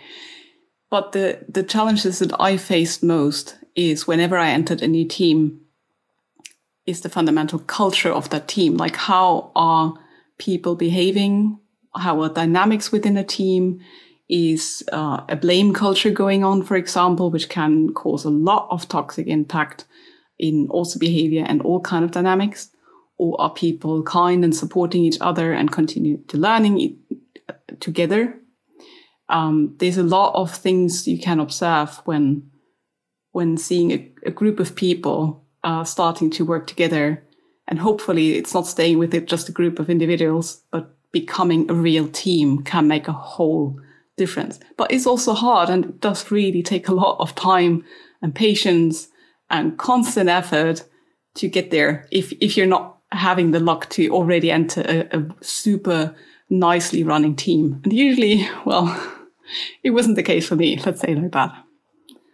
But 0.91 1.13
the 1.13 1.45
the 1.49 1.63
challenges 1.63 2.19
that 2.19 2.39
I 2.41 2.57
faced 2.57 3.03
most 3.03 3.57
is 3.75 4.07
whenever 4.07 4.37
I 4.37 4.51
entered 4.51 4.83
a 4.83 4.89
new 4.89 5.07
team, 5.07 5.61
is 6.89 7.03
the 7.03 7.11
fundamental 7.11 7.59
culture 7.59 8.11
of 8.13 8.31
that 8.31 8.49
team. 8.49 8.77
Like 8.77 8.97
how 8.97 9.53
are 9.55 9.95
people 10.39 10.75
behaving? 10.75 11.59
How 11.95 12.23
are 12.23 12.29
dynamics 12.29 12.91
within 12.91 13.17
a 13.17 13.25
team? 13.25 13.81
Is 14.29 14.85
uh, 14.93 15.23
a 15.29 15.37
blame 15.37 15.73
culture 15.73 16.11
going 16.11 16.45
on, 16.45 16.63
for 16.63 16.77
example, 16.77 17.31
which 17.31 17.49
can 17.49 17.95
cause 17.95 18.27
a 18.27 18.31
lot 18.31 18.69
of 18.71 18.87
toxic 18.87 19.27
impact 19.27 19.87
in 20.39 20.69
also 20.69 20.99
behavior 20.99 21.45
and 21.49 21.63
all 21.63 21.81
kind 21.81 22.05
of 22.05 22.11
dynamics? 22.11 22.71
Or 23.17 23.41
are 23.41 23.53
people 23.53 24.03
kind 24.03 24.45
and 24.45 24.55
supporting 24.55 25.03
each 25.05 25.17
other 25.21 25.53
and 25.53 25.73
continue 25.73 26.19
to 26.29 26.37
learning 26.37 26.99
together? 27.81 28.39
Um, 29.31 29.75
there's 29.79 29.99
a 29.99 30.03
lot 30.03 30.35
of 30.35 30.55
things 30.55 31.09
you 31.09 31.19
can 31.19 31.41
observe 31.41 32.01
when 32.05 32.51
when 33.33 33.57
seeing 33.57 33.93
a, 33.93 34.13
a 34.27 34.31
group 34.31 34.59
of 34.59 34.75
people 34.75 35.45
uh, 35.63 35.85
starting 35.85 36.31
to 36.31 36.45
work 36.45 36.67
together. 36.67 37.23
And 37.67 37.79
hopefully 37.79 38.37
it's 38.37 38.55
not 38.55 38.67
staying 38.67 38.99
with 38.99 39.15
it 39.15 39.29
just 39.29 39.49
a 39.49 39.53
group 39.53 39.79
of 39.79 39.91
individuals, 39.91 40.63
but 40.71 40.97
becoming 41.13 41.71
a 41.71 41.75
real 41.75 42.09
team 42.09 42.63
can 42.63 42.89
make 42.89 43.07
a 43.07 43.13
whole 43.13 43.79
difference. 44.19 44.61
But 44.77 44.93
it's 44.93 45.07
also 45.07 45.33
hard 45.33 45.71
and 45.71 45.85
it 45.85 46.01
does 46.01 46.31
really 46.31 46.63
take 46.63 46.89
a 46.89 46.95
lot 46.95 47.17
of 47.21 47.35
time 47.35 47.85
and 48.21 48.35
patience 48.35 49.09
and 49.49 49.79
constant 49.79 50.29
effort 50.29 50.85
to 51.37 51.49
get 51.49 51.71
there 51.71 52.07
if, 52.11 52.33
if 52.41 52.57
you're 52.57 52.67
not 52.67 52.99
having 53.13 53.53
the 53.53 53.61
luck 53.61 53.89
to 53.91 54.11
already 54.11 54.51
enter 54.51 54.83
a, 54.83 55.19
a 55.19 55.27
super 55.41 56.15
nicely 56.51 57.03
running 57.03 57.37
team. 57.37 57.81
And 57.85 57.93
usually, 57.93 58.49
well, 58.67 58.87
it 59.83 59.91
wasn't 59.91 60.17
the 60.17 60.23
case 60.23 60.47
for 60.47 60.57
me, 60.57 60.79
let's 60.85 61.01
say 61.01 61.15
like 61.15 61.33
that. 61.33 61.65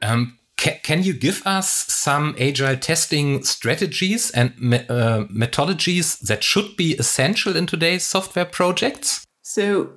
Um, 0.03 0.39
can 0.57 1.03
you 1.03 1.13
give 1.13 1.47
us 1.47 1.69
some 1.93 2.35
agile 2.39 2.77
testing 2.77 3.43
strategies 3.45 4.31
and 4.31 4.59
me 4.59 4.79
uh, 4.89 5.25
methodologies 5.25 6.19
that 6.21 6.43
should 6.43 6.77
be 6.77 6.95
essential 6.95 7.57
in 7.57 7.67
today's 7.67 8.05
software 8.05 8.45
projects? 8.45 9.27
So, 9.43 9.93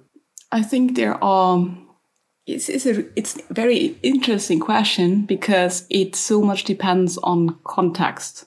I 0.52 0.64
think 0.64 0.96
there 0.96 1.22
are. 1.24 1.68
It's, 2.46 2.70
it's 2.70 2.86
a 2.86 3.06
it's 3.18 3.36
a 3.50 3.54
very 3.54 3.98
interesting 4.04 4.60
question 4.62 5.26
because 5.26 5.86
it 5.90 6.16
so 6.16 6.42
much 6.42 6.64
depends 6.64 7.18
on 7.18 7.60
context. 7.66 8.46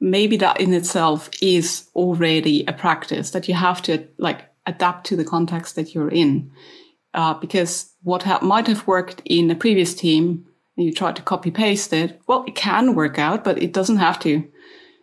Maybe 0.00 0.36
that 0.36 0.60
in 0.60 0.74
itself 0.74 1.30
is 1.40 1.88
already 1.94 2.64
a 2.66 2.72
practice 2.72 3.30
that 3.30 3.48
you 3.48 3.54
have 3.54 3.80
to 3.82 4.06
like 4.18 4.44
adapt 4.66 5.06
to 5.06 5.16
the 5.16 5.24
context 5.24 5.74
that 5.76 5.94
you're 5.94 6.10
in, 6.10 6.50
uh, 7.14 7.34
because 7.34 7.94
what 8.02 8.24
ha 8.24 8.38
might 8.42 8.66
have 8.66 8.86
worked 8.86 9.22
in 9.24 9.50
a 9.50 9.54
previous 9.54 9.94
team 9.94 10.44
and 10.76 10.86
you 10.86 10.92
try 10.92 11.10
to 11.10 11.22
copy 11.22 11.50
paste 11.50 11.92
it, 11.92 12.20
well, 12.26 12.44
it 12.46 12.54
can 12.54 12.94
work 12.94 13.18
out, 13.18 13.42
but 13.42 13.60
it 13.60 13.72
doesn't 13.72 13.96
have 13.96 14.20
to. 14.20 14.46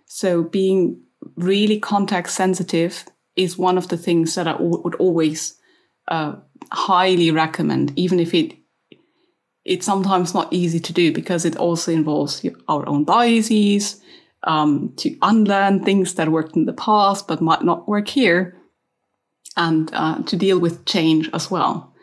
So 0.05 0.43
being 0.43 1.01
really 1.35 1.79
context 1.79 2.35
sensitive 2.35 3.03
is 3.35 3.57
one 3.57 3.77
of 3.77 3.87
the 3.87 3.97
things 3.97 4.35
that 4.35 4.47
I 4.47 4.55
would 4.59 4.95
always 4.95 5.59
uh, 6.07 6.35
highly 6.71 7.31
recommend, 7.31 7.93
even 7.95 8.19
if 8.19 8.33
it 8.33 8.55
it's 9.63 9.85
sometimes 9.85 10.33
not 10.33 10.53
easy 10.53 10.79
to 10.79 10.93
do 10.93 11.11
because 11.11 11.43
it 11.43 11.57
also 11.57 11.91
involves 11.91 12.45
our 12.67 12.87
own 12.87 13.03
biases, 13.03 13.99
um, 14.43 14.93
to 14.97 15.17
unlearn 15.23 15.83
things 15.83 16.13
that 16.13 16.29
worked 16.29 16.55
in 16.55 16.65
the 16.65 16.73
past 16.73 17.27
but 17.27 17.41
might 17.41 17.63
not 17.63 17.87
work 17.87 18.07
here, 18.07 18.55
and 19.57 19.89
uh, 19.93 20.21
to 20.23 20.35
deal 20.35 20.59
with 20.59 20.85
change 20.85 21.29
as 21.33 21.49
well. 21.49 21.93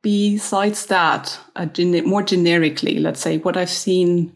Besides 0.00 0.86
that, 0.86 1.38
gen- 1.72 2.06
more 2.06 2.22
generically, 2.22 2.98
let's 2.98 3.20
say 3.20 3.38
what 3.38 3.56
I've 3.56 3.70
seen 3.70 4.34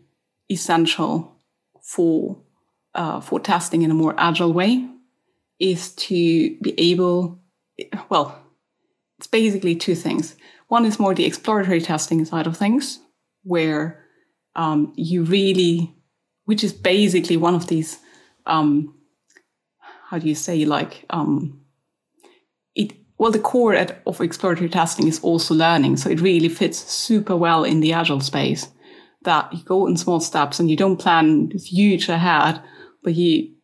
essential 0.50 1.34
for 1.82 2.38
uh, 2.94 3.20
for 3.20 3.38
testing 3.38 3.82
in 3.82 3.90
a 3.90 3.94
more 3.94 4.14
agile 4.18 4.52
way 4.52 4.86
is 5.58 5.92
to 5.94 6.56
be 6.60 6.74
able, 6.78 7.37
well, 8.08 8.40
it's 9.18 9.26
basically 9.26 9.74
two 9.74 9.94
things. 9.94 10.36
One 10.68 10.84
is 10.84 10.98
more 10.98 11.14
the 11.14 11.24
exploratory 11.24 11.80
testing 11.80 12.24
side 12.24 12.46
of 12.46 12.56
things, 12.56 13.00
where 13.42 14.04
um, 14.54 14.92
you 14.96 15.24
really, 15.24 15.94
which 16.44 16.62
is 16.62 16.72
basically 16.72 17.36
one 17.36 17.54
of 17.54 17.66
these, 17.66 17.98
um, 18.46 18.94
how 20.10 20.18
do 20.18 20.28
you 20.28 20.34
say, 20.34 20.64
like, 20.64 21.04
um, 21.10 21.62
it 22.74 22.92
well, 23.18 23.32
the 23.32 23.40
core 23.40 23.74
of 23.74 24.20
exploratory 24.20 24.68
testing 24.68 25.08
is 25.08 25.20
also 25.20 25.54
learning. 25.54 25.96
So 25.96 26.08
it 26.08 26.20
really 26.20 26.48
fits 26.48 26.78
super 26.78 27.36
well 27.36 27.64
in 27.64 27.80
the 27.80 27.92
agile 27.92 28.20
space 28.20 28.68
that 29.22 29.52
you 29.52 29.62
go 29.64 29.86
in 29.88 29.96
small 29.96 30.20
steps 30.20 30.60
and 30.60 30.70
you 30.70 30.76
don't 30.76 30.96
plan 30.96 31.50
huge 31.50 32.08
ahead, 32.08 32.62
but 33.02 33.14
you 33.14 33.54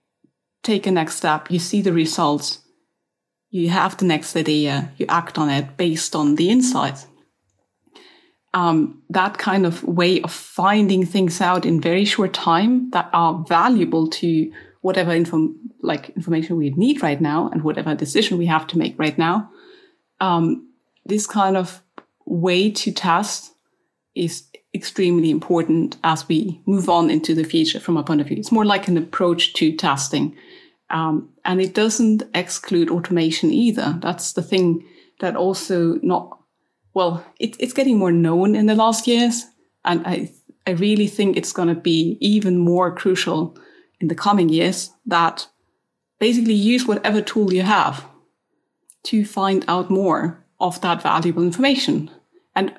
take 0.64 0.86
a 0.86 0.90
next 0.90 1.16
step, 1.16 1.50
you 1.50 1.60
see 1.60 1.80
the 1.80 1.92
results, 1.92 2.63
you 3.54 3.68
have 3.68 3.96
the 3.98 4.04
next 4.04 4.34
idea, 4.34 4.90
you 4.96 5.06
act 5.08 5.38
on 5.38 5.48
it 5.48 5.76
based 5.76 6.16
on 6.16 6.34
the 6.34 6.50
insights. 6.50 7.06
Um, 8.52 9.00
that 9.10 9.38
kind 9.38 9.64
of 9.64 9.84
way 9.84 10.20
of 10.22 10.32
finding 10.32 11.06
things 11.06 11.40
out 11.40 11.64
in 11.64 11.80
very 11.80 12.04
short 12.04 12.32
time 12.32 12.90
that 12.90 13.08
are 13.12 13.44
valuable 13.46 14.08
to 14.08 14.52
whatever 14.80 15.12
inform 15.12 15.54
like 15.82 16.08
information 16.16 16.56
we 16.56 16.70
need 16.70 17.00
right 17.00 17.20
now 17.20 17.48
and 17.52 17.62
whatever 17.62 17.94
decision 17.94 18.38
we 18.38 18.46
have 18.46 18.66
to 18.66 18.78
make 18.78 18.98
right 18.98 19.16
now. 19.16 19.48
Um, 20.20 20.72
this 21.06 21.24
kind 21.24 21.56
of 21.56 21.80
way 22.26 22.72
to 22.72 22.90
test 22.90 23.54
is 24.16 24.48
extremely 24.74 25.30
important 25.30 25.96
as 26.02 26.26
we 26.26 26.60
move 26.66 26.88
on 26.88 27.08
into 27.08 27.36
the 27.36 27.44
future 27.44 27.78
from 27.78 27.96
a 27.96 28.02
point 28.02 28.20
of 28.20 28.26
view. 28.26 28.36
It's 28.36 28.50
more 28.50 28.64
like 28.64 28.88
an 28.88 28.98
approach 28.98 29.52
to 29.54 29.76
testing. 29.76 30.36
Um, 30.90 31.33
and 31.44 31.60
it 31.60 31.74
doesn't 31.74 32.22
exclude 32.34 32.90
automation 32.90 33.50
either. 33.52 33.98
That's 34.00 34.32
the 34.32 34.42
thing 34.42 34.86
that 35.20 35.36
also 35.36 35.98
not, 36.02 36.38
well, 36.94 37.24
it, 37.38 37.56
it's 37.58 37.72
getting 37.72 37.98
more 37.98 38.12
known 38.12 38.54
in 38.56 38.66
the 38.66 38.74
last 38.74 39.06
years. 39.06 39.44
And 39.84 40.06
I, 40.06 40.32
I 40.66 40.70
really 40.70 41.06
think 41.06 41.36
it's 41.36 41.52
going 41.52 41.68
to 41.68 41.74
be 41.74 42.16
even 42.20 42.58
more 42.58 42.94
crucial 42.94 43.56
in 44.00 44.08
the 44.08 44.14
coming 44.14 44.48
years 44.48 44.90
that 45.06 45.48
basically 46.18 46.54
use 46.54 46.86
whatever 46.86 47.20
tool 47.20 47.52
you 47.52 47.62
have 47.62 48.04
to 49.04 49.24
find 49.24 49.64
out 49.68 49.90
more 49.90 50.44
of 50.60 50.80
that 50.80 51.02
valuable 51.02 51.42
information. 51.42 52.10
And 52.56 52.72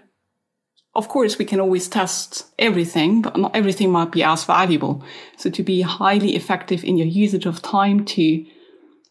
of 0.95 1.09
course, 1.09 1.37
we 1.37 1.45
can 1.45 1.59
always 1.59 1.87
test 1.87 2.45
everything, 2.57 3.21
but 3.21 3.37
not 3.37 3.55
everything 3.55 3.91
might 3.91 4.11
be 4.11 4.23
as 4.23 4.45
valuable. 4.45 5.03
So 5.37 5.49
to 5.49 5.61
be 5.61 5.81
highly 5.81 6.35
effective 6.35 6.83
in 6.83 6.97
your 6.97 7.07
usage 7.07 7.45
of 7.45 7.61
time 7.61 8.05
to 8.05 8.45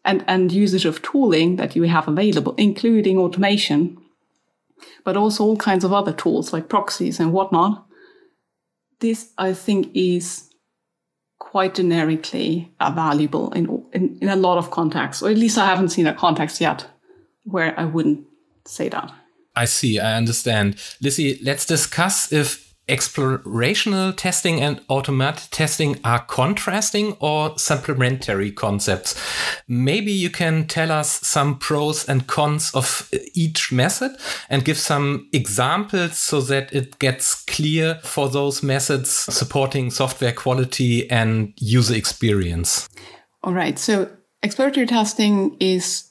and, 0.04 0.24
and 0.26 0.52
usage 0.52 0.84
of 0.84 1.02
tooling 1.02 1.56
that 1.56 1.74
you 1.74 1.84
have 1.84 2.08
available, 2.08 2.54
including 2.56 3.18
automation, 3.18 3.98
but 5.04 5.16
also 5.16 5.44
all 5.44 5.56
kinds 5.56 5.84
of 5.84 5.92
other 5.92 6.12
tools 6.12 6.52
like 6.52 6.68
proxies 6.68 7.20
and 7.20 7.32
whatnot. 7.32 7.86
This, 9.00 9.30
I 9.38 9.54
think, 9.54 9.90
is 9.94 10.50
quite 11.38 11.74
generically 11.74 12.72
uh, 12.80 12.90
valuable 12.90 13.52
in, 13.52 13.84
in, 13.92 14.18
in 14.20 14.28
a 14.28 14.36
lot 14.36 14.58
of 14.58 14.70
contexts, 14.70 15.22
or 15.22 15.30
at 15.30 15.38
least 15.38 15.58
I 15.58 15.66
haven't 15.66 15.90
seen 15.90 16.06
a 16.06 16.14
context 16.14 16.60
yet 16.60 16.86
where 17.44 17.78
I 17.78 17.84
wouldn't 17.84 18.26
say 18.66 18.88
that. 18.88 19.12
I 19.56 19.66
see. 19.66 20.00
I 20.00 20.16
understand. 20.16 20.76
Lisi, 21.02 21.38
let's 21.42 21.66
discuss 21.66 22.32
if 22.32 22.73
explorational 22.88 24.14
testing 24.16 24.60
and 24.60 24.80
automated 24.88 25.50
testing 25.50 25.98
are 26.04 26.24
contrasting 26.26 27.16
or 27.20 27.58
supplementary 27.58 28.52
concepts. 28.52 29.18
Maybe 29.66 30.12
you 30.12 30.28
can 30.28 30.66
tell 30.66 30.92
us 30.92 31.20
some 31.26 31.58
pros 31.58 32.06
and 32.08 32.26
cons 32.26 32.70
of 32.74 33.10
each 33.34 33.72
method 33.72 34.12
and 34.50 34.64
give 34.64 34.78
some 34.78 35.28
examples 35.32 36.18
so 36.18 36.40
that 36.42 36.72
it 36.74 36.98
gets 36.98 37.42
clear 37.44 38.00
for 38.02 38.28
those 38.28 38.62
methods 38.62 39.10
supporting 39.10 39.90
software 39.90 40.32
quality 40.32 41.10
and 41.10 41.54
user 41.56 41.94
experience. 41.94 42.88
All 43.42 43.54
right. 43.54 43.78
So 43.78 44.10
exploratory 44.42 44.86
testing 44.86 45.56
is 45.58 46.10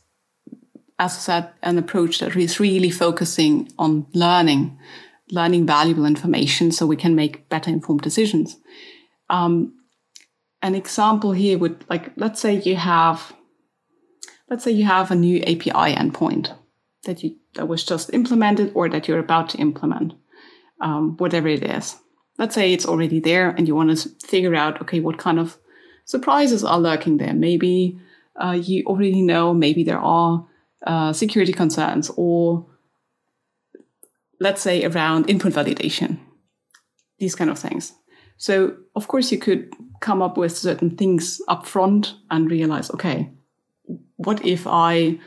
as 1.00 1.16
I 1.16 1.20
said, 1.20 1.50
an 1.64 1.78
approach 1.78 2.20
that 2.20 2.36
is 2.36 2.60
really 2.60 2.92
focusing 2.92 3.70
on 3.80 4.06
learning 4.14 4.78
learning 5.34 5.66
valuable 5.66 6.06
information 6.06 6.72
so 6.72 6.86
we 6.86 6.96
can 6.96 7.16
make 7.16 7.50
better 7.50 7.72
informed 7.72 8.02
decisions. 8.02 8.58
Um, 9.30 9.74
an 10.62 10.76
example 10.76 11.32
here 11.32 11.58
would 11.58 11.84
like 11.90 12.12
let's 12.16 12.40
say 12.40 12.54
you 12.54 12.76
have 12.76 13.34
let's 14.50 14.64
say 14.64 14.72
you 14.72 14.86
have 14.86 15.12
a 15.12 15.16
new 15.16 15.42
API 15.42 15.96
endpoint 15.96 16.56
that 17.04 17.24
you 17.24 17.36
that 17.56 17.68
was 17.68 17.84
just 17.84 18.14
implemented 18.14 18.72
or 18.76 18.90
that 18.90 19.08
you're 19.08 19.20
about 19.20 19.50
to 19.50 19.58
implement, 19.58 20.14
um, 20.82 21.18
whatever 21.18 21.48
it 21.48 21.64
is. 21.64 21.98
Let's 22.38 22.56
say 22.56 22.74
it's 22.74 22.86
already 22.86 23.20
there 23.20 23.50
and 23.50 23.68
you 23.68 23.76
want 23.76 23.98
to 23.98 24.10
figure 24.26 24.56
out 24.56 24.82
okay 24.82 25.00
what 25.00 25.18
kind 25.18 25.40
of 25.40 25.58
surprises 26.06 26.64
are 26.64 26.80
lurking 26.80 27.18
there. 27.18 27.34
Maybe 27.34 28.00
uh, 28.42 28.52
you 28.52 28.84
already 28.86 29.22
know 29.22 29.54
maybe 29.54 29.84
there 29.84 30.00
are 30.00 30.48
uh, 30.86 31.14
security 31.14 31.54
concerns 31.54 32.12
or 32.16 32.66
let's 34.40 34.62
say 34.62 34.84
around 34.84 35.30
input 35.30 35.54
validation, 35.54 36.20
these 37.20 37.36
kind 37.36 37.50
of 37.50 37.60
things. 37.60 37.94
So 38.38 38.76
of 38.96 39.08
course 39.08 39.32
you 39.32 39.38
could 39.38 39.74
come 40.02 40.22
up 40.22 40.38
with 40.38 40.58
certain 40.58 40.98
things 40.98 41.42
up 41.48 41.66
front 41.66 42.16
and 42.30 42.52
realize, 42.52 42.92
okay, 42.92 43.32
what 44.18 44.46
if 44.46 44.68
I 44.68 45.20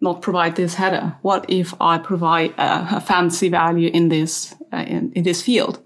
not 0.00 0.22
provide 0.22 0.56
this 0.56 0.74
header? 0.74 1.16
What 1.22 1.46
if 1.48 1.72
I 1.80 1.98
provide 1.98 2.50
a, 2.58 2.96
a 2.96 3.00
fancy 3.00 3.48
value 3.48 3.90
in 3.92 4.08
this 4.08 4.54
uh, 4.72 4.84
in, 4.86 5.12
in 5.12 5.22
this 5.22 5.42
field? 5.42 5.82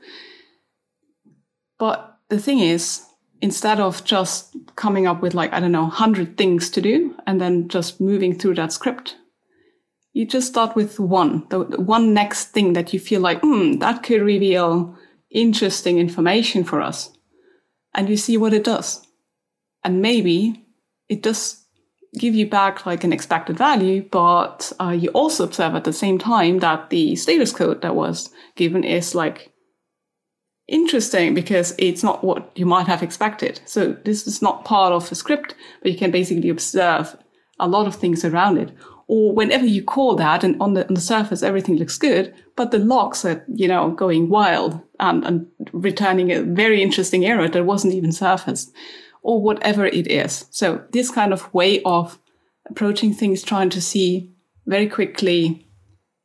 But 1.78 2.18
the 2.28 2.38
thing 2.38 2.58
is, 2.58 3.04
instead 3.40 3.80
of 3.80 4.04
just 4.04 4.56
coming 4.76 5.06
up 5.06 5.22
with 5.22 5.34
like 5.34 5.52
I 5.52 5.60
don't 5.60 5.72
know, 5.72 5.86
hundred 5.86 6.36
things 6.36 6.70
to 6.70 6.80
do 6.80 7.14
and 7.26 7.40
then 7.40 7.68
just 7.68 8.00
moving 8.00 8.36
through 8.36 8.54
that 8.54 8.72
script, 8.72 9.16
you 10.12 10.26
just 10.26 10.48
start 10.48 10.74
with 10.74 10.98
one, 10.98 11.46
the, 11.50 11.64
the 11.64 11.80
one 11.80 12.14
next 12.14 12.46
thing 12.46 12.72
that 12.72 12.92
you 12.92 13.00
feel 13.00 13.20
like, 13.20 13.40
hmm, 13.40 13.74
that 13.74 14.02
could 14.02 14.22
reveal 14.22 14.96
interesting 15.30 15.98
information 15.98 16.64
for 16.64 16.80
us. 16.80 17.10
And 17.94 18.08
you 18.08 18.16
see 18.16 18.36
what 18.36 18.54
it 18.54 18.64
does. 18.64 19.06
And 19.84 20.02
maybe 20.02 20.66
it 21.08 21.22
does 21.22 21.64
give 22.18 22.34
you 22.34 22.48
back 22.48 22.86
like 22.86 23.04
an 23.04 23.12
expected 23.12 23.56
value, 23.56 24.02
but 24.10 24.72
uh, 24.80 24.90
you 24.90 25.10
also 25.10 25.44
observe 25.44 25.74
at 25.74 25.84
the 25.84 25.92
same 25.92 26.18
time 26.18 26.58
that 26.60 26.90
the 26.90 27.14
status 27.16 27.52
code 27.52 27.82
that 27.82 27.94
was 27.94 28.30
given 28.56 28.84
is 28.84 29.14
like 29.14 29.52
interesting 30.66 31.34
because 31.34 31.74
it's 31.78 32.02
not 32.02 32.24
what 32.24 32.50
you 32.56 32.66
might 32.66 32.86
have 32.86 33.02
expected. 33.02 33.60
So 33.66 33.92
this 34.04 34.26
is 34.26 34.42
not 34.42 34.64
part 34.64 34.92
of 34.92 35.10
a 35.10 35.14
script, 35.14 35.54
but 35.82 35.92
you 35.92 35.98
can 35.98 36.10
basically 36.10 36.48
observe 36.48 37.16
a 37.58 37.68
lot 37.68 37.86
of 37.86 37.94
things 37.94 38.24
around 38.24 38.58
it 38.58 38.70
or 39.08 39.32
whenever 39.32 39.64
you 39.64 39.82
call 39.82 40.14
that 40.16 40.44
and 40.44 40.60
on 40.60 40.74
the, 40.74 40.86
on 40.86 40.94
the 40.94 41.00
surface 41.00 41.42
everything 41.42 41.76
looks 41.76 41.98
good, 41.98 42.32
but 42.56 42.70
the 42.70 42.78
logs 42.78 43.24
are, 43.24 43.44
you 43.48 43.66
know, 43.66 43.90
going 43.90 44.28
wild 44.28 44.80
and, 45.00 45.24
and 45.24 45.46
returning 45.72 46.30
a 46.30 46.42
very 46.42 46.82
interesting 46.82 47.24
error 47.24 47.48
that 47.48 47.64
wasn't 47.64 47.94
even 47.94 48.12
surfaced 48.12 48.70
or 49.22 49.42
whatever 49.42 49.86
it 49.86 50.06
is. 50.06 50.44
So 50.50 50.84
this 50.92 51.10
kind 51.10 51.32
of 51.32 51.52
way 51.52 51.82
of 51.82 52.18
approaching 52.66 53.14
things, 53.14 53.42
trying 53.42 53.70
to 53.70 53.80
see 53.80 54.30
very 54.66 54.88
quickly 54.88 55.66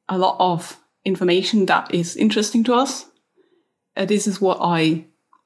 a 0.09 0.17
lot 0.17 0.35
of 0.39 0.77
information 1.05 1.65
that 1.67 1.93
is 1.93 2.17
interesting 2.17 2.63
to 2.65 2.73
us. 2.73 3.05
Uh, 3.95 4.05
this 4.05 4.27
is 4.27 4.41
what 4.41 4.57
I 4.61 5.05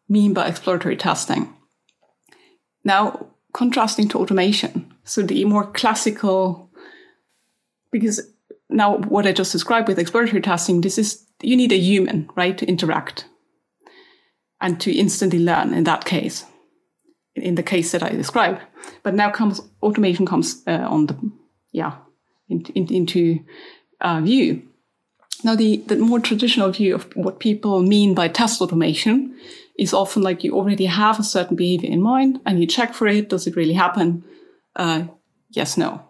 mean 0.10 0.34
by 0.34 0.48
exploratory 0.48 0.98
testing. 0.98 1.54
Now, 2.84 3.28
contrasting 3.54 4.08
to 4.10 4.20
automation. 4.20 4.94
So 5.04 5.22
the 5.22 5.46
more 5.46 5.66
classical 5.66 6.67
because 7.92 8.22
now 8.70 8.98
what 8.98 9.26
I 9.26 9.32
just 9.32 9.52
described 9.52 9.88
with 9.88 10.00
exploratory 10.00 10.42
testing, 10.42 10.82
this 10.82 10.98
is 10.98 11.26
you 11.42 11.56
need 11.56 11.72
a 11.72 11.78
human, 11.78 12.30
right, 12.36 12.58
to 12.58 12.66
interact 12.66 13.26
and 14.60 14.80
to 14.82 14.92
instantly 14.92 15.40
learn 15.40 15.74
in 15.74 15.84
that 15.84 16.06
case, 16.06 16.46
in 17.36 17.56
the 17.56 17.64
case 17.64 17.92
that 17.92 18.04
I 18.04 18.10
described. 18.10 18.62
But 19.04 19.14
now 19.14 19.30
comes 19.30 19.62
automation 19.82 20.26
comes 20.26 20.64
uh, 20.68 20.88
on 20.90 21.08
the 21.08 21.32
yeah 21.72 21.96
in, 22.50 22.66
in, 22.76 22.92
into 22.94 23.40
uh, 24.02 24.22
view. 24.22 24.64
Now 25.44 25.56
the 25.56 25.78
the 25.78 25.98
more 25.98 26.20
traditional 26.20 26.72
view 26.72 26.96
of 26.96 27.16
what 27.16 27.40
people 27.40 27.82
mean 27.84 28.16
by 28.16 28.28
test 28.28 28.62
automation 28.62 29.36
is 29.78 29.94
often 29.94 30.24
like 30.24 30.44
you 30.44 30.56
already 30.56 30.86
have 30.86 31.20
a 31.20 31.24
certain 31.24 31.56
behavior 31.56 31.90
in 31.90 32.02
mind 32.02 32.40
and 32.46 32.60
you 32.60 32.66
check 32.66 32.94
for 32.94 33.08
it. 33.08 33.30
Does 33.30 33.46
it 33.46 33.56
really 33.56 33.74
happen? 33.74 34.24
Uh, 34.76 35.04
yes, 35.52 35.78
no. 35.78 36.02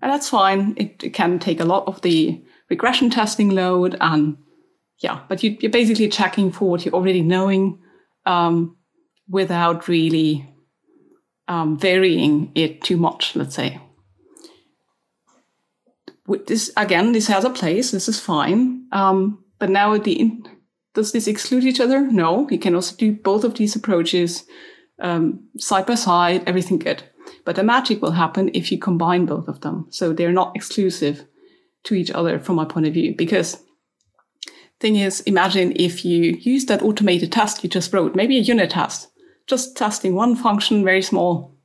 And 0.00 0.12
that's 0.12 0.28
fine. 0.28 0.74
It, 0.76 1.02
it, 1.02 1.14
can 1.14 1.38
take 1.38 1.60
a 1.60 1.64
lot 1.64 1.86
of 1.86 2.00
the 2.02 2.42
regression 2.70 3.10
testing 3.10 3.50
load 3.50 3.96
and 4.00 4.36
yeah, 4.98 5.20
but 5.28 5.42
you, 5.42 5.56
are 5.64 5.70
basically 5.70 6.08
checking 6.08 6.50
for 6.50 6.70
what 6.70 6.84
you're 6.84 6.94
already 6.94 7.22
knowing 7.22 7.80
um, 8.26 8.76
without 9.28 9.88
really 9.88 10.52
um, 11.46 11.78
varying 11.78 12.52
it 12.54 12.82
too 12.82 12.96
much, 12.96 13.36
let's 13.36 13.54
say. 13.54 13.80
With 16.26 16.46
this 16.46 16.70
again, 16.76 17.12
this 17.12 17.28
has 17.28 17.44
a 17.44 17.50
place. 17.50 17.90
This 17.90 18.08
is 18.08 18.20
fine. 18.20 18.86
Um, 18.92 19.44
but 19.58 19.70
now 19.70 19.96
the 19.96 20.32
does 20.94 21.12
this 21.12 21.26
exclude 21.26 21.64
each 21.64 21.80
other? 21.80 22.00
No, 22.00 22.48
you 22.50 22.58
can 22.58 22.74
also 22.74 22.96
do 22.96 23.12
both 23.12 23.44
of 23.44 23.54
these 23.54 23.76
approaches 23.76 24.44
um, 25.00 25.48
side 25.58 25.86
by 25.86 25.94
side. 25.94 26.42
Everything 26.46 26.78
good. 26.78 27.02
But 27.48 27.56
the 27.56 27.62
magic 27.62 28.02
will 28.02 28.10
happen 28.10 28.50
if 28.52 28.70
you 28.70 28.78
combine 28.78 29.24
both 29.24 29.48
of 29.48 29.62
them. 29.62 29.86
So 29.88 30.12
they're 30.12 30.34
not 30.34 30.54
exclusive 30.54 31.24
to 31.84 31.94
each 31.94 32.10
other 32.10 32.38
from 32.38 32.56
my 32.56 32.66
point 32.66 32.86
of 32.86 32.92
view. 32.92 33.14
Because 33.16 33.64
thing 34.80 34.96
is, 34.96 35.22
imagine 35.22 35.72
if 35.74 36.04
you 36.04 36.36
use 36.42 36.66
that 36.66 36.82
automated 36.82 37.32
task 37.32 37.64
you 37.64 37.70
just 37.70 37.90
wrote, 37.90 38.14
maybe 38.14 38.36
a 38.36 38.42
unit 38.42 38.72
test, 38.72 39.08
just 39.46 39.78
testing 39.78 40.14
one 40.14 40.36
function 40.36 40.84
very 40.84 41.00
small. 41.00 41.56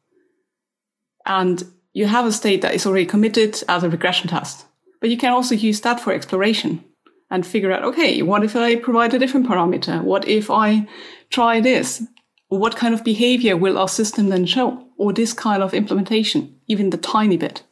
And 1.25 1.61
you 1.91 2.05
have 2.05 2.25
a 2.25 2.31
state 2.31 2.61
that 2.61 2.75
is 2.75 2.85
already 2.85 3.05
committed 3.05 3.61
as 3.67 3.83
a 3.83 3.89
regression 3.89 4.29
test. 4.29 4.65
But 5.01 5.09
you 5.09 5.17
can 5.17 5.33
also 5.33 5.53
use 5.53 5.81
that 5.81 5.99
for 5.99 6.13
exploration 6.13 6.81
and 7.29 7.45
figure 7.45 7.73
out, 7.73 7.83
okay, 7.83 8.21
what 8.21 8.45
if 8.45 8.55
I 8.55 8.77
provide 8.77 9.13
a 9.13 9.19
different 9.19 9.47
parameter? 9.47 10.01
What 10.01 10.29
if 10.29 10.49
I 10.49 10.87
try 11.29 11.59
this? 11.59 12.01
What 12.47 12.77
kind 12.77 12.93
of 12.93 13.03
behavior 13.03 13.57
will 13.57 13.77
our 13.77 13.89
system 13.89 14.29
then 14.29 14.45
show? 14.45 14.82
Or 14.97 15.13
this 15.13 15.33
kind 15.33 15.63
of 15.63 15.73
implementation, 15.73 16.55
even 16.67 16.89
the 16.89 16.97
tiny 16.97 17.37
bit. 17.37 17.63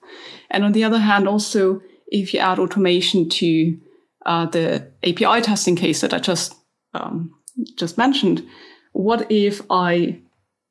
And 0.49 0.63
on 0.63 0.73
the 0.73 0.84
other 0.84 0.99
hand, 0.99 1.27
also, 1.27 1.81
if 2.07 2.34
you 2.34 2.39
add 2.39 2.60
automation 2.60 3.29
to 3.29 3.77
uh, 4.25 4.45
the 4.47 4.91
API 5.03 5.41
testing 5.41 5.75
case 5.75 6.01
that 6.01 6.13
I 6.13 6.19
just 6.19 6.55
um, 6.93 7.34
just 7.77 7.97
mentioned, 7.97 8.45
what 8.91 9.31
if 9.31 9.62
I 9.69 10.19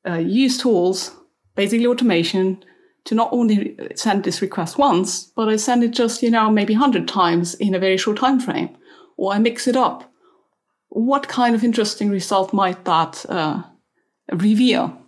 uh, 0.07 0.19
use 0.19 0.59
tools, 0.59 1.15
basically 1.55 1.87
automation, 1.87 2.63
to 3.05 3.15
not 3.15 3.31
only 3.33 3.77
send 3.95 4.25
this 4.25 4.43
request 4.43 4.77
once, 4.77 5.25
but 5.25 5.49
I 5.49 5.57
send 5.57 5.83
it 5.83 5.93
just 5.93 6.23
you 6.23 6.31
know 6.31 6.51
maybe 6.51 6.75
hundred 6.75 7.09
times 7.09 7.55
in 7.55 7.75
a 7.75 7.79
very 7.79 7.97
short 7.97 8.19
time 8.19 8.39
frame, 8.39 8.77
or 9.17 9.33
I 9.33 9.39
mix 9.39 9.67
it 9.67 9.77
up. 9.77 10.13
What 10.91 11.29
kind 11.29 11.55
of 11.55 11.65
interesting 11.65 12.11
result 12.11 12.53
might 12.53 12.85
that 12.85 13.25
uh, 13.29 13.63
reveal. 14.33 15.00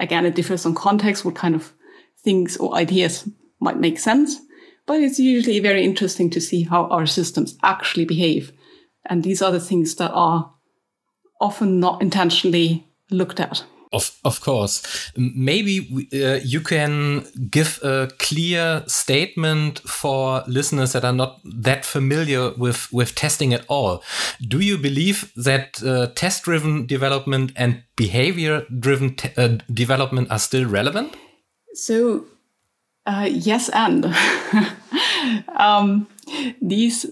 Again, 0.00 0.26
it 0.26 0.34
differs 0.34 0.66
on 0.66 0.74
context, 0.74 1.24
what 1.24 1.36
kind 1.36 1.54
of 1.54 1.72
things 2.24 2.56
or 2.56 2.74
ideas 2.74 3.28
might 3.60 3.78
make 3.78 3.98
sense, 3.98 4.40
but 4.86 5.00
it's 5.00 5.18
usually 5.18 5.60
very 5.60 5.84
interesting 5.84 6.30
to 6.30 6.40
see 6.40 6.62
how 6.62 6.86
our 6.86 7.06
systems 7.06 7.56
actually 7.62 8.06
behave. 8.06 8.52
And 9.06 9.22
these 9.22 9.42
are 9.42 9.52
the 9.52 9.60
things 9.60 9.94
that 9.96 10.10
are 10.10 10.52
often 11.40 11.78
not 11.78 12.02
intentionally 12.02 12.88
looked 13.10 13.40
at. 13.40 13.64
Of, 13.92 14.16
of 14.24 14.40
course. 14.40 15.10
Maybe 15.16 16.08
uh, 16.14 16.38
you 16.44 16.60
can 16.60 17.24
give 17.50 17.80
a 17.82 18.08
clear 18.18 18.84
statement 18.86 19.80
for 19.80 20.44
listeners 20.46 20.92
that 20.92 21.04
are 21.04 21.12
not 21.12 21.40
that 21.44 21.84
familiar 21.84 22.52
with, 22.52 22.92
with 22.92 23.16
testing 23.16 23.52
at 23.52 23.64
all. 23.66 24.04
Do 24.46 24.60
you 24.60 24.78
believe 24.78 25.32
that 25.34 25.82
uh, 25.82 26.06
test 26.14 26.44
driven 26.44 26.86
development 26.86 27.50
and 27.56 27.82
behavior 27.96 28.64
driven 28.78 29.16
uh, 29.36 29.58
development 29.72 30.30
are 30.30 30.38
still 30.38 30.66
relevant? 30.68 31.16
So, 31.74 32.26
uh, 33.06 33.28
yes, 33.28 33.70
and 33.70 34.06
um, 35.56 36.06
these 36.62 37.06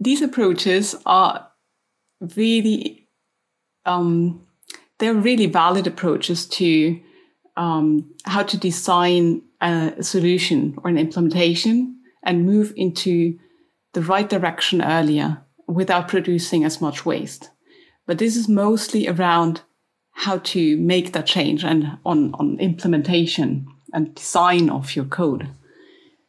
these 0.00 0.22
approaches 0.22 0.96
are 1.04 1.48
really 2.36 3.08
um, 3.84 4.46
they're 5.02 5.14
really 5.14 5.46
valid 5.46 5.88
approaches 5.88 6.46
to 6.46 6.96
um, 7.56 8.14
how 8.24 8.44
to 8.44 8.56
design 8.56 9.42
a 9.60 10.00
solution 10.00 10.78
or 10.78 10.90
an 10.90 10.96
implementation 10.96 11.96
and 12.22 12.46
move 12.46 12.72
into 12.76 13.36
the 13.94 14.00
right 14.00 14.30
direction 14.30 14.80
earlier 14.80 15.42
without 15.66 16.06
producing 16.06 16.62
as 16.62 16.80
much 16.80 17.04
waste. 17.04 17.50
But 18.06 18.18
this 18.18 18.36
is 18.36 18.48
mostly 18.48 19.08
around 19.08 19.62
how 20.12 20.38
to 20.38 20.76
make 20.76 21.12
that 21.14 21.26
change 21.26 21.64
and 21.64 21.98
on, 22.06 22.32
on 22.34 22.60
implementation 22.60 23.66
and 23.92 24.14
design 24.14 24.70
of 24.70 24.94
your 24.94 25.06
code. 25.06 25.48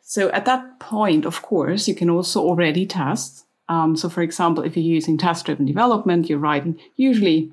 So 0.01 0.29
at 0.31 0.45
that 0.45 0.79
point, 0.79 1.25
of 1.25 1.43
course, 1.43 1.88
you 1.88 1.93
can 1.93 2.09
also 2.09 2.41
already 2.41 2.88
test. 2.88 3.45
Um, 3.69 3.95
so 3.95 4.09
for 4.09 4.23
example, 4.23 4.63
if 4.63 4.75
you're 4.75 4.83
using 4.83 5.19
test 5.19 5.45
driven 5.45 5.67
development, 5.67 6.27
you're 6.27 6.39
writing 6.39 6.79
usually 6.95 7.51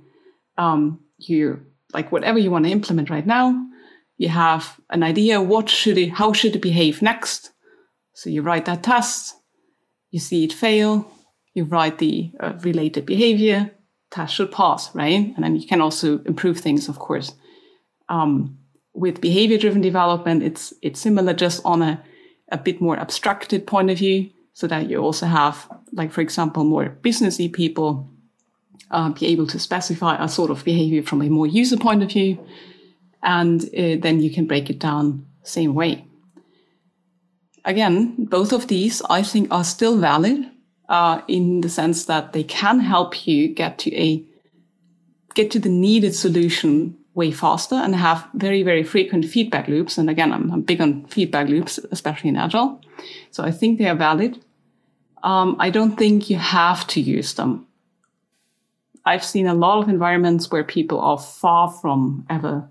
um, 0.56 0.98
you 1.28 1.64
like 1.92 2.12
whatever 2.12 2.38
you 2.38 2.50
want 2.50 2.64
to 2.64 2.70
implement 2.70 3.11
right 3.11 3.26
now, 3.26 3.66
you 4.16 4.28
have 4.28 4.78
an 4.90 5.02
idea 5.02 5.42
what 5.42 5.68
should 5.68 5.98
it 5.98 6.11
how 6.11 6.33
should 6.33 6.54
it 6.56 6.62
behave 6.62 7.02
next. 7.02 7.50
So 8.14 8.30
you 8.30 8.42
write 8.42 8.66
that 8.66 8.83
test, 8.83 9.35
you 10.11 10.20
see 10.20 10.44
it 10.44 10.52
fail, 10.52 11.11
you 11.54 11.64
write 11.64 11.98
the 11.98 12.30
uh, 12.40 12.52
related 12.62 13.06
behavior, 13.06 13.70
test 14.11 14.35
should 14.35 14.52
pass, 14.52 14.94
right? 14.94 15.33
And 15.35 15.44
then 15.44 15.56
you 15.56 15.66
can 15.66 15.80
also 15.80 16.18
improve 16.24 16.59
things, 16.59 16.88
of 16.88 16.98
course. 16.98 17.33
Um, 18.09 18.59
with 18.92 19.20
behavior 19.20 19.56
driven 19.56 19.80
development, 19.80 20.42
it's 20.42 20.74
it's 20.83 21.00
similar 21.00 21.33
just 21.33 21.62
on 21.64 21.83
a, 21.83 22.02
a 22.50 22.59
bit 22.59 22.80
more 22.80 22.98
abstracted 22.98 23.66
point 23.66 23.90
of 23.90 23.98
view, 23.98 24.30
so 24.52 24.66
that 24.66 24.90
you 24.90 24.98
also 24.98 25.26
have, 25.26 25.68
like 25.92 26.12
for 26.12 26.20
example, 26.20 26.64
more 26.64 26.98
businessy 27.02 27.50
people 27.50 28.10
uh, 28.90 29.11
be 29.11 29.27
able 29.27 29.47
to 29.47 29.59
specify 29.59 30.23
a 30.23 30.29
sort 30.29 30.51
of 30.51 30.64
behavior 30.64 31.03
from 31.03 31.23
a 31.23 31.29
more 31.29 31.47
user 31.47 31.77
point 31.77 32.03
of 32.03 32.11
view. 32.11 32.38
And 33.23 33.62
uh, 33.62 33.97
then 34.01 34.21
you 34.21 34.31
can 34.31 34.47
break 34.47 34.71
it 34.71 34.79
down 34.79 35.27
same 35.43 35.75
way. 35.75 36.05
Again, 37.64 38.14
both 38.19 38.53
of 38.53 38.69
these 38.69 39.03
I 39.11 39.23
think 39.23 39.53
are 39.53 39.64
still 39.64 39.99
valid 39.99 40.51
uh, 40.88 41.21
in 41.29 41.61
the 41.61 41.69
sense 41.69 42.07
that 42.07 42.33
they 42.33 42.43
can 42.43 42.81
help 42.81 43.27
you 43.27 43.49
get 43.49 43.79
to 43.79 43.95
a 43.95 44.25
get 45.35 45.51
to 45.53 45.61
the 45.61 45.69
needed 45.69 46.14
solution 46.14 46.97
way 47.14 47.31
faster 47.31 47.77
and 47.77 47.95
have 47.95 48.27
very 48.35 48.62
very 48.62 48.83
frequent 48.83 49.27
feedback 49.27 49.69
loops. 49.69 49.99
And 49.99 50.09
again, 50.09 50.33
I'm, 50.33 50.51
I'm 50.51 50.62
big 50.62 50.81
on 50.81 51.05
feedback 51.07 51.49
loops, 51.49 51.79
especially 51.90 52.31
in 52.31 52.37
Agile. 52.37 52.81
So 53.31 53.45
I 53.45 53.51
think 53.51 53.79
they 53.79 53.88
are 53.88 53.95
valid. 53.95 54.43
Um, 55.23 55.57
I 55.59 55.69
don't 55.69 55.97
think 55.97 56.31
you 56.31 56.38
have 56.38 56.87
to 56.88 57.01
use 57.01 57.35
them 57.35 57.66
I've 59.05 59.25
seen 59.25 59.47
a 59.47 59.55
lot 59.55 59.83
of 59.83 59.89
environments 59.89 60.51
where 60.51 60.65
people 60.65 61.01
are 61.01 61.19
far 61.19 61.71
from 61.71 62.27
ever 62.29 62.71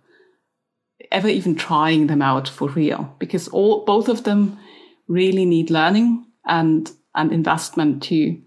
ever 1.11 1.27
even 1.27 1.55
trying 1.55 2.07
them 2.07 2.21
out 2.21 2.47
for 2.47 2.69
real 2.69 3.15
because 3.19 3.47
all 3.47 3.83
both 3.85 4.09
of 4.09 4.23
them 4.25 4.59
really 5.07 5.45
need 5.45 5.69
learning 5.69 6.25
and 6.45 6.91
and 7.15 7.31
investment 7.31 8.03
to 8.03 8.39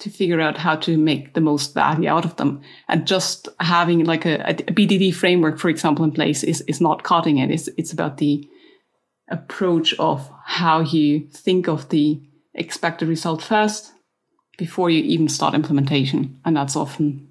to 0.00 0.10
figure 0.10 0.40
out 0.40 0.56
how 0.56 0.76
to 0.76 0.96
make 0.96 1.34
the 1.34 1.40
most 1.40 1.74
value 1.74 2.08
out 2.08 2.24
of 2.24 2.36
them. 2.36 2.60
And 2.86 3.04
just 3.04 3.48
having 3.58 4.04
like 4.04 4.24
a, 4.24 4.40
a 4.48 4.54
bdd 4.54 5.14
framework 5.14 5.58
for 5.58 5.68
example 5.68 6.04
in 6.04 6.12
place 6.12 6.42
is 6.42 6.60
is 6.62 6.80
not 6.80 7.02
cutting 7.02 7.38
it. 7.38 7.50
It's 7.50 7.68
it's 7.76 7.92
about 7.92 8.18
the 8.18 8.48
approach 9.30 9.94
of 9.98 10.30
how 10.44 10.80
you 10.80 11.28
think 11.28 11.68
of 11.68 11.88
the 11.90 12.20
expected 12.54 13.08
result 13.08 13.42
first 13.42 13.92
before 14.56 14.90
you 14.90 15.02
even 15.02 15.28
start 15.28 15.54
implementation. 15.54 16.40
And 16.44 16.56
that's 16.56 16.76
often 16.76 17.27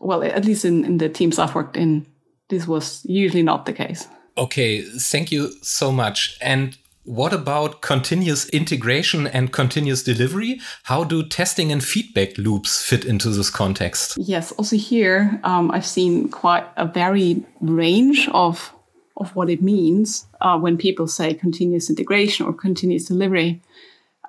well, 0.00 0.22
at 0.22 0.44
least 0.44 0.64
in, 0.64 0.84
in 0.84 0.98
the 0.98 1.08
teams 1.08 1.38
I've 1.38 1.54
worked 1.54 1.76
in, 1.76 2.06
this 2.48 2.66
was 2.66 3.04
usually 3.04 3.42
not 3.42 3.66
the 3.66 3.72
case. 3.72 4.08
Okay, 4.36 4.82
thank 4.82 5.32
you 5.32 5.52
so 5.62 5.90
much. 5.90 6.38
And 6.40 6.76
what 7.08 7.32
about 7.32 7.80
continuous 7.80 8.48
integration 8.50 9.26
and 9.26 9.50
continuous 9.50 10.02
delivery? 10.02 10.60
How 10.84 11.04
do 11.04 11.26
testing 11.26 11.72
and 11.72 11.82
feedback 11.82 12.36
loops 12.36 12.82
fit 12.82 13.04
into 13.04 13.30
this 13.30 13.48
context? 13.48 14.18
Yes, 14.18 14.52
also 14.52 14.76
here 14.76 15.40
um, 15.42 15.70
I've 15.70 15.86
seen 15.86 16.28
quite 16.28 16.66
a 16.76 16.86
varied 16.86 17.44
range 17.60 18.28
of 18.32 18.72
of 19.16 19.34
what 19.34 19.50
it 19.50 19.60
means 19.60 20.26
uh, 20.40 20.56
when 20.56 20.76
people 20.76 21.08
say 21.08 21.34
continuous 21.34 21.90
integration 21.90 22.46
or 22.46 22.52
continuous 22.52 23.06
delivery. 23.06 23.60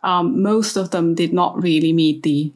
Um, 0.01 0.41
most 0.41 0.77
of 0.77 0.89
them 0.91 1.13
did 1.13 1.32
not 1.32 1.62
really 1.62 1.93
meet 1.93 2.23
the 2.23 2.51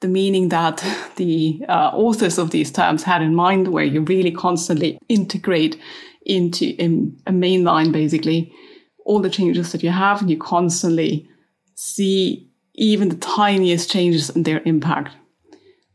the 0.00 0.08
meaning 0.08 0.50
that 0.50 0.84
the 1.16 1.64
uh, 1.68 1.90
authors 1.94 2.38
of 2.38 2.50
these 2.50 2.70
terms 2.70 3.02
had 3.02 3.22
in 3.22 3.34
mind, 3.34 3.68
where 3.68 3.84
you 3.84 4.02
really 4.02 4.30
constantly 4.30 4.98
integrate 5.08 5.80
into 6.24 6.74
a 7.26 7.32
main 7.32 7.64
line, 7.64 7.92
basically, 7.92 8.52
all 9.04 9.20
the 9.20 9.30
changes 9.30 9.72
that 9.72 9.82
you 9.82 9.90
have, 9.90 10.20
and 10.20 10.30
you 10.30 10.36
constantly 10.36 11.28
see 11.74 12.50
even 12.74 13.08
the 13.08 13.16
tiniest 13.16 13.90
changes 13.90 14.28
and 14.28 14.44
their 14.44 14.60
impact. 14.66 15.14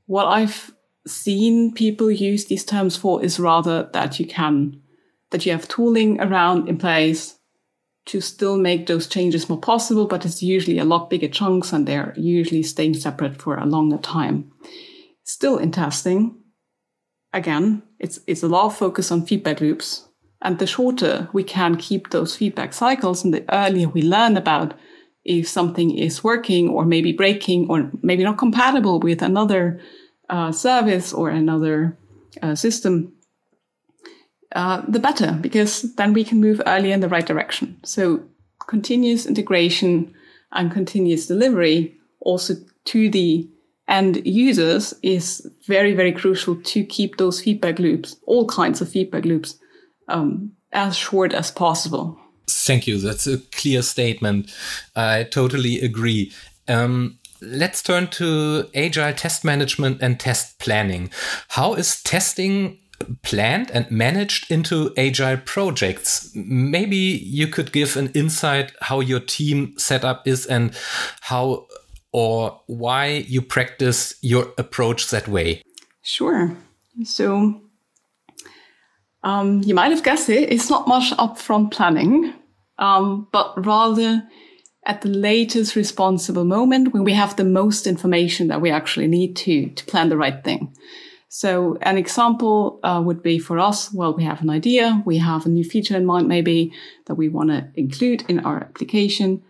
What 0.07 0.25
I've 0.25 0.71
seen 1.05 1.73
people 1.73 2.09
use 2.09 2.45
these 2.45 2.65
terms 2.65 2.95
for 2.95 3.23
is 3.23 3.39
rather 3.39 3.89
that 3.93 4.19
you 4.19 4.25
can, 4.25 4.81
that 5.29 5.45
you 5.45 5.51
have 5.51 5.67
tooling 5.67 6.19
around 6.19 6.67
in 6.69 6.77
place 6.77 7.37
to 8.07 8.21
still 8.21 8.57
make 8.57 8.87
those 8.87 9.07
changes 9.07 9.47
more 9.47 9.59
possible, 9.59 10.07
but 10.07 10.25
it's 10.25 10.41
usually 10.41 10.79
a 10.79 10.85
lot 10.85 11.09
bigger 11.09 11.27
chunks 11.27 11.71
and 11.71 11.87
they're 11.87 12.13
usually 12.17 12.63
staying 12.63 12.95
separate 12.95 13.41
for 13.41 13.57
a 13.57 13.65
longer 13.65 13.97
time. 13.97 14.51
Still 15.23 15.57
in 15.57 15.71
testing, 15.71 16.41
again, 17.31 17.83
it's, 17.99 18.19
it's 18.27 18.43
a 18.43 18.47
lot 18.47 18.65
of 18.65 18.77
focus 18.77 19.11
on 19.11 19.25
feedback 19.25 19.61
loops. 19.61 20.07
And 20.41 20.57
the 20.57 20.65
shorter 20.65 21.29
we 21.33 21.43
can 21.43 21.77
keep 21.77 22.09
those 22.09 22.35
feedback 22.35 22.73
cycles 22.73 23.23
and 23.23 23.33
the 23.33 23.45
earlier 23.53 23.87
we 23.87 24.01
learn 24.01 24.35
about 24.35 24.73
if 25.23 25.47
something 25.47 25.95
is 25.95 26.23
working 26.23 26.69
or 26.69 26.83
maybe 26.83 27.11
breaking 27.11 27.69
or 27.69 27.91
maybe 28.01 28.23
not 28.23 28.39
compatible 28.39 28.99
with 28.99 29.21
another 29.21 29.79
uh, 30.29 30.51
service 30.51 31.13
or 31.13 31.29
another 31.29 31.95
uh, 32.41 32.55
system, 32.55 33.13
uh, 34.53 34.81
the 34.87 34.99
better, 34.99 35.37
because 35.41 35.93
then 35.95 36.13
we 36.13 36.23
can 36.23 36.39
move 36.39 36.61
earlier 36.65 36.93
in 36.93 36.99
the 36.99 37.09
right 37.09 37.25
direction. 37.25 37.79
So 37.83 38.23
continuous 38.67 39.25
integration 39.25 40.13
and 40.51 40.71
continuous 40.71 41.27
delivery 41.27 41.95
also 42.19 42.55
to 42.85 43.09
the 43.09 43.49
end 43.87 44.25
users 44.25 44.93
is 45.03 45.49
very, 45.67 45.93
very 45.93 46.11
crucial 46.11 46.55
to 46.55 46.83
keep 46.85 47.17
those 47.17 47.41
feedback 47.41 47.79
loops, 47.79 48.15
all 48.25 48.47
kinds 48.47 48.81
of 48.81 48.89
feedback 48.89 49.25
loops, 49.25 49.57
um, 50.07 50.51
as 50.71 50.95
short 50.95 51.33
as 51.33 51.51
possible. 51.51 52.17
Thank 52.47 52.87
you. 52.87 52.97
That's 52.97 53.27
a 53.27 53.37
clear 53.37 53.81
statement. 53.81 54.53
I 54.95 55.23
totally 55.23 55.79
agree. 55.81 56.31
Um, 56.67 57.19
let's 57.41 57.81
turn 57.81 58.07
to 58.07 58.69
agile 58.75 59.13
test 59.13 59.43
management 59.43 60.01
and 60.01 60.19
test 60.19 60.59
planning. 60.59 61.11
How 61.49 61.73
is 61.73 62.01
testing 62.03 62.77
planned 63.21 63.71
and 63.71 63.89
managed 63.91 64.51
into 64.51 64.93
agile 64.97 65.37
projects. 65.37 66.31
Maybe 66.35 66.95
you 66.95 67.47
could 67.47 67.71
give 67.71 67.97
an 67.97 68.11
insight 68.13 68.73
how 68.81 68.99
your 68.99 69.19
team 69.19 69.73
setup 69.77 70.27
is 70.27 70.45
and 70.45 70.75
how 71.21 71.67
or 72.13 72.61
why 72.67 73.07
you 73.27 73.41
practice 73.41 74.15
your 74.21 74.53
approach 74.57 75.09
that 75.11 75.27
way. 75.27 75.61
Sure. 76.03 76.55
So 77.03 77.61
um, 79.23 79.61
you 79.63 79.73
might 79.73 79.91
have 79.91 80.03
guessed 80.03 80.29
it, 80.29 80.51
it's 80.51 80.69
not 80.69 80.87
much 80.87 81.11
upfront 81.11 81.71
planning, 81.71 82.33
um, 82.77 83.27
but 83.31 83.65
rather 83.65 84.23
at 84.85 85.01
the 85.01 85.09
latest 85.09 85.75
responsible 85.75 86.43
moment 86.43 86.93
when 86.93 87.03
we 87.03 87.13
have 87.13 87.35
the 87.35 87.43
most 87.43 87.85
information 87.85 88.47
that 88.47 88.61
we 88.61 88.71
actually 88.71 89.07
need 89.07 89.35
to 89.35 89.69
to 89.69 89.85
plan 89.85 90.09
the 90.09 90.17
right 90.17 90.43
thing. 90.43 90.75
So 91.33 91.77
an 91.81 91.97
example 91.97 92.81
uh, 92.83 93.01
would 93.05 93.23
be 93.23 93.39
for 93.39 93.57
us, 93.57 93.93
well, 93.93 94.13
we 94.13 94.25
have 94.25 94.41
an 94.41 94.49
idea, 94.49 95.01
we 95.05 95.17
have 95.19 95.45
a 95.45 95.49
new 95.49 95.63
feature 95.63 95.95
in 95.95 96.05
mind 96.05 96.27
maybe 96.27 96.73
that 97.05 97.15
we 97.15 97.29
want 97.29 97.51
to 97.51 97.71
include 97.75 98.25
in 98.27 98.41
our 98.41 98.57
application. 98.57 99.41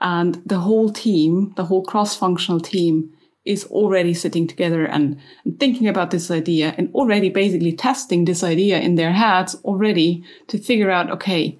And 0.00 0.40
the 0.46 0.60
whole 0.60 0.90
team, 0.90 1.52
the 1.56 1.64
whole 1.64 1.82
cross-functional 1.82 2.60
team 2.60 3.10
is 3.44 3.64
already 3.64 4.14
sitting 4.14 4.46
together 4.46 4.84
and, 4.84 5.20
and, 5.44 5.58
thinking 5.58 5.88
about 5.88 6.12
this 6.12 6.30
idea 6.30 6.72
and 6.78 6.94
already 6.94 7.30
basically 7.30 7.72
testing 7.72 8.26
this 8.26 8.44
idea 8.44 8.78
in 8.78 8.94
their 8.94 9.12
heads 9.12 9.56
already 9.64 10.22
to 10.46 10.56
figure 10.56 10.92
out, 10.92 11.10
okay, 11.10 11.58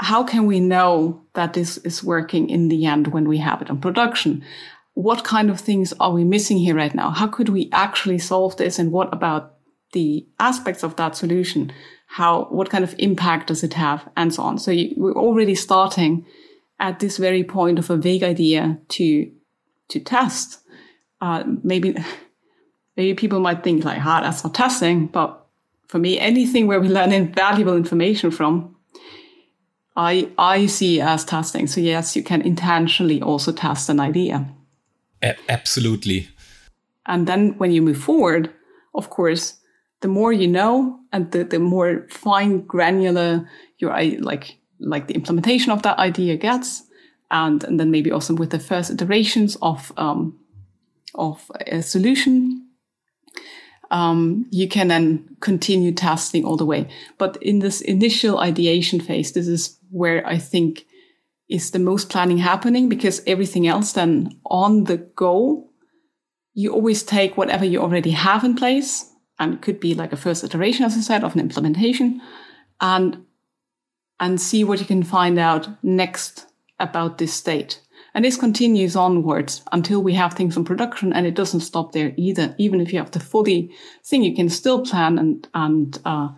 how 0.00 0.24
can 0.24 0.46
we 0.46 0.58
know 0.58 1.20
that 1.34 1.52
this 1.52 1.76
is 1.78 2.02
working 2.02 2.48
in 2.48 2.68
the 2.68 2.86
end 2.86 3.08
when 3.08 3.28
we 3.28 3.36
have 3.36 3.60
it 3.60 3.68
on 3.68 3.78
production? 3.78 4.42
What 4.98 5.22
kind 5.22 5.48
of 5.48 5.60
things 5.60 5.94
are 6.00 6.10
we 6.10 6.24
missing 6.24 6.58
here 6.58 6.74
right 6.74 6.92
now? 6.92 7.10
How 7.10 7.28
could 7.28 7.50
we 7.50 7.70
actually 7.70 8.18
solve 8.18 8.56
this? 8.56 8.80
And 8.80 8.90
what 8.90 9.08
about 9.14 9.54
the 9.92 10.26
aspects 10.40 10.82
of 10.82 10.96
that 10.96 11.14
solution? 11.14 11.72
How, 12.08 12.48
what 12.50 12.68
kind 12.68 12.82
of 12.82 12.96
impact 12.98 13.46
does 13.46 13.62
it 13.62 13.74
have? 13.74 14.08
And 14.16 14.34
so 14.34 14.42
on. 14.42 14.58
So 14.58 14.72
you, 14.72 14.94
we're 14.96 15.14
already 15.14 15.54
starting 15.54 16.26
at 16.80 16.98
this 16.98 17.16
very 17.16 17.44
point 17.44 17.78
of 17.78 17.90
a 17.90 17.96
vague 17.96 18.24
idea 18.24 18.76
to 18.88 19.30
to 19.90 20.00
test. 20.00 20.58
Uh, 21.20 21.44
maybe 21.62 21.94
maybe 22.96 23.14
people 23.14 23.38
might 23.38 23.62
think 23.62 23.84
like, 23.84 24.04
"Ah, 24.04 24.20
that's 24.20 24.42
not 24.42 24.52
testing," 24.52 25.06
but 25.06 25.46
for 25.86 26.00
me, 26.00 26.18
anything 26.18 26.66
where 26.66 26.80
we 26.80 26.88
learn 26.88 27.12
invaluable 27.12 27.76
information 27.76 28.32
from, 28.32 28.74
I 29.96 30.28
I 30.36 30.66
see 30.66 31.00
as 31.00 31.24
testing. 31.24 31.68
So 31.68 31.80
yes, 31.80 32.16
you 32.16 32.24
can 32.24 32.42
intentionally 32.42 33.22
also 33.22 33.52
test 33.52 33.88
an 33.88 34.00
idea. 34.00 34.54
A- 35.22 35.36
absolutely. 35.48 36.28
And 37.06 37.26
then 37.26 37.56
when 37.58 37.72
you 37.72 37.82
move 37.82 37.98
forward, 37.98 38.50
of 38.94 39.10
course, 39.10 39.54
the 40.00 40.08
more 40.08 40.32
you 40.32 40.46
know 40.46 41.00
and 41.12 41.30
the, 41.32 41.44
the 41.44 41.58
more 41.58 42.06
fine 42.10 42.60
granular 42.66 43.48
your 43.78 43.96
like 44.20 44.58
like 44.80 45.08
the 45.08 45.14
implementation 45.14 45.72
of 45.72 45.82
that 45.82 45.98
idea 45.98 46.36
gets, 46.36 46.84
and, 47.30 47.64
and 47.64 47.80
then 47.80 47.90
maybe 47.90 48.12
also 48.12 48.34
with 48.34 48.50
the 48.50 48.58
first 48.58 48.90
iterations 48.90 49.56
of 49.60 49.92
um, 49.96 50.38
of 51.14 51.50
a 51.66 51.82
solution, 51.82 52.68
um, 53.90 54.46
you 54.50 54.68
can 54.68 54.88
then 54.88 55.36
continue 55.40 55.92
testing 55.92 56.44
all 56.44 56.56
the 56.56 56.66
way. 56.66 56.88
But 57.16 57.38
in 57.42 57.58
this 57.58 57.80
initial 57.80 58.38
ideation 58.38 59.00
phase, 59.00 59.32
this 59.32 59.48
is 59.48 59.78
where 59.90 60.26
I 60.26 60.38
think 60.38 60.84
is 61.48 61.70
the 61.70 61.78
most 61.78 62.10
planning 62.10 62.38
happening 62.38 62.88
because 62.88 63.22
everything 63.26 63.66
else 63.66 63.92
then 63.92 64.38
on 64.44 64.84
the 64.84 64.96
go, 64.96 65.70
you 66.54 66.72
always 66.72 67.02
take 67.02 67.36
whatever 67.36 67.64
you 67.64 67.80
already 67.80 68.10
have 68.10 68.44
in 68.44 68.54
place 68.54 69.10
and 69.38 69.54
it 69.54 69.62
could 69.62 69.80
be 69.80 69.94
like 69.94 70.12
a 70.12 70.16
first 70.16 70.44
iteration, 70.44 70.84
as 70.84 70.96
I 70.96 71.00
said, 71.00 71.24
of 71.24 71.34
an 71.34 71.40
implementation 71.40 72.20
and 72.80 73.24
and 74.20 74.40
see 74.40 74.64
what 74.64 74.80
you 74.80 74.86
can 74.86 75.04
find 75.04 75.38
out 75.38 75.68
next 75.84 76.46
about 76.80 77.18
this 77.18 77.32
state. 77.32 77.80
And 78.14 78.24
this 78.24 78.36
continues 78.36 78.96
onwards 78.96 79.62
until 79.70 80.02
we 80.02 80.14
have 80.14 80.34
things 80.34 80.56
in 80.56 80.64
production 80.64 81.12
and 81.12 81.24
it 81.24 81.36
doesn't 81.36 81.60
stop 81.60 81.92
there 81.92 82.12
either. 82.16 82.54
Even 82.58 82.80
if 82.80 82.92
you 82.92 82.98
have 82.98 83.12
the 83.12 83.20
fully 83.20 83.70
thing, 84.04 84.24
you 84.24 84.34
can 84.34 84.48
still 84.48 84.84
plan 84.84 85.18
and, 85.18 85.48
and, 85.54 85.98
uh, 86.04 86.30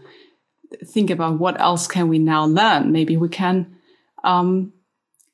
think 0.85 1.09
about 1.09 1.39
what 1.39 1.59
else 1.59 1.87
can 1.87 2.09
we 2.09 2.19
now 2.19 2.45
learn. 2.45 2.93
Maybe 2.93 3.17
we 3.17 3.31
can, 3.31 3.79
um, 4.25 4.75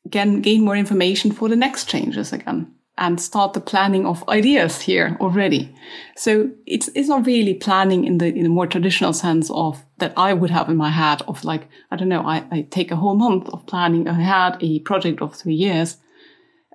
again, 0.07 0.41
gain 0.41 0.65
more 0.65 0.77
information 0.77 1.33
for 1.33 1.49
the 1.49 1.57
next 1.57 1.89
changes 1.89 2.33
again 2.33 2.73
and 2.99 3.21
start 3.21 3.53
the 3.53 3.61
planning 3.61 4.07
of 4.07 4.27
ideas 4.29 4.81
here 4.81 5.19
already. 5.21 5.75
So 6.17 6.51
it's, 6.65 6.89
it's 6.95 7.09
not 7.09 7.27
really 7.27 7.53
planning 7.55 8.05
in 8.05 8.19
the, 8.19 8.27
in 8.27 8.43
the 8.43 8.49
more 8.49 8.67
traditional 8.67 9.13
sense 9.13 9.51
of 9.51 9.85
that 9.99 10.15
I 10.17 10.33
would 10.33 10.51
have 10.51 10.71
in 10.71 10.77
my 10.77 10.89
head 10.89 11.21
of 11.29 11.45
like, 11.45 11.69
I 11.91 11.97
don't 11.97 12.09
know, 12.09 12.23
I, 12.23 12.45
I 12.51 12.63
take 12.71 12.91
a 12.91 12.97
whole 12.97 13.15
month 13.15 13.49
of 13.51 13.67
planning 13.67 14.09
ahead 14.09 14.57
a 14.61 14.81
project 14.81 15.21
of 15.21 15.35
three 15.35 15.55
years, 15.55 15.99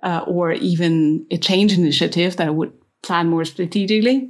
uh, 0.03 0.23
or 0.27 0.51
even 0.51 1.25
a 1.31 1.37
change 1.37 1.75
initiative 1.75 2.35
that 2.37 2.47
I 2.47 2.51
would 2.51 2.73
plan 3.01 3.29
more 3.29 3.45
strategically. 3.45 4.29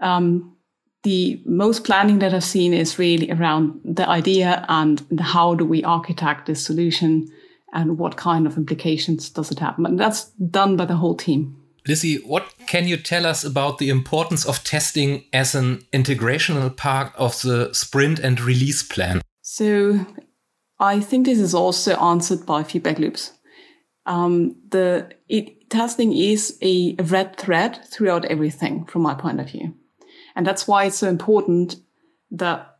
Um, 0.00 0.56
the 1.02 1.42
most 1.44 1.84
planning 1.84 2.20
that 2.20 2.32
I've 2.32 2.44
seen 2.44 2.72
is 2.72 2.98
really 2.98 3.30
around 3.30 3.78
the 3.84 4.08
idea 4.08 4.64
and 4.68 5.02
how 5.20 5.54
do 5.54 5.66
we 5.66 5.84
architect 5.84 6.46
this 6.46 6.64
solution 6.64 7.28
and 7.74 7.98
what 7.98 8.16
kind 8.16 8.46
of 8.46 8.56
implications 8.56 9.28
does 9.28 9.50
it 9.50 9.58
have? 9.58 9.78
And 9.78 9.98
that's 9.98 10.30
done 10.30 10.76
by 10.76 10.86
the 10.86 10.96
whole 10.96 11.16
team. 11.16 11.60
Lisi, 11.86 12.24
what 12.24 12.54
can 12.66 12.88
you 12.88 12.96
tell 12.96 13.26
us 13.26 13.44
about 13.44 13.76
the 13.78 13.90
importance 13.90 14.46
of 14.46 14.64
testing 14.64 15.24
as 15.34 15.54
an 15.54 15.84
integrational 15.92 16.74
part 16.74 17.12
of 17.16 17.42
the 17.42 17.74
sprint 17.74 18.18
and 18.18 18.40
release 18.40 18.82
plan? 18.82 19.20
So, 19.42 20.06
I 20.80 21.00
think 21.00 21.26
this 21.26 21.38
is 21.38 21.54
also 21.54 21.94
answered 21.96 22.46
by 22.46 22.62
feedback 22.62 22.98
loops. 22.98 23.32
Um, 24.06 24.56
the 24.68 25.10
it, 25.28 25.68
testing 25.68 26.16
is 26.16 26.58
a 26.62 26.94
red 26.94 27.36
thread 27.36 27.84
throughout 27.86 28.24
everything, 28.26 28.86
from 28.86 29.02
my 29.02 29.14
point 29.14 29.40
of 29.40 29.50
view, 29.50 29.74
and 30.34 30.46
that's 30.46 30.66
why 30.66 30.86
it's 30.86 30.96
so 30.96 31.08
important 31.08 31.76
that 32.30 32.78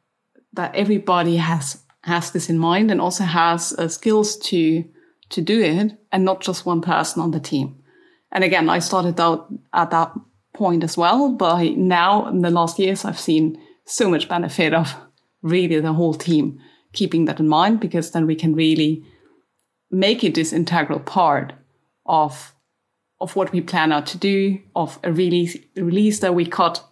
that 0.54 0.74
everybody 0.74 1.36
has 1.36 1.83
has 2.04 2.30
this 2.30 2.50
in 2.50 2.58
mind 2.58 2.90
and 2.90 3.00
also 3.00 3.24
has 3.24 3.72
uh, 3.78 3.88
skills 3.88 4.36
to 4.36 4.84
to 5.30 5.40
do 5.40 5.60
it 5.60 5.98
and 6.12 6.24
not 6.24 6.40
just 6.40 6.66
one 6.66 6.82
person 6.82 7.22
on 7.22 7.30
the 7.30 7.40
team. 7.40 7.82
And 8.30 8.44
again, 8.44 8.68
I 8.68 8.78
started 8.78 9.18
out 9.18 9.46
at 9.72 9.90
that 9.90 10.12
point 10.52 10.84
as 10.84 10.96
well, 10.98 11.30
but 11.30 11.76
now 11.76 12.28
in 12.28 12.42
the 12.42 12.50
last 12.50 12.78
years, 12.78 13.04
I've 13.04 13.18
seen 13.18 13.58
so 13.86 14.10
much 14.10 14.28
benefit 14.28 14.74
of 14.74 14.94
really 15.42 15.80
the 15.80 15.94
whole 15.94 16.14
team 16.14 16.60
keeping 16.92 17.24
that 17.24 17.40
in 17.40 17.48
mind 17.48 17.80
because 17.80 18.10
then 18.10 18.26
we 18.26 18.34
can 18.34 18.54
really 18.54 19.02
make 19.90 20.22
it 20.22 20.34
this 20.34 20.52
integral 20.52 21.00
part 21.00 21.52
of 22.06 22.54
of 23.20 23.36
what 23.36 23.52
we 23.52 23.60
plan 23.60 23.92
out 23.92 24.06
to 24.06 24.18
do, 24.18 24.58
of 24.76 24.98
a 25.02 25.12
release 25.12 25.56
release 25.76 26.20
that 26.20 26.34
we 26.34 26.44
cut. 26.44 26.84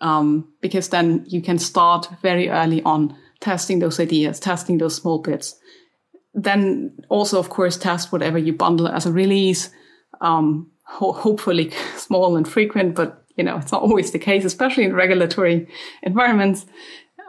Um, 0.00 0.52
because 0.60 0.88
then 0.88 1.24
you 1.28 1.40
can 1.40 1.58
start 1.58 2.08
very 2.22 2.48
early 2.48 2.82
on 2.82 3.16
testing 3.42 3.80
those 3.80 4.00
ideas, 4.00 4.40
testing 4.40 4.78
those 4.78 4.94
small 4.94 5.18
bits. 5.18 5.56
Then 6.32 6.96
also, 7.10 7.38
of 7.38 7.50
course, 7.50 7.76
test 7.76 8.12
whatever 8.12 8.38
you 8.38 8.54
bundle 8.54 8.88
as 8.88 9.04
a 9.04 9.12
release. 9.12 9.70
Um, 10.22 10.70
ho- 10.84 11.12
hopefully 11.12 11.72
small 11.96 12.36
and 12.36 12.48
frequent, 12.48 12.94
but 12.94 13.24
you 13.36 13.44
know, 13.44 13.58
it's 13.58 13.72
not 13.72 13.82
always 13.82 14.12
the 14.12 14.18
case, 14.18 14.44
especially 14.44 14.84
in 14.84 14.94
regulatory 14.94 15.68
environments. 16.02 16.64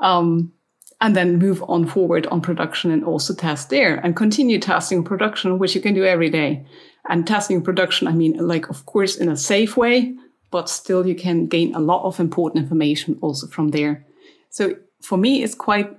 Um, 0.02 0.54
and 1.02 1.18
then 1.18 1.38
move 1.38 1.62
on 1.68 1.86
forward 1.86 2.26
on 2.28 2.40
production 2.40 2.90
and 2.90 3.04
also 3.04 3.34
test 3.34 3.70
there 3.70 3.96
and 3.98 4.16
continue 4.16 4.58
testing 4.58 5.04
production, 5.04 5.60
which 5.60 5.76
you 5.76 5.82
can 5.82 5.94
do 5.94 6.06
every 6.06 6.30
day. 6.30 6.66
And 7.10 7.28
testing 7.28 7.62
production, 7.62 8.08
I 8.08 8.14
mean, 8.14 8.38
like, 8.38 8.70
of 8.70 8.86
course, 8.86 9.18
in 9.18 9.28
a 9.28 9.36
safe 9.36 9.76
way, 9.76 10.16
but 10.50 10.70
still 10.70 11.06
you 11.06 11.16
can 11.16 11.48
gain 11.48 11.76
a 11.76 11.80
lot 11.80 12.06
of 12.06 12.22
important 12.22 12.64
information 12.64 13.18
also 13.22 13.48
from 13.48 13.70
there. 13.70 14.06
So 14.50 14.76
for 15.02 15.18
me, 15.18 15.44
it's 15.44 15.56
quite 15.56 15.92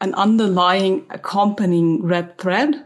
an 0.00 0.14
underlying 0.14 1.06
accompanying 1.10 2.02
red 2.02 2.38
thread 2.38 2.84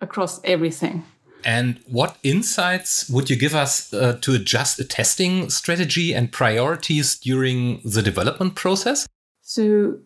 across 0.00 0.40
everything. 0.44 1.04
And 1.44 1.78
what 1.86 2.16
insights 2.22 3.08
would 3.08 3.30
you 3.30 3.36
give 3.36 3.54
us 3.54 3.92
uh, 3.92 4.18
to 4.20 4.34
adjust 4.34 4.80
a 4.80 4.84
testing 4.84 5.48
strategy 5.48 6.12
and 6.12 6.32
priorities 6.32 7.16
during 7.18 7.80
the 7.84 8.02
development 8.02 8.56
process? 8.56 9.06
So, 9.42 9.98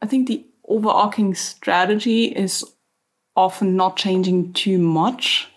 I 0.00 0.06
think 0.06 0.28
the 0.28 0.46
overarching 0.68 1.34
strategy 1.34 2.26
is 2.26 2.64
often 3.34 3.76
not 3.76 3.96
changing 3.96 4.52
too 4.52 4.78
much. 4.78 5.48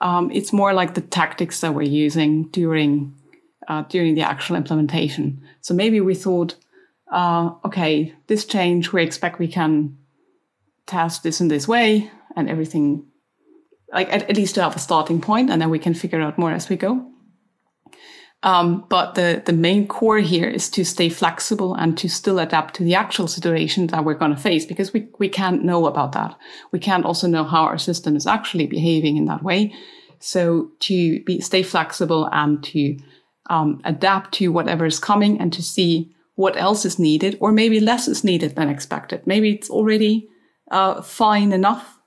Um, 0.00 0.30
it's 0.30 0.52
more 0.52 0.72
like 0.72 0.94
the 0.94 1.00
tactics 1.00 1.60
that 1.60 1.74
we're 1.74 1.82
using 1.82 2.48
during 2.48 3.14
uh, 3.68 3.82
during 3.88 4.14
the 4.14 4.22
actual 4.22 4.56
implementation. 4.56 5.40
So 5.62 5.74
maybe 5.74 6.00
we 6.00 6.14
thought 6.14 6.54
uh, 7.14 7.54
okay, 7.64 8.12
this 8.26 8.44
change, 8.44 8.92
we 8.92 9.02
expect 9.02 9.38
we 9.38 9.48
can 9.48 9.96
test 10.86 11.22
this 11.22 11.40
in 11.40 11.46
this 11.46 11.68
way 11.68 12.10
and 12.34 12.50
everything, 12.50 13.06
like 13.92 14.12
at, 14.12 14.28
at 14.28 14.36
least 14.36 14.56
to 14.56 14.62
have 14.62 14.74
a 14.74 14.80
starting 14.80 15.20
point, 15.20 15.48
and 15.48 15.62
then 15.62 15.70
we 15.70 15.78
can 15.78 15.94
figure 15.94 16.20
out 16.20 16.36
more 16.36 16.50
as 16.50 16.68
we 16.68 16.76
go. 16.76 17.08
Um, 18.42 18.84
but 18.90 19.14
the, 19.14 19.42
the 19.46 19.52
main 19.52 19.86
core 19.86 20.18
here 20.18 20.48
is 20.48 20.68
to 20.70 20.84
stay 20.84 21.08
flexible 21.08 21.74
and 21.74 21.96
to 21.96 22.08
still 22.10 22.40
adapt 22.40 22.74
to 22.74 22.84
the 22.84 22.96
actual 22.96 23.28
situation 23.28 23.86
that 23.86 24.04
we're 24.04 24.14
going 24.14 24.34
to 24.34 24.40
face 24.40 24.66
because 24.66 24.92
we, 24.92 25.08
we 25.18 25.28
can't 25.28 25.64
know 25.64 25.86
about 25.86 26.12
that. 26.12 26.36
We 26.72 26.80
can't 26.80 27.06
also 27.06 27.26
know 27.26 27.44
how 27.44 27.62
our 27.62 27.78
system 27.78 28.16
is 28.16 28.26
actually 28.26 28.66
behaving 28.66 29.16
in 29.16 29.26
that 29.26 29.44
way. 29.44 29.72
So 30.18 30.72
to 30.80 31.22
be, 31.22 31.40
stay 31.40 31.62
flexible 31.62 32.28
and 32.32 32.62
to 32.64 32.98
um, 33.48 33.80
adapt 33.84 34.34
to 34.34 34.48
whatever 34.48 34.84
is 34.84 34.98
coming 34.98 35.40
and 35.40 35.50
to 35.52 35.62
see 35.62 36.13
what 36.36 36.56
else 36.56 36.84
is 36.84 36.98
needed, 36.98 37.36
or 37.40 37.52
maybe 37.52 37.80
less 37.80 38.08
is 38.08 38.24
needed 38.24 38.54
than 38.54 38.68
expected. 38.68 39.26
Maybe 39.26 39.50
it's 39.50 39.70
already 39.70 40.28
uh, 40.70 41.02
fine 41.02 41.52
enough, 41.52 41.98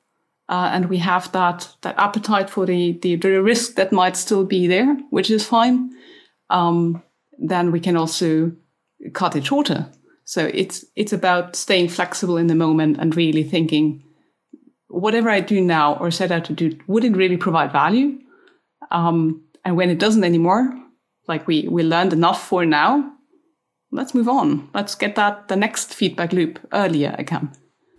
uh, 0.49 0.69
and 0.73 0.89
we 0.89 0.97
have 0.97 1.31
that 1.31 1.75
that 1.81 1.97
appetite 1.97 2.49
for 2.49 2.65
the, 2.65 2.99
the, 3.01 3.15
the 3.15 3.41
risk 3.41 3.75
that 3.75 3.91
might 3.91 4.17
still 4.17 4.45
be 4.45 4.67
there, 4.67 4.97
which 5.11 5.31
is 5.31 5.47
fine. 5.47 5.89
Um, 6.49 7.03
then 7.47 7.71
we 7.71 7.79
can 7.79 7.97
also 7.97 8.51
cut 9.13 9.35
it 9.35 9.45
shorter. 9.45 9.89
So 10.25 10.49
it's 10.53 10.85
it's 10.95 11.13
about 11.13 11.55
staying 11.55 11.89
flexible 11.89 12.37
in 12.37 12.47
the 12.47 12.55
moment 12.55 12.97
and 12.99 13.15
really 13.15 13.43
thinking, 13.43 14.03
whatever 14.87 15.29
I 15.29 15.41
do 15.41 15.61
now 15.61 15.95
or 15.99 16.11
set 16.11 16.31
out 16.31 16.45
to 16.45 16.53
do, 16.53 16.77
would 16.87 17.03
it 17.03 17.17
really 17.17 17.37
provide 17.37 17.71
value? 17.71 18.19
Um, 18.91 19.43
And 19.67 19.77
when 19.77 19.89
it 19.89 19.99
doesn't 19.99 20.23
anymore, 20.23 20.63
like 21.27 21.45
we, 21.45 21.67
we 21.67 21.83
learned 21.83 22.13
enough 22.13 22.47
for 22.47 22.65
now, 22.65 23.11
let's 23.91 24.13
move 24.13 24.27
on. 24.27 24.69
Let's 24.73 24.95
get 24.95 25.15
that 25.15 25.47
the 25.47 25.55
next 25.55 25.93
feedback 25.93 26.33
loop 26.33 26.59
earlier 26.71 27.15
again. 27.17 27.51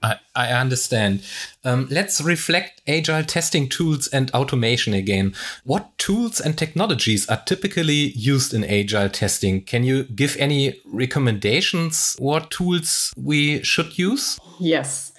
I, 0.02 0.16
I 0.34 0.52
understand. 0.52 1.22
Um, 1.64 1.88
let's 1.90 2.20
reflect 2.20 2.82
agile 2.86 3.24
testing 3.24 3.68
tools 3.68 4.06
and 4.08 4.30
automation 4.30 4.94
again. 4.94 5.34
What 5.64 5.96
tools 5.98 6.40
and 6.40 6.56
technologies 6.56 7.28
are 7.28 7.42
typically 7.44 8.12
used 8.14 8.54
in 8.54 8.64
agile 8.64 9.08
testing? 9.08 9.62
Can 9.64 9.82
you 9.84 10.04
give 10.04 10.36
any 10.38 10.80
recommendations 10.86 12.14
what 12.18 12.50
tools 12.50 13.12
we 13.16 13.62
should 13.62 13.98
use? 13.98 14.38
Yes. 14.60 15.12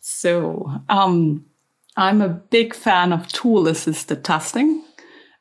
So 0.00 0.70
um, 0.88 1.46
I'm 1.96 2.22
a 2.22 2.28
big 2.28 2.74
fan 2.74 3.12
of 3.12 3.28
tool 3.28 3.66
assisted 3.66 4.24
testing, 4.24 4.84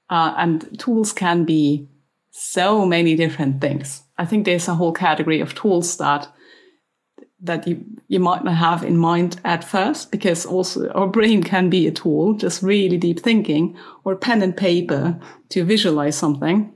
uh, 0.10 0.34
and 0.38 0.80
tools 0.80 1.14
can 1.14 1.46
be 1.46 1.88
so 2.32 2.86
many 2.86 3.16
different 3.16 3.62
things. 3.62 4.02
I 4.22 4.26
think 4.26 4.46
there's 4.46 4.68
a 4.68 4.76
whole 4.76 4.94
category 4.94 5.42
of 5.42 5.56
tools 5.56 5.98
that 5.98 6.28
that 7.44 7.68
you, 7.68 7.84
you 8.08 8.20
might 8.20 8.44
not 8.44 8.54
have 8.54 8.84
in 8.84 8.96
mind 8.98 9.42
at 9.44 9.64
first, 9.64 10.12
because 10.12 10.46
also 10.46 10.90
our 10.92 11.08
brain 11.08 11.42
can 11.42 11.72
be 11.72 11.88
a 11.88 11.92
tool, 11.92 12.36
just 12.36 12.62
really 12.62 12.98
deep 12.98 13.20
thinking, 13.20 13.76
or 14.04 14.16
pen 14.16 14.44
and 14.44 14.56
paper 14.56 15.20
to 15.50 15.64
visualize 15.64 16.16
something. 16.16 16.72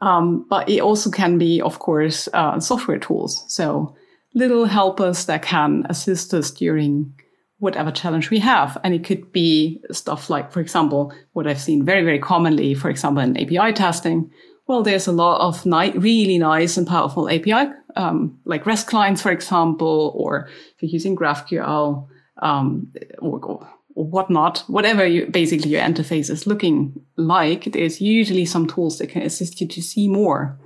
Um, 0.00 0.46
but 0.50 0.68
it 0.68 0.80
also 0.80 1.12
can 1.12 1.38
be, 1.38 1.60
of 1.62 1.78
course, 1.78 2.28
uh, 2.32 2.58
software 2.58 2.98
tools. 2.98 3.44
So 3.46 3.94
little 4.34 4.64
helpers 4.64 5.26
that 5.26 5.42
can 5.42 5.86
assist 5.88 6.34
us 6.34 6.50
during 6.50 7.14
whatever 7.58 7.92
challenge 7.92 8.30
we 8.30 8.40
have. 8.40 8.76
And 8.82 8.92
it 8.94 9.04
could 9.04 9.30
be 9.30 9.80
stuff 9.92 10.28
like, 10.28 10.50
for 10.50 10.60
example, 10.60 11.14
what 11.34 11.46
I've 11.46 11.60
seen 11.60 11.84
very, 11.84 12.02
very 12.02 12.18
commonly, 12.18 12.74
for 12.74 12.90
example, 12.90 13.22
in 13.22 13.36
API 13.36 13.72
testing. 13.72 14.28
Well, 14.66 14.82
there's 14.82 15.06
a 15.06 15.12
lot 15.12 15.40
of 15.40 15.64
ni- 15.64 15.96
really 15.96 16.38
nice 16.38 16.76
and 16.76 16.86
powerful 16.86 17.30
API, 17.30 17.72
um, 17.94 18.38
like 18.44 18.66
REST 18.66 18.88
clients, 18.88 19.22
for 19.22 19.30
example, 19.30 20.12
or 20.16 20.48
if 20.74 20.82
you're 20.82 20.90
using 20.90 21.16
GraphQL, 21.16 22.08
um, 22.42 22.92
or, 23.20 23.44
or, 23.44 23.68
whatnot, 23.94 24.58
whatever 24.66 25.06
you, 25.06 25.24
basically 25.24 25.70
your 25.70 25.80
interface 25.80 26.28
is 26.28 26.46
looking 26.46 27.00
like, 27.16 27.64
there's 27.72 27.98
usually 27.98 28.44
some 28.44 28.66
tools 28.66 28.98
that 28.98 29.06
can 29.06 29.22
assist 29.22 29.58
you 29.58 29.66
to 29.66 29.80
see 29.80 30.06
more. 30.06 30.58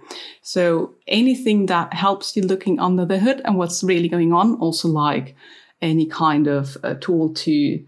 So 0.43 0.95
anything 1.07 1.67
that 1.67 1.95
helps 1.95 2.37
you 2.37 2.43
looking 2.43 2.81
under 2.81 3.05
the 3.05 3.21
hood 3.21 3.41
and 3.45 3.57
what's 3.57 3.85
really 3.85 4.09
going 4.09 4.33
on, 4.33 4.57
also 4.57 4.89
like 4.89 5.37
any 5.81 6.07
kind 6.07 6.49
of 6.49 6.77
uh, 6.83 6.95
tool 6.95 7.33
to 7.35 7.85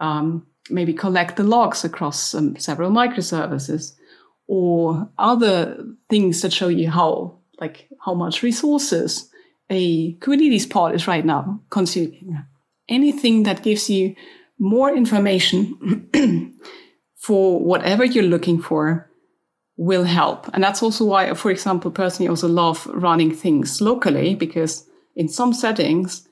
um, 0.00 0.46
maybe 0.70 0.94
collect 0.94 1.36
the 1.36 1.44
logs 1.44 1.84
across 1.84 2.34
several 2.56 2.90
microservices 2.90 3.92
or 4.48 5.08
other 5.18 5.84
things 6.10 6.42
that 6.42 6.52
show 6.52 6.68
you 6.68 6.90
how 6.90 7.38
like 7.60 7.88
how 8.04 8.14
much 8.14 8.42
resources 8.42 9.30
a 9.70 10.14
Kubernetes 10.14 10.68
pod 10.68 10.94
is 10.94 11.06
right 11.06 11.24
now 11.24 11.60
consuming. 11.70 12.42
Anything 12.88 13.42
that 13.42 13.62
gives 13.62 13.90
you 13.90 14.16
more 14.58 14.90
information 14.92 16.08
for 17.16 17.60
whatever 17.60 18.04
you're 18.04 18.24
looking 18.24 18.60
for 18.60 19.10
will 19.76 20.04
help. 20.04 20.48
And 20.54 20.64
that's 20.64 20.82
also 20.82 21.04
why, 21.04 21.32
for 21.34 21.50
example, 21.50 21.90
personally 21.90 22.28
also 22.28 22.48
love 22.48 22.86
running 22.86 23.34
things 23.34 23.80
locally 23.80 24.34
because 24.34 24.88
in 25.14 25.28
some 25.28 25.52
settings, 25.52 26.26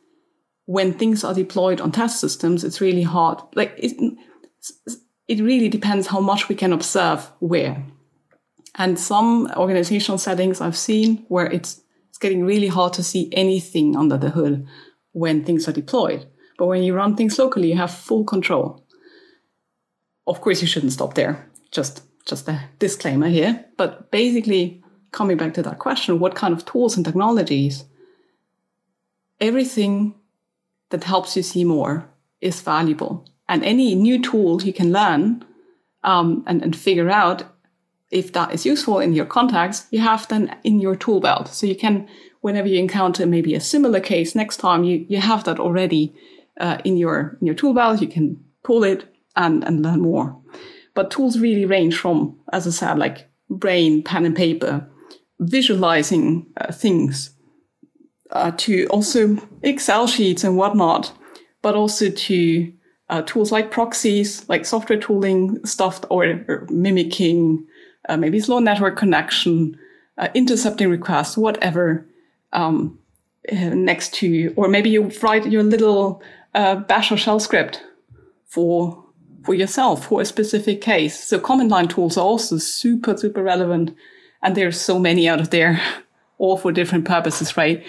when 0.65 0.93
things 0.95 1.23
are 1.23 1.35
deployed 1.35 1.81
on 1.81 1.93
test 1.93 2.21
systems, 2.21 2.65
it's 2.65 2.81
really 2.81 3.03
hard. 3.03 3.39
Like 3.55 3.75
it, 3.77 3.97
it 5.29 5.41
really 5.41 5.69
depends 5.69 6.07
how 6.07 6.21
much 6.21 6.49
we 6.49 6.55
can 6.55 6.73
observe 6.73 7.31
where. 7.39 7.85
And 8.77 8.99
some 8.99 9.51
organizational 9.57 10.19
settings 10.19 10.61
I've 10.61 10.77
seen 10.77 11.25
where 11.29 11.47
it's, 11.47 11.83
it's 12.11 12.19
getting 12.19 12.45
really 12.45 12.69
hard 12.69 12.93
to 12.95 13.03
see 13.03 13.31
anything 13.33 13.97
under 13.97 14.19
the 14.19 14.31
hood 14.31 14.67
when 15.13 15.45
things 15.45 15.67
are 15.67 15.73
deployed. 15.73 16.27
But 16.59 16.67
when 16.67 16.83
you 16.83 16.95
run 16.95 17.17
things 17.17 17.39
locally, 17.39 17.71
you 17.71 17.77
have 17.77 17.91
full 17.91 18.25
control. 18.25 18.85
Of 20.27 20.41
course, 20.41 20.61
you 20.61 20.69
shouldn't 20.69 20.93
stop 20.93 21.15
there. 21.15 21.51
Just, 21.71 22.03
just 22.27 22.49
a 22.49 22.63
disclaimer 22.79 23.29
here. 23.29 23.65
But 23.77 24.11
basically, 24.11 24.83
coming 25.13 25.37
back 25.37 25.55
to 25.55 25.63
that 25.63 25.79
question, 25.79 26.19
what 26.19 26.35
kind 26.35 26.53
of 26.53 26.65
tools 26.65 26.97
and 26.97 27.05
technologies? 27.05 27.85
Everything 29.41 30.15
that 30.91 31.05
helps 31.05 31.37
you 31.37 31.43
see 31.43 31.65
more 31.65 32.09
is 32.41 32.61
valuable. 32.61 33.27
And 33.49 33.65
any 33.65 33.95
new 33.95 34.21
tool 34.21 34.63
you 34.63 34.73
can 34.73 34.93
learn 34.93 35.45
um, 36.03 36.45
and, 36.47 36.63
and 36.63 36.77
figure 36.77 37.11
out 37.11 37.45
if 38.11 38.33
that 38.33 38.55
is 38.55 38.65
useful 38.67 39.01
in 39.01 39.13
your 39.13 39.27
contacts, 39.27 39.87
you 39.91 40.01
have 40.01 40.29
then 40.29 40.57
in 40.63 40.81
your 40.81 40.97
tool 40.97 41.21
belt. 41.21 41.49
So 41.49 41.67
you 41.67 41.75
can, 41.75 42.09
whenever 42.41 42.69
you 42.69 42.79
encounter 42.79 43.27
maybe 43.27 43.55
a 43.55 43.61
similar 43.61 44.01
case 44.01 44.35
next 44.35 44.59
time, 44.59 44.85
you, 44.85 45.05
you 45.09 45.19
have 45.21 45.45
that 45.45 45.59
already 45.59 46.15
uh, 46.61 46.79
in 46.85 46.97
your 46.97 47.37
in 47.41 47.47
your 47.47 47.57
tool 47.57 47.75
belt. 47.75 48.01
You 48.01 48.09
can 48.09 48.45
pull 48.63 48.85
it 48.85 49.13
and, 49.35 49.65
and 49.65 49.83
learn 49.83 50.01
more. 50.01 50.41
But 50.95 51.11
tools 51.11 51.39
really 51.39 51.67
range 51.67 51.99
from, 51.99 52.39
as 52.53 52.67
I 52.67 52.71
said, 52.71 52.99
like 52.99 53.29
brain, 53.51 54.03
pen 54.03 54.25
and 54.25 54.37
paper, 54.37 54.89
visualizing 55.41 56.47
uh, 56.57 56.73
things, 56.73 57.31
uh, 58.31 58.53
to 58.57 58.87
also 58.87 59.37
Excel 59.63 60.07
sheets 60.07 60.45
and 60.45 60.57
whatnot, 60.57 61.13
but 61.61 61.75
also 61.75 62.11
to 62.11 62.73
uh, 63.11 63.23
tools 63.23 63.53
like 63.53 63.71
proxies, 63.71 64.49
like 64.49 64.65
software 64.65 64.99
tooling 64.99 65.65
stuff, 65.65 66.01
or, 66.09 66.25
or 66.49 66.67
mimicking 66.71 67.67
uh, 68.09 68.17
maybe 68.17 68.41
slow 68.41 68.59
network 68.59 68.97
connection, 68.97 69.79
uh, 70.19 70.29
intercepting 70.35 70.91
requests, 70.91 71.37
whatever. 71.37 72.07
Um, 72.53 72.99
uh, 73.51 73.75
next 73.75 74.13
to, 74.15 74.27
you, 74.27 74.53
or 74.57 74.67
maybe 74.67 74.91
you 74.91 75.11
write 75.23 75.47
your 75.47 75.63
little 75.63 76.21
uh, 76.55 76.75
bash 76.75 77.13
or 77.13 77.17
shell 77.17 77.39
script 77.39 77.83
for 78.45 79.05
for 79.45 79.55
yourself 79.55 80.07
for 80.07 80.21
a 80.21 80.25
specific 80.25 80.81
case. 80.81 81.23
So 81.23 81.39
command 81.39 81.71
line 81.71 81.87
tools 81.87 82.17
are 82.17 82.25
also 82.25 82.59
super 82.59 83.17
super 83.17 83.43
relevant, 83.43 83.95
and 84.43 84.57
there's 84.57 84.81
so 84.81 84.99
many 84.99 85.29
out 85.29 85.41
of 85.41 85.51
there, 85.51 85.81
all 86.39 86.57
for 86.57 86.73
different 86.73 87.05
purposes, 87.05 87.57
right? 87.57 87.87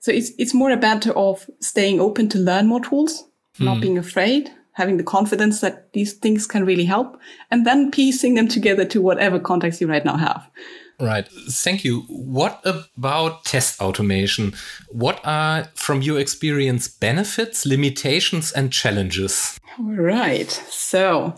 So 0.00 0.12
it's 0.12 0.32
it's 0.38 0.52
more 0.52 0.70
a 0.70 0.76
matter 0.76 1.12
of 1.12 1.48
staying 1.60 2.00
open 2.00 2.28
to 2.30 2.38
learn 2.38 2.66
more 2.66 2.80
tools, 2.80 3.24
hmm. 3.56 3.64
not 3.64 3.80
being 3.80 3.96
afraid, 3.96 4.50
having 4.80 4.96
the 4.96 5.04
confidence 5.04 5.60
that 5.60 5.92
these 5.92 6.14
things 6.14 6.46
can 6.46 6.64
really 6.64 6.84
help, 6.84 7.18
and 7.50 7.66
then 7.66 7.90
piecing 7.90 8.34
them 8.34 8.48
together 8.48 8.84
to 8.86 9.02
whatever 9.02 9.38
context 9.38 9.80
you 9.80 9.86
right 9.86 10.04
now 10.04 10.16
have. 10.16 10.50
Right. 10.98 11.28
Thank 11.48 11.84
you. 11.84 12.00
What 12.08 12.60
about 12.64 13.44
test 13.44 13.80
automation? 13.80 14.54
What 14.88 15.20
are, 15.24 15.64
from 15.74 16.02
your 16.02 16.18
experience, 16.18 16.88
benefits, 16.88 17.64
limitations, 17.64 18.52
and 18.52 18.72
challenges? 18.72 19.58
Right. 19.78 20.50
So, 20.68 21.34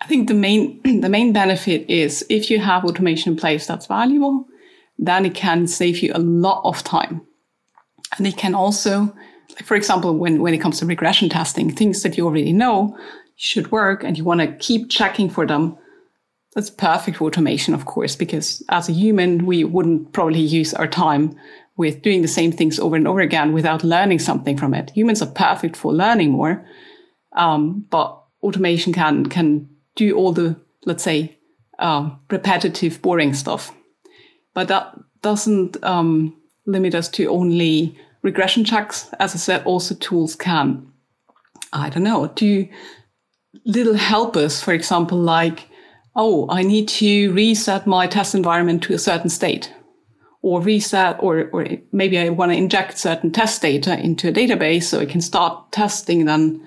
I 0.00 0.06
think 0.06 0.28
the 0.28 0.34
main 0.34 0.80
the 1.00 1.08
main 1.08 1.32
benefit 1.32 1.88
is 1.88 2.24
if 2.28 2.50
you 2.50 2.58
have 2.60 2.84
automation 2.84 3.32
in 3.32 3.38
place 3.38 3.66
that's 3.66 3.86
valuable, 3.86 4.46
then 4.98 5.26
it 5.26 5.34
can 5.34 5.66
save 5.66 6.00
you 6.02 6.12
a 6.14 6.18
lot 6.18 6.60
of 6.64 6.82
time, 6.82 7.22
and 8.16 8.26
it 8.26 8.36
can 8.36 8.54
also, 8.54 9.14
for 9.64 9.76
example, 9.76 10.16
when 10.16 10.42
when 10.42 10.54
it 10.54 10.58
comes 10.58 10.78
to 10.78 10.86
regression 10.86 11.28
testing, 11.28 11.70
things 11.70 12.02
that 12.02 12.16
you 12.16 12.24
already 12.26 12.52
know 12.52 12.96
should 13.36 13.70
work, 13.70 14.04
and 14.04 14.16
you 14.18 14.24
want 14.24 14.40
to 14.40 14.52
keep 14.56 14.90
checking 14.90 15.30
for 15.30 15.46
them 15.46 15.76
that's 16.54 16.70
perfect 16.70 17.18
for 17.18 17.24
automation, 17.26 17.74
of 17.74 17.84
course, 17.84 18.16
because 18.16 18.64
as 18.68 18.88
a 18.88 18.92
human, 18.92 19.46
we 19.46 19.64
wouldn't 19.64 20.12
probably 20.12 20.40
use 20.40 20.74
our 20.74 20.86
time 20.86 21.36
with 21.76 22.02
doing 22.02 22.22
the 22.22 22.28
same 22.28 22.50
things 22.50 22.80
over 22.80 22.96
and 22.96 23.06
over 23.06 23.20
again 23.20 23.52
without 23.52 23.84
learning 23.84 24.18
something 24.18 24.56
from 24.56 24.74
it. 24.74 24.90
Humans 24.90 25.22
are 25.22 25.30
perfect 25.30 25.76
for 25.76 25.92
learning 25.92 26.32
more, 26.32 26.66
um, 27.36 27.86
but 27.90 28.20
automation 28.42 28.92
can 28.92 29.26
can 29.26 29.68
do 29.94 30.16
all 30.16 30.32
the 30.32 30.56
let's 30.84 31.04
say 31.04 31.38
uh, 31.78 32.10
repetitive, 32.30 33.00
boring 33.02 33.34
stuff. 33.34 33.72
But 34.54 34.68
that 34.68 34.98
doesn't 35.22 35.82
um, 35.84 36.36
limit 36.66 36.94
us 36.94 37.08
to 37.10 37.26
only 37.26 37.96
regression 38.22 38.64
checks. 38.64 39.10
As 39.18 39.34
I 39.34 39.38
said, 39.38 39.64
also 39.64 39.94
tools 39.94 40.34
can, 40.34 40.92
I 41.72 41.90
don't 41.90 42.02
know, 42.02 42.26
do 42.34 42.68
little 43.64 43.94
helpers, 43.94 44.62
for 44.62 44.72
example, 44.72 45.18
like 45.18 45.68
oh, 46.18 46.46
I 46.50 46.64
need 46.64 46.88
to 46.88 47.32
reset 47.32 47.86
my 47.86 48.08
test 48.08 48.34
environment 48.34 48.82
to 48.82 48.94
a 48.94 48.98
certain 48.98 49.30
state 49.30 49.72
or 50.42 50.60
reset, 50.60 51.16
or, 51.20 51.48
or 51.52 51.66
maybe 51.92 52.18
I 52.18 52.28
want 52.28 52.50
to 52.52 52.58
inject 52.58 52.98
certain 52.98 53.30
test 53.30 53.62
data 53.62 53.98
into 53.98 54.28
a 54.28 54.32
database 54.32 54.84
so 54.84 55.00
I 55.00 55.06
can 55.06 55.20
start 55.20 55.72
testing 55.72 56.24
then 56.24 56.66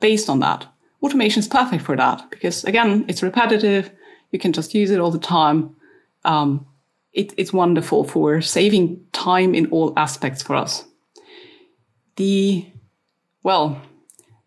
based 0.00 0.28
on 0.28 0.40
that. 0.40 0.66
Automation 1.02 1.40
is 1.40 1.48
perfect 1.48 1.82
for 1.82 1.96
that 1.96 2.30
because 2.30 2.64
again, 2.64 3.04
it's 3.06 3.22
repetitive. 3.22 3.90
You 4.32 4.38
can 4.38 4.52
just 4.52 4.74
use 4.74 4.90
it 4.90 4.98
all 4.98 5.10
the 5.10 5.18
time. 5.18 5.76
Um, 6.24 6.66
it, 7.12 7.32
it's 7.36 7.52
wonderful 7.52 8.04
for 8.04 8.40
saving 8.40 9.04
time 9.12 9.54
in 9.54 9.66
all 9.70 9.92
aspects 9.96 10.42
for 10.42 10.56
us. 10.56 10.84
The, 12.16 12.66
well, 13.42 13.80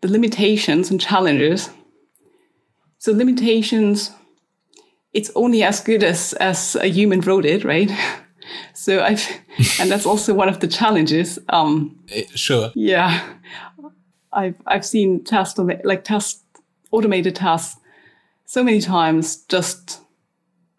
the 0.00 0.08
limitations 0.08 0.90
and 0.90 1.00
challenges. 1.00 1.70
So 2.98 3.12
limitations 3.12 4.10
it's 5.14 5.30
only 5.36 5.62
as 5.62 5.80
good 5.80 6.02
as 6.02 6.34
as 6.34 6.76
a 6.76 6.88
human 6.88 7.20
wrote 7.20 7.46
it, 7.46 7.64
right? 7.64 7.90
so 8.74 9.02
I've, 9.02 9.26
and 9.80 9.90
that's 9.90 10.04
also 10.04 10.34
one 10.34 10.48
of 10.48 10.60
the 10.60 10.68
challenges. 10.68 11.38
Um, 11.48 11.96
Uh, 12.14 12.22
sure. 12.34 12.72
yeah, 12.74 13.22
I've 14.32 14.56
I've 14.66 14.84
seen 14.84 15.24
test 15.24 15.58
like 15.84 16.04
test 16.04 16.42
automated 16.90 17.36
tasks 17.36 17.80
so 18.44 18.62
many 18.62 18.80
times 18.80 19.44
just 19.48 20.00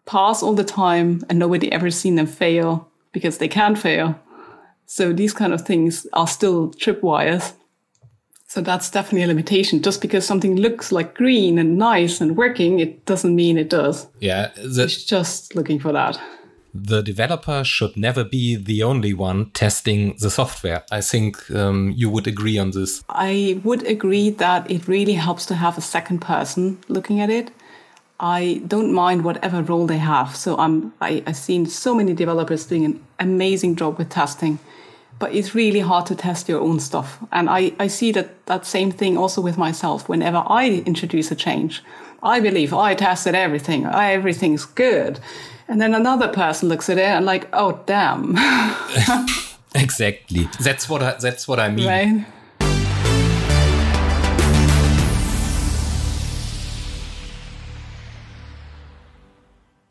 pass 0.06 0.42
all 0.42 0.54
the 0.54 0.64
time, 0.64 1.22
and 1.28 1.38
nobody 1.38 1.70
ever 1.72 1.90
seen 1.90 2.14
them 2.16 2.26
fail 2.26 2.88
because 3.12 3.38
they 3.38 3.48
can't 3.48 3.78
fail. 3.78 4.18
So 4.86 5.12
these 5.12 5.32
kind 5.34 5.52
of 5.52 5.62
things 5.62 6.06
are 6.12 6.28
still 6.28 6.70
tripwires. 6.72 7.52
So 8.48 8.60
that's 8.60 8.90
definitely 8.90 9.24
a 9.24 9.26
limitation. 9.26 9.82
Just 9.82 10.00
because 10.00 10.24
something 10.24 10.56
looks 10.56 10.92
like 10.92 11.14
green 11.14 11.58
and 11.58 11.76
nice 11.76 12.20
and 12.20 12.36
working, 12.36 12.78
it 12.78 13.04
doesn't 13.04 13.34
mean 13.34 13.58
it 13.58 13.68
does. 13.68 14.06
Yeah. 14.20 14.50
The, 14.56 14.84
It's 14.84 15.04
just 15.04 15.54
looking 15.56 15.80
for 15.80 15.92
that. 15.92 16.18
the 16.72 17.02
developer 17.02 17.64
should 17.64 17.96
never 17.96 18.22
be 18.22 18.54
the 18.54 18.82
only 18.82 19.12
one 19.14 19.50
testing 19.52 20.14
the 20.20 20.30
software. 20.30 20.84
I 20.92 21.00
think 21.00 21.50
um, 21.50 21.92
you 21.96 22.08
would 22.10 22.26
agree 22.26 22.58
on 22.58 22.70
this. 22.70 23.02
I 23.08 23.60
would 23.64 23.82
agree 23.86 24.30
that 24.30 24.70
it 24.70 24.86
really 24.86 25.14
helps 25.14 25.46
to 25.46 25.54
have 25.54 25.76
a 25.78 25.80
second 25.80 26.20
person 26.20 26.78
looking 26.88 27.20
at 27.20 27.30
it. 27.30 27.50
I 28.18 28.62
don't 28.66 28.92
mind 28.92 29.24
whatever 29.24 29.62
role 29.62 29.86
they 29.86 29.98
have. 29.98 30.34
So 30.36 30.56
I'm 30.56 30.92
I, 31.00 31.22
I've 31.26 31.36
seen 31.36 31.66
so 31.66 31.94
many 31.94 32.14
developers 32.14 32.66
doing 32.66 32.84
an 32.84 33.06
amazing 33.18 33.76
job 33.76 33.98
with 33.98 34.08
testing, 34.08 34.58
but 35.18 35.34
it's 35.34 35.54
really 35.54 35.80
hard 35.80 36.06
to 36.06 36.14
test 36.14 36.48
your 36.48 36.60
own 36.60 36.80
stuff. 36.80 37.18
And 37.32 37.50
I, 37.50 37.72
I 37.78 37.88
see 37.88 38.12
that 38.12 38.46
that 38.46 38.66
same 38.66 38.90
thing 38.90 39.18
also 39.18 39.40
with 39.40 39.58
myself. 39.58 40.08
Whenever 40.08 40.42
I 40.46 40.82
introduce 40.86 41.30
a 41.30 41.36
change, 41.36 41.82
I 42.22 42.40
believe 42.40 42.72
I 42.72 42.94
tested 42.94 43.34
everything. 43.34 43.86
I, 43.86 44.12
everything's 44.12 44.64
good. 44.64 45.20
And 45.68 45.80
then 45.80 45.94
another 45.94 46.28
person 46.28 46.68
looks 46.68 46.88
at 46.88 46.96
it 46.96 47.04
and 47.04 47.26
like, 47.26 47.48
oh 47.52 47.80
damn, 47.86 48.36
Exactly. 49.74 50.48
That's 50.60 50.88
what 50.88 51.02
I, 51.02 51.16
that's 51.20 51.46
what 51.46 51.60
I 51.60 51.68
mean. 51.68 51.86
right? 51.86 52.26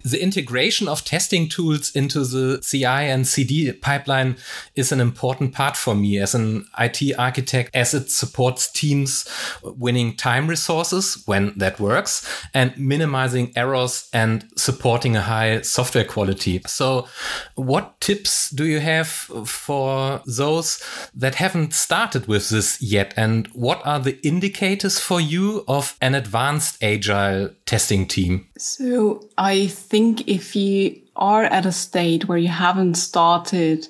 The 0.06 0.22
integration 0.22 0.88
of 0.88 1.04
testing 1.04 1.50
tools 1.50 1.90
into 1.96 2.24
the 2.26 2.62
CI 2.62 2.86
and 2.86 3.28
CD 3.28 3.72
pipeline 3.72 4.38
is 4.76 4.92
an 4.92 5.00
important 5.00 5.52
part 5.52 5.76
for 5.76 5.96
me 5.96 6.20
as 6.20 6.36
an 6.36 6.68
IT 6.78 7.18
architect 7.18 7.72
as 7.74 7.96
it 7.96 8.12
supports 8.12 8.72
teams 8.72 9.28
winning 9.64 10.16
time 10.16 10.48
resources 10.48 11.24
when 11.26 11.58
that 11.58 11.80
works 11.80 12.30
and 12.54 12.78
minimizing 12.78 13.52
errors 13.56 14.08
and 14.14 14.48
supporting 14.56 15.16
a 15.16 15.22
high 15.22 15.62
software 15.62 16.06
quality. 16.06 16.62
So 16.68 17.08
what 17.56 18.00
tips 18.00 18.52
do 18.52 18.66
you 18.66 18.82
have 18.82 19.08
for 19.08 20.22
those 20.28 20.84
that 21.16 21.36
haven't 21.36 21.74
started 21.74 22.28
with 22.28 22.50
this 22.50 22.80
yet? 22.80 23.12
And 23.18 23.48
what 23.48 23.82
are 23.86 24.00
the 24.00 24.20
indicators 24.24 25.00
for 25.00 25.20
you 25.20 25.64
of 25.68 25.98
an 26.00 26.14
advanced 26.14 26.84
agile 26.84 27.50
testing 27.66 28.06
team? 28.06 28.48
So 28.60 29.28
I 29.38 29.66
think 29.66 29.95
if 30.28 30.56
you 30.56 31.02
are 31.16 31.44
at 31.44 31.66
a 31.66 31.72
state 31.72 32.28
where 32.28 32.38
you 32.38 32.48
haven't 32.48 32.96
started 32.96 33.88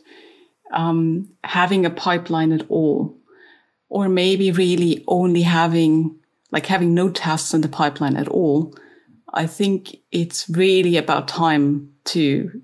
um, 0.72 1.30
having 1.44 1.86
a 1.86 1.90
pipeline 1.90 2.52
at 2.52 2.66
all, 2.70 3.18
or 3.90 4.10
maybe 4.10 4.52
really 4.52 5.04
only 5.08 5.42
having 5.44 6.20
like 6.52 6.68
having 6.68 6.94
no 6.94 7.10
tests 7.10 7.54
in 7.54 7.62
the 7.62 7.68
pipeline 7.68 8.16
at 8.16 8.28
all, 8.28 8.74
I 9.34 9.48
think 9.48 9.98
it's 10.12 10.50
really 10.50 10.98
about 10.98 11.28
time 11.28 11.92
to 12.06 12.62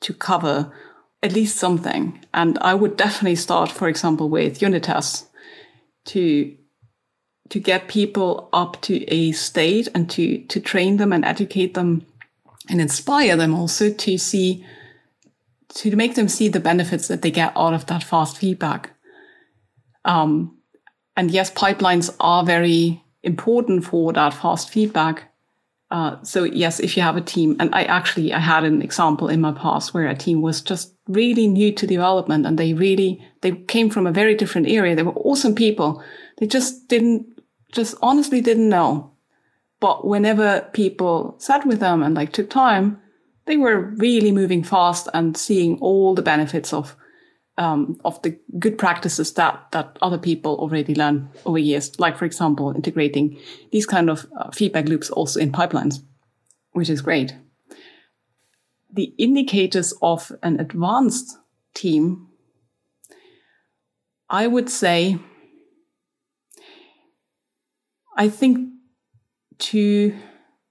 to 0.00 0.14
cover 0.14 0.72
at 1.22 1.32
least 1.32 1.56
something. 1.56 2.24
And 2.32 2.58
I 2.60 2.74
would 2.74 2.96
definitely 2.96 3.36
start, 3.36 3.70
for 3.70 3.88
example, 3.88 4.28
with 4.28 4.62
unit 4.62 4.84
tests 4.84 5.26
to 6.06 6.56
to 7.48 7.60
get 7.60 7.88
people 7.88 8.48
up 8.52 8.80
to 8.82 9.04
a 9.12 9.32
state 9.32 9.88
and 9.94 10.08
to 10.10 10.38
to 10.46 10.60
train 10.60 10.96
them 10.96 11.12
and 11.12 11.24
educate 11.24 11.74
them 11.74 12.06
and 12.68 12.80
inspire 12.80 13.36
them 13.36 13.54
also 13.54 13.92
to 13.92 14.18
see 14.18 14.64
to 15.68 15.94
make 15.94 16.14
them 16.14 16.28
see 16.28 16.48
the 16.48 16.60
benefits 16.60 17.08
that 17.08 17.22
they 17.22 17.30
get 17.30 17.52
out 17.54 17.74
of 17.74 17.86
that 17.86 18.02
fast 18.02 18.38
feedback. 18.38 18.90
Um, 20.04 20.58
and 21.16 21.30
yes 21.30 21.50
pipelines 21.50 22.14
are 22.20 22.44
very 22.44 23.02
important 23.22 23.84
for 23.84 24.12
that 24.12 24.32
fast 24.34 24.70
feedback. 24.70 25.32
Uh, 25.90 26.16
so 26.22 26.44
yes 26.44 26.80
if 26.80 26.96
you 26.96 27.02
have 27.02 27.16
a 27.16 27.20
team 27.20 27.54
and 27.60 27.72
i 27.72 27.84
actually 27.84 28.32
i 28.32 28.40
had 28.40 28.64
an 28.64 28.82
example 28.82 29.28
in 29.28 29.40
my 29.40 29.52
past 29.52 29.94
where 29.94 30.08
a 30.08 30.16
team 30.16 30.42
was 30.42 30.60
just 30.60 30.96
really 31.08 31.46
new 31.46 31.72
to 31.72 31.86
development 31.86 32.44
and 32.44 32.58
they 32.58 32.74
really 32.74 33.24
they 33.42 33.52
came 33.52 33.90
from 33.90 34.06
a 34.06 34.12
very 34.12 34.34
different 34.34 34.68
area. 34.68 34.96
They 34.96 35.02
were 35.02 35.12
awesome 35.12 35.54
people. 35.54 36.02
They 36.38 36.46
just 36.46 36.88
didn't 36.88 37.40
just 37.72 37.94
honestly 38.02 38.40
didn't 38.40 38.68
know. 38.68 39.12
But 39.80 40.06
whenever 40.06 40.68
people 40.72 41.36
sat 41.38 41.66
with 41.66 41.80
them 41.80 42.02
and 42.02 42.14
like 42.14 42.32
took 42.32 42.48
time, 42.48 43.00
they 43.46 43.56
were 43.56 43.94
really 43.96 44.32
moving 44.32 44.62
fast 44.62 45.08
and 45.14 45.36
seeing 45.36 45.78
all 45.80 46.14
the 46.14 46.22
benefits 46.22 46.72
of 46.72 46.96
um, 47.58 47.98
of 48.04 48.20
the 48.20 48.38
good 48.58 48.76
practices 48.76 49.32
that 49.34 49.68
that 49.72 49.96
other 50.02 50.18
people 50.18 50.56
already 50.56 50.94
learned 50.94 51.28
over 51.44 51.58
years. 51.58 51.98
Like 51.98 52.16
for 52.16 52.24
example, 52.24 52.72
integrating 52.74 53.38
these 53.72 53.86
kind 53.86 54.10
of 54.10 54.26
uh, 54.38 54.50
feedback 54.50 54.88
loops 54.88 55.10
also 55.10 55.40
in 55.40 55.52
pipelines, 55.52 56.02
which 56.72 56.90
is 56.90 57.00
great. 57.00 57.34
The 58.92 59.14
indicators 59.18 59.92
of 60.02 60.32
an 60.42 60.60
advanced 60.60 61.38
team, 61.74 62.28
I 64.28 64.46
would 64.46 64.70
say 64.70 65.18
I 68.16 68.28
think 68.28 68.70
two 69.58 70.16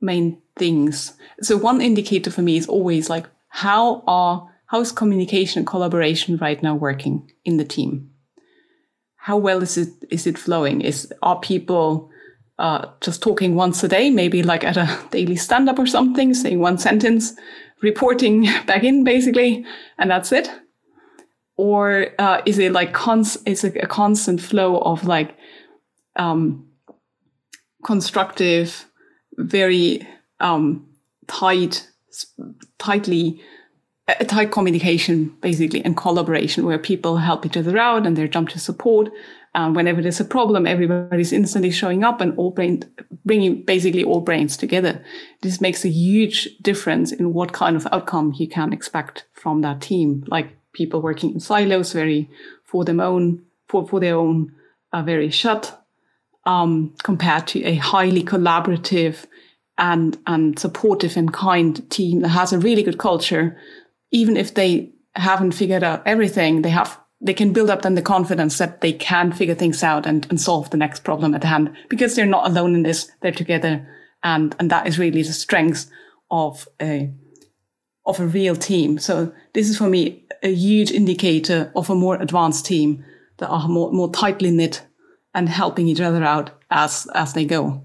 main 0.01 0.41
things. 0.57 1.13
So 1.41 1.57
one 1.57 1.81
indicator 1.81 2.31
for 2.31 2.41
me 2.41 2.57
is 2.57 2.67
always 2.67 3.09
like 3.09 3.27
how 3.49 4.03
are 4.07 4.49
how 4.67 4.81
is 4.81 4.91
communication 4.91 5.59
and 5.59 5.67
collaboration 5.67 6.37
right 6.37 6.61
now 6.61 6.75
working 6.75 7.31
in 7.43 7.57
the 7.57 7.65
team? 7.65 8.09
How 9.15 9.37
well 9.37 9.61
is 9.61 9.77
it 9.77 9.89
is 10.09 10.27
it 10.27 10.37
flowing? 10.37 10.81
Is 10.81 11.11
are 11.21 11.39
people 11.39 12.09
uh, 12.57 12.87
just 13.01 13.21
talking 13.21 13.55
once 13.55 13.83
a 13.83 13.87
day, 13.87 14.09
maybe 14.09 14.43
like 14.43 14.63
at 14.63 14.77
a 14.77 14.99
daily 15.11 15.35
stand 15.35 15.69
up 15.69 15.79
or 15.79 15.87
something, 15.87 16.33
saying 16.33 16.59
one 16.59 16.77
sentence, 16.77 17.33
reporting 17.81 18.43
back 18.65 18.83
in 18.83 19.03
basically, 19.03 19.65
and 19.97 20.09
that's 20.09 20.31
it? 20.31 20.49
Or 21.57 22.07
uh, 22.19 22.41
is 22.45 22.59
it 22.59 22.71
like 22.71 22.93
cons- 22.93 23.41
is 23.45 23.63
it 23.63 23.77
a 23.81 23.87
constant 23.87 24.41
flow 24.41 24.79
of 24.79 25.05
like 25.05 25.37
um, 26.17 26.67
constructive, 27.85 28.85
very 29.37 30.05
um, 30.39 30.87
tight, 31.27 31.87
tightly, 32.79 33.39
tight 34.27 34.51
communication, 34.51 35.35
basically, 35.41 35.85
and 35.85 35.95
collaboration, 35.95 36.65
where 36.65 36.79
people 36.79 37.17
help 37.17 37.45
each 37.45 37.55
other 37.55 37.77
out 37.77 38.07
and 38.07 38.17
they 38.17 38.27
jump 38.27 38.49
to 38.49 38.59
support. 38.59 39.09
Um, 39.53 39.75
whenever 39.75 40.01
there's 40.01 40.19
a 40.19 40.25
problem, 40.25 40.65
everybody's 40.65 41.31
instantly 41.31 41.71
showing 41.71 42.03
up 42.03 42.21
and 42.21 42.35
all 42.37 42.49
brain, 42.49 42.83
bringing 43.23 43.61
basically 43.61 44.03
all 44.03 44.19
brains 44.19 44.57
together. 44.57 45.03
This 45.41 45.61
makes 45.61 45.85
a 45.85 45.89
huge 45.89 46.57
difference 46.61 47.11
in 47.11 47.33
what 47.33 47.53
kind 47.53 47.75
of 47.75 47.87
outcome 47.91 48.33
you 48.35 48.47
can 48.47 48.73
expect 48.73 49.25
from 49.31 49.61
that 49.61 49.79
team. 49.79 50.25
Like 50.27 50.57
people 50.73 51.03
working 51.03 51.33
in 51.33 51.39
silos, 51.39 51.93
very 51.93 52.29
for 52.63 52.83
them 52.83 52.99
own, 52.99 53.43
for, 53.69 53.87
for 53.87 53.99
their 53.99 54.15
own, 54.15 54.53
uh, 54.91 55.03
very 55.03 55.29
shut 55.29 55.84
um, 56.45 56.93
compared 57.03 57.47
to 57.47 57.63
a 57.63 57.75
highly 57.75 58.23
collaborative 58.23 59.25
and 59.77 60.17
and 60.25 60.57
supportive 60.57 61.17
and 61.17 61.33
kind 61.33 61.89
team 61.89 62.21
that 62.21 62.29
has 62.29 62.53
a 62.53 62.59
really 62.59 62.83
good 62.83 62.97
culture. 62.97 63.57
Even 64.11 64.37
if 64.37 64.53
they 64.53 64.91
haven't 65.15 65.51
figured 65.51 65.83
out 65.83 66.05
everything, 66.05 66.61
they 66.61 66.69
have 66.69 66.99
they 67.21 67.33
can 67.33 67.53
build 67.53 67.69
up 67.69 67.81
then 67.81 67.95
the 67.95 68.01
confidence 68.01 68.57
that 68.57 68.81
they 68.81 68.93
can 68.93 69.31
figure 69.31 69.55
things 69.55 69.81
out 69.83 70.05
and, 70.05 70.27
and 70.29 70.39
solve 70.39 70.69
the 70.69 70.77
next 70.77 71.03
problem 71.03 71.33
at 71.33 71.43
hand 71.43 71.75
because 71.89 72.15
they're 72.15 72.25
not 72.25 72.47
alone 72.47 72.75
in 72.75 72.83
this. 72.83 73.11
They're 73.21 73.31
together, 73.31 73.87
and 74.23 74.55
and 74.59 74.69
that 74.69 74.87
is 74.87 74.99
really 74.99 75.23
the 75.23 75.33
strength 75.33 75.89
of 76.31 76.67
a 76.81 77.11
of 78.05 78.19
a 78.19 78.27
real 78.27 78.55
team. 78.55 78.99
So 78.99 79.33
this 79.53 79.69
is 79.69 79.77
for 79.77 79.89
me 79.89 80.25
a 80.43 80.53
huge 80.53 80.91
indicator 80.91 81.71
of 81.75 81.89
a 81.89 81.95
more 81.95 82.21
advanced 82.21 82.65
team 82.65 83.03
that 83.37 83.49
are 83.49 83.67
more 83.67 83.91
more 83.91 84.11
tightly 84.11 84.51
knit 84.51 84.85
and 85.35 85.49
helping 85.49 85.87
each 85.87 86.01
other 86.01 86.23
out 86.23 86.49
as 86.71 87.07
as 87.13 87.33
they 87.33 87.45
go. 87.45 87.83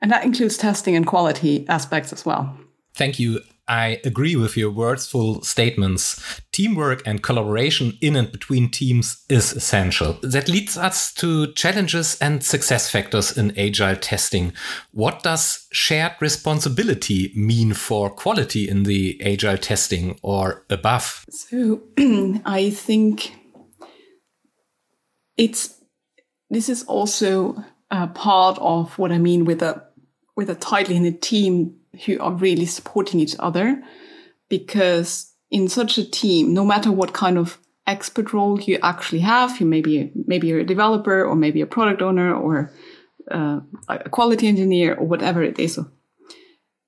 And 0.00 0.12
that 0.12 0.24
includes 0.24 0.56
testing 0.56 0.94
and 0.94 1.04
quality 1.06 1.66
aspects 1.68 2.12
as 2.12 2.24
well. 2.24 2.56
Thank 2.94 3.18
you. 3.18 3.40
I 3.66 4.00
agree 4.02 4.34
with 4.34 4.56
your 4.56 4.70
wordsful 4.70 5.44
statements. 5.44 6.40
Teamwork 6.52 7.02
and 7.06 7.22
collaboration 7.22 7.98
in 8.00 8.16
and 8.16 8.32
between 8.32 8.70
teams 8.70 9.24
is 9.28 9.52
essential. 9.52 10.18
That 10.22 10.48
leads 10.48 10.78
us 10.78 11.12
to 11.14 11.52
challenges 11.52 12.16
and 12.18 12.42
success 12.42 12.90
factors 12.90 13.36
in 13.36 13.58
agile 13.58 13.96
testing. 13.96 14.54
What 14.92 15.22
does 15.22 15.66
shared 15.70 16.12
responsibility 16.20 17.30
mean 17.36 17.74
for 17.74 18.08
quality 18.08 18.68
in 18.68 18.84
the 18.84 19.20
agile 19.22 19.58
testing 19.58 20.18
or 20.22 20.64
above? 20.70 21.26
So 21.28 21.82
I 22.46 22.70
think 22.70 23.32
it's 25.36 25.77
this 26.50 26.68
is 26.68 26.84
also 26.84 27.62
a 27.90 28.06
part 28.06 28.58
of 28.58 28.98
what 28.98 29.12
I 29.12 29.18
mean 29.18 29.44
with 29.44 29.62
a 29.62 29.84
with 30.36 30.50
a 30.50 30.54
tightly 30.54 30.98
knit 30.98 31.20
team 31.20 31.76
who 32.06 32.18
are 32.20 32.32
really 32.32 32.66
supporting 32.66 33.18
each 33.20 33.34
other 33.38 33.82
because 34.48 35.34
in 35.50 35.68
such 35.68 35.98
a 35.98 36.08
team, 36.08 36.54
no 36.54 36.64
matter 36.64 36.92
what 36.92 37.12
kind 37.12 37.38
of 37.38 37.58
expert 37.86 38.32
role 38.32 38.60
you 38.60 38.78
actually 38.82 39.20
have, 39.20 39.58
you 39.60 39.66
maybe 39.66 40.12
maybe 40.26 40.46
you're 40.46 40.60
a 40.60 40.64
developer 40.64 41.24
or 41.24 41.34
maybe 41.34 41.60
a 41.60 41.66
product 41.66 42.02
owner 42.02 42.34
or 42.34 42.72
uh, 43.30 43.60
a 43.88 44.08
quality 44.10 44.46
engineer 44.46 44.94
or 44.94 45.06
whatever 45.06 45.42
it 45.42 45.58
is, 45.58 45.78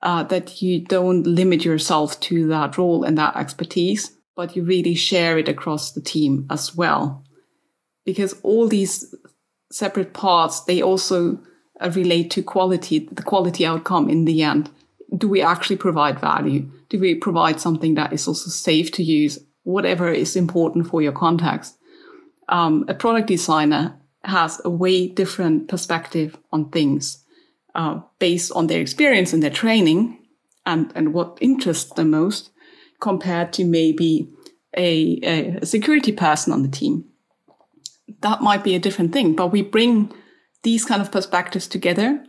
uh, 0.03 0.23
that 0.25 0.63
you 0.63 0.85
don't 0.85 1.27
limit 1.27 1.65
yourself 1.65 2.19
to 2.21 2.47
that 2.49 2.79
role 2.79 3.05
and 3.05 3.19
that 3.19 3.37
expertise, 3.37 4.17
but 4.37 4.55
you 4.55 4.63
really 4.63 4.95
share 4.95 5.39
it 5.39 5.49
across 5.49 5.93
the 5.93 6.01
team 6.01 6.47
as 6.51 6.75
well, 6.77 7.25
because 8.05 8.35
all 8.43 8.69
these 8.69 9.15
separate 9.71 10.13
parts 10.13 10.61
they 10.65 10.83
also 10.83 11.39
uh, 11.81 11.91
relate 11.95 12.31
to 12.33 12.43
quality, 12.43 13.09
the 13.13 13.23
quality 13.23 13.65
outcome 13.65 14.09
in 14.09 14.25
the 14.25 14.43
end 14.43 14.71
do 15.17 15.29
we 15.29 15.43
actually 15.43 15.77
provide 15.77 16.21
value? 16.21 16.71
Do 16.89 16.99
we 16.99 17.15
provide 17.15 17.61
something 17.61 17.95
that 17.95 18.13
is 18.13 18.29
also 18.29 18.51
safe 18.51 18.93
to 18.93 19.03
use? 19.03 19.39
Whatever 19.65 20.09
is 20.09 20.37
important 20.37 20.87
for 20.87 21.03
your 21.03 21.13
context. 21.13 21.77
Um, 22.49 22.85
a 22.89 22.95
product 22.95 23.29
designer 23.29 23.99
has 24.25 24.61
a 24.65 24.71
way 24.71 25.09
different 25.09 25.69
perspective 25.69 26.37
on 26.53 26.71
things 26.71 27.25
uh, 27.75 28.01
based 28.19 28.53
on 28.53 28.67
their 28.67 28.81
experience 28.81 29.33
and 29.33 29.43
their 29.43 29.51
training 29.51 30.27
and, 30.67 30.93
and 30.95 31.15
what 31.15 31.39
interests 31.41 31.93
them 31.95 32.11
most 32.11 32.51
compared 33.01 33.53
to 33.55 33.65
maybe 33.65 34.29
a, 34.77 35.57
a 35.61 35.67
security 35.67 36.13
person 36.13 36.53
on 36.53 36.63
the 36.63 36.69
team. 36.69 37.05
That 38.21 38.43
might 38.43 38.65
be 38.65 38.75
a 38.75 38.81
different 38.81 39.13
thing, 39.13 39.35
but 39.35 39.49
we 39.49 39.63
bring 39.63 40.13
these 40.63 40.85
kind 40.85 41.01
of 41.01 41.11
perspectives 41.11 41.67
together 41.67 42.25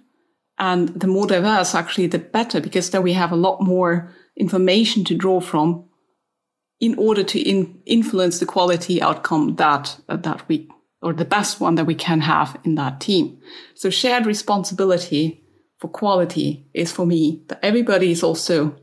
and 0.61 0.89
the 0.89 1.07
more 1.07 1.25
diverse, 1.25 1.73
actually, 1.73 2.05
the 2.05 2.19
better, 2.19 2.61
because 2.61 2.91
then 2.91 3.01
we 3.01 3.13
have 3.13 3.31
a 3.31 3.35
lot 3.35 3.61
more 3.61 4.13
information 4.37 5.03
to 5.05 5.15
draw 5.15 5.39
from 5.41 5.89
in 6.79 6.95
order 6.99 7.23
to 7.23 7.39
in, 7.39 7.81
influence 7.87 8.39
the 8.39 8.45
quality 8.45 9.01
outcome 9.01 9.55
that, 9.55 9.99
uh, 10.07 10.17
that 10.17 10.47
we, 10.47 10.69
or 11.01 11.13
the 11.13 11.25
best 11.25 11.59
one 11.59 11.75
that 11.75 11.87
we 11.87 11.95
can 11.95 12.21
have 12.21 12.59
in 12.63 12.75
that 12.75 13.01
team. 13.01 13.39
So 13.73 13.89
shared 13.89 14.27
responsibility 14.27 15.43
for 15.79 15.87
quality 15.87 16.67
is 16.75 16.91
for 16.91 17.07
me 17.07 17.43
that 17.47 17.59
everybody 17.63 18.11
is 18.11 18.21
also 18.21 18.75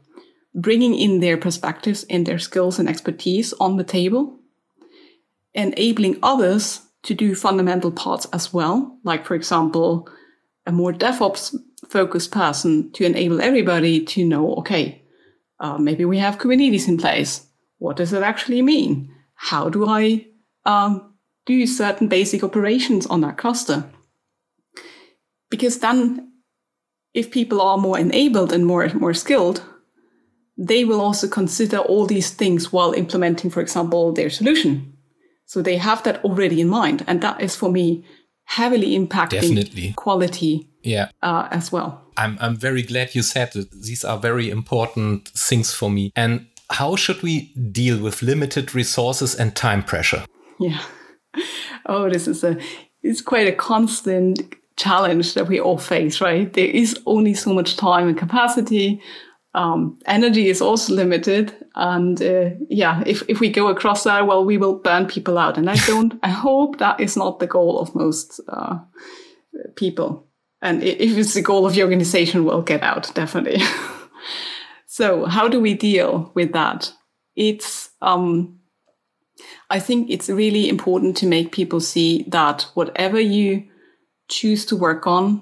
bringing 0.55 0.99
in 0.99 1.21
their 1.21 1.37
perspectives 1.37 2.05
and 2.11 2.27
their 2.27 2.41
skills 2.41 2.81
and 2.81 2.89
expertise 2.89 3.53
on 3.61 3.77
the 3.77 3.85
table, 3.85 4.41
enabling 5.55 6.19
others 6.25 6.88
to 7.09 7.15
do 7.15 7.35
fundamental 7.35 7.91
parts 7.91 8.27
as 8.35 8.53
well. 8.53 8.99
Like, 9.03 9.25
for 9.25 9.35
example, 9.35 10.07
a 10.67 10.73
more 10.73 10.93
DevOps 10.93 11.57
focused 11.89 12.31
person 12.31 12.93
to 12.93 13.05
enable 13.05 13.41
everybody 13.41 14.05
to 14.05 14.27
know, 14.27 14.55
okay, 14.57 15.03
uh, 15.59 15.79
maybe 15.79 16.05
we 16.05 16.19
have 16.19 16.37
Kubernetes 16.37 16.87
in 16.87 16.99
place. 16.99 17.47
What 17.79 17.97
does 17.97 18.13
it 18.13 18.23
actually 18.23 18.61
mean? 18.61 19.11
How 19.35 19.71
do 19.71 19.89
I 19.89 20.27
um, 20.67 21.15
do 21.47 21.67
certain 21.67 22.09
basic 22.09 22.45
operations 22.45 23.07
on 23.07 23.23
that 23.23 23.39
cluster? 23.39 23.91
Because 25.49 25.79
then, 25.79 26.33
if 27.15 27.31
people 27.31 27.63
are 27.63 27.79
more 27.79 27.99
enabled 27.99 28.53
and 28.53 28.67
more 28.67 28.87
more 28.93 29.15
skilled, 29.15 29.63
they 30.59 30.85
will 30.85 31.01
also 31.01 31.27
consider 31.27 31.79
all 31.79 32.05
these 32.05 32.31
things 32.31 32.71
while 32.71 32.93
implementing, 32.93 33.51
for 33.51 33.63
example, 33.63 34.13
their 34.13 34.29
solution. 34.29 34.98
So 35.49 35.63
they 35.63 35.79
have 35.79 36.03
that 36.03 36.23
already 36.25 36.61
in 36.61 36.69
mind, 36.69 37.05
and 37.07 37.23
that 37.23 37.41
is 37.41 37.57
for 37.57 37.73
me 37.73 38.05
heavily 38.45 38.99
impacting 38.99 39.41
Definitely. 39.41 39.95
quality 39.97 40.69
yeah. 40.83 41.09
uh, 41.23 41.49
as 41.51 41.73
well. 41.73 42.03
I'm, 42.19 42.37
I'm 42.39 42.55
very 42.55 42.83
glad 42.83 43.15
you 43.15 43.23
said 43.23 43.53
that 43.53 43.71
these 43.71 44.05
are 44.05 44.19
very 44.19 44.51
important 44.51 45.29
things 45.29 45.73
for 45.73 45.91
me. 45.91 46.13
And 46.15 46.47
how 46.69 46.97
should 46.97 47.23
we 47.23 47.55
deal 47.73 47.99
with 47.99 48.21
limited 48.21 48.75
resources 48.75 49.35
and 49.35 49.57
time 49.57 49.83
pressure? 49.83 50.25
Yeah. 50.61 50.83
Oh 51.91 52.11
this 52.11 52.29
is 52.29 52.45
a 52.45 52.59
it's 53.03 53.23
quite 53.23 53.49
a 53.49 53.53
constant 53.53 54.55
challenge 54.77 55.33
that 55.35 55.49
we 55.49 55.59
all 55.59 55.79
face 55.79 56.21
right? 56.21 56.53
There 56.53 56.67
is 56.67 56.99
only 57.07 57.33
so 57.33 57.55
much 57.55 57.79
time 57.79 58.09
and 58.09 58.19
capacity 58.19 59.01
um, 59.55 59.99
energy 60.07 60.49
is 60.49 60.61
also 60.61 60.95
limited 60.95 61.55
and 61.75 62.21
uh, 62.23 62.51
yeah 62.69 63.03
if, 63.07 63.23
if 63.29 63.41
we 63.41 63.51
go 63.51 63.69
across 63.69 64.05
that 64.05 64.27
well 64.27 64.45
we 64.45 64.59
will 64.59 64.79
burn 64.79 65.07
people 65.07 65.39
out. 65.39 65.59
And 65.59 65.71
i 65.71 65.77
don't 65.87 66.15
i 66.23 66.29
hope 66.29 66.79
that 66.79 67.01
is 67.01 67.17
not 67.17 67.39
the 67.39 67.47
goal 67.47 67.79
of 67.79 67.95
most 67.95 68.41
uh, 68.49 68.79
people. 69.77 70.27
And 70.61 70.83
if 70.83 71.17
it's 71.17 71.35
the 71.35 71.43
goal 71.43 71.67
of 71.67 71.75
the 71.75 71.83
organization 71.83 72.45
we'll 72.45 72.63
get 72.63 72.83
out 72.83 73.13
definitely. 73.15 73.63
So 74.91 75.27
how 75.27 75.47
do 75.47 75.61
we 75.61 75.75
deal 75.75 76.33
with 76.35 76.53
that? 76.55 76.93
It's 77.37 77.91
um, 78.03 78.59
i 79.71 79.79
think 79.79 80.11
it's 80.11 80.29
really 80.29 80.69
important 80.69 81.17
to 81.19 81.27
make 81.27 81.53
people 81.53 81.79
see 81.81 82.25
that 82.29 82.63
whatever 82.75 83.21
you 83.21 83.69
choose 84.29 84.67
to 84.67 84.77
work 84.77 85.07
on 85.07 85.41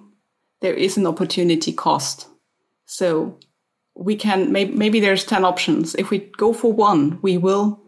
there 0.61 0.75
is 0.75 0.97
an 0.97 1.07
opportunity 1.07 1.73
cost. 1.73 2.29
So 2.87 3.39
we 3.97 4.17
can 4.17 4.53
maybe, 4.53 4.73
maybe 4.73 5.01
there's 5.01 5.25
10 5.25 5.45
options. 5.45 5.95
If 5.95 6.11
we 6.11 6.19
go 6.19 6.53
for 6.53 6.73
one 6.73 7.19
we 7.23 7.39
will 7.39 7.81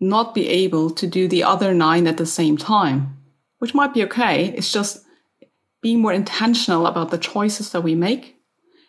not 0.00 0.34
be 0.34 0.48
able 0.48 0.90
to 0.90 1.06
do 1.06 1.28
the 1.28 1.44
other 1.44 1.74
nine 1.74 2.06
at 2.06 2.16
the 2.16 2.26
same 2.26 2.56
time 2.56 3.16
which 3.58 3.74
might 3.74 3.92
be 3.92 4.02
okay. 4.04 4.46
It's 4.46 4.72
just 4.72 5.04
being 5.82 6.00
more 6.00 6.12
intentional 6.12 6.86
about 6.86 7.10
the 7.10 7.18
choices 7.18 7.70
that 7.72 7.82
we 7.82 7.94
make 7.94 8.36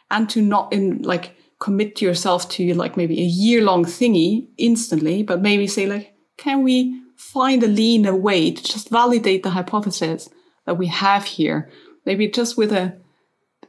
and 0.10 0.30
to 0.30 0.42
not 0.42 0.72
in 0.72 1.02
like 1.02 1.36
commit 1.60 2.02
yourself 2.02 2.50
to 2.50 2.74
like 2.74 2.98
maybe 2.98 3.20
a 3.20 3.26
year 3.26 3.62
long 3.62 3.86
thingy 3.86 4.48
instantly 4.58 5.22
but 5.22 5.42
maybe 5.42 5.68
say 5.68 5.86
like 5.86 6.14
can 6.38 6.64
we 6.64 7.02
find 7.22 7.64
a 7.64 7.68
leaner 7.68 8.16
way 8.16 8.52
to 8.52 8.64
just 8.64 8.90
validate 8.90 9.44
the 9.44 9.52
hypothesis 9.52 10.30
that 10.66 10.78
we 10.78 10.88
have 10.88 11.24
here? 11.24 11.70
Maybe 12.06 12.28
just 12.28 12.58
with 12.58 12.72
a 12.72 13.00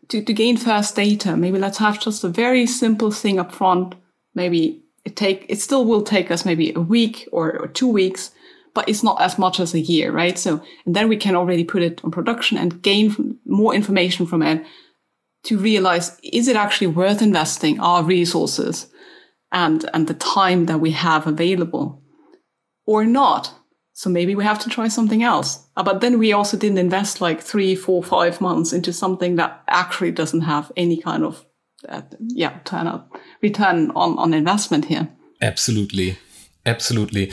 to, 0.08 0.22
to 0.22 0.32
gain 0.32 0.56
first 0.56 0.96
data, 0.96 1.36
maybe 1.36 1.58
let's 1.58 1.78
have 1.78 2.00
just 2.00 2.24
a 2.24 2.28
very 2.28 2.66
simple 2.66 3.10
thing 3.10 3.38
up 3.38 3.52
front. 3.52 3.94
Maybe 4.34 4.82
it 5.04 5.16
take, 5.16 5.46
it 5.48 5.60
still 5.60 5.84
will 5.84 6.02
take 6.02 6.30
us 6.30 6.44
maybe 6.44 6.72
a 6.74 6.80
week 6.80 7.28
or, 7.32 7.58
or 7.58 7.68
two 7.68 7.88
weeks, 7.88 8.30
but 8.74 8.88
it's 8.88 9.02
not 9.02 9.20
as 9.20 9.38
much 9.38 9.60
as 9.60 9.74
a 9.74 9.80
year, 9.80 10.12
right? 10.12 10.38
So, 10.38 10.62
and 10.86 10.94
then 10.96 11.08
we 11.08 11.16
can 11.16 11.36
already 11.36 11.64
put 11.64 11.82
it 11.82 12.00
on 12.04 12.10
production 12.10 12.58
and 12.58 12.82
gain 12.82 13.38
more 13.44 13.74
information 13.74 14.26
from 14.26 14.42
it 14.42 14.64
to 15.44 15.58
realize, 15.58 16.18
is 16.22 16.48
it 16.48 16.56
actually 16.56 16.86
worth 16.86 17.20
investing 17.20 17.80
our 17.80 18.02
resources 18.02 18.86
and, 19.50 19.88
and 19.92 20.06
the 20.06 20.14
time 20.14 20.66
that 20.66 20.78
we 20.78 20.92
have 20.92 21.26
available 21.26 22.02
or 22.86 23.04
not? 23.04 23.54
So 24.02 24.10
maybe 24.10 24.34
we 24.34 24.42
have 24.42 24.58
to 24.58 24.68
try 24.68 24.88
something 24.88 25.22
else. 25.22 25.64
Uh, 25.76 25.84
but 25.84 26.00
then 26.00 26.18
we 26.18 26.32
also 26.32 26.56
didn't 26.56 26.78
invest 26.78 27.20
like 27.20 27.40
three, 27.40 27.76
four, 27.76 28.02
five 28.02 28.40
months 28.40 28.72
into 28.72 28.92
something 28.92 29.36
that 29.36 29.62
actually 29.68 30.10
doesn't 30.10 30.40
have 30.40 30.72
any 30.76 31.00
kind 31.00 31.22
of, 31.22 31.46
uh, 31.88 32.02
yeah, 32.18 32.58
turn 32.64 32.88
up, 32.88 33.16
return 33.42 33.92
on, 33.94 34.18
on 34.18 34.34
investment 34.34 34.86
here. 34.86 35.08
Absolutely. 35.40 36.18
Absolutely. 36.66 37.30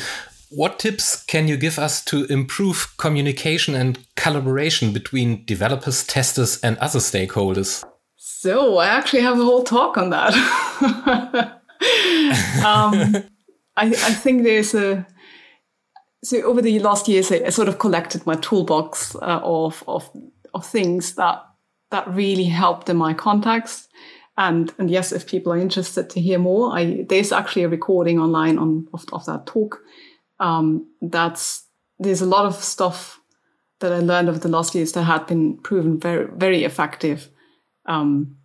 What 0.52 0.78
tips 0.78 1.24
can 1.24 1.48
you 1.48 1.58
give 1.58 1.80
us 1.80 2.06
to 2.06 2.26
improve 2.26 2.96
communication 2.98 3.74
and 3.74 4.06
collaboration 4.16 4.94
between 4.94 5.46
developers, 5.46 6.04
testers, 6.04 6.60
and 6.60 6.78
other 6.78 7.00
stakeholders? 7.00 7.84
So 8.16 8.78
I 8.78 8.90
actually 8.90 9.24
have 9.24 9.40
a 9.40 9.44
whole 9.44 9.64
talk 9.64 9.98
on 9.98 10.12
that. 10.12 10.36
um, 12.64 13.16
I, 13.76 13.88
I 13.88 14.14
think 14.14 14.44
there's 14.44 14.76
a, 14.76 15.08
so 16.24 16.42
over 16.44 16.62
the 16.62 16.80
last 16.80 17.08
years, 17.08 17.32
I, 17.32 17.42
I 17.46 17.50
sort 17.50 17.68
of 17.68 17.80
collected 17.80 18.26
my 18.26 18.36
toolbox 18.36 19.16
uh, 19.16 19.40
of, 19.44 19.84
of 19.88 20.10
of 20.54 20.66
things 20.66 21.16
that 21.16 21.44
that 21.92 22.08
really 22.08 22.46
helped 22.46 22.90
in 22.90 22.98
my 22.98 23.14
context. 23.14 23.90
And 24.38 24.74
and 24.78 24.90
yes, 24.90 25.12
if 25.12 25.28
people 25.28 25.54
are 25.54 25.58
interested 25.58 26.10
to 26.10 26.22
hear 26.22 26.40
more, 26.40 26.78
I 26.78 27.06
there's 27.08 27.32
actually 27.32 27.64
a 27.64 27.70
recording 27.70 28.20
online 28.20 28.58
on 28.58 28.88
of, 28.94 29.06
of 29.14 29.26
that 29.26 29.46
talk. 29.46 29.82
Um, 30.40 30.88
that's 31.02 31.66
there's 32.00 32.22
a 32.22 32.26
lot 32.26 32.46
of 32.46 32.56
stuff 32.56 33.20
that 33.80 33.92
I 33.92 34.00
learned 34.00 34.30
over 34.30 34.40
the 34.40 34.50
last 34.50 34.76
years 34.76 34.92
that 34.94 35.04
had 35.04 35.26
been 35.28 35.58
proven 35.58 36.00
very 36.00 36.28
very 36.34 36.64
effective. 36.64 37.30
Um, 37.86 38.36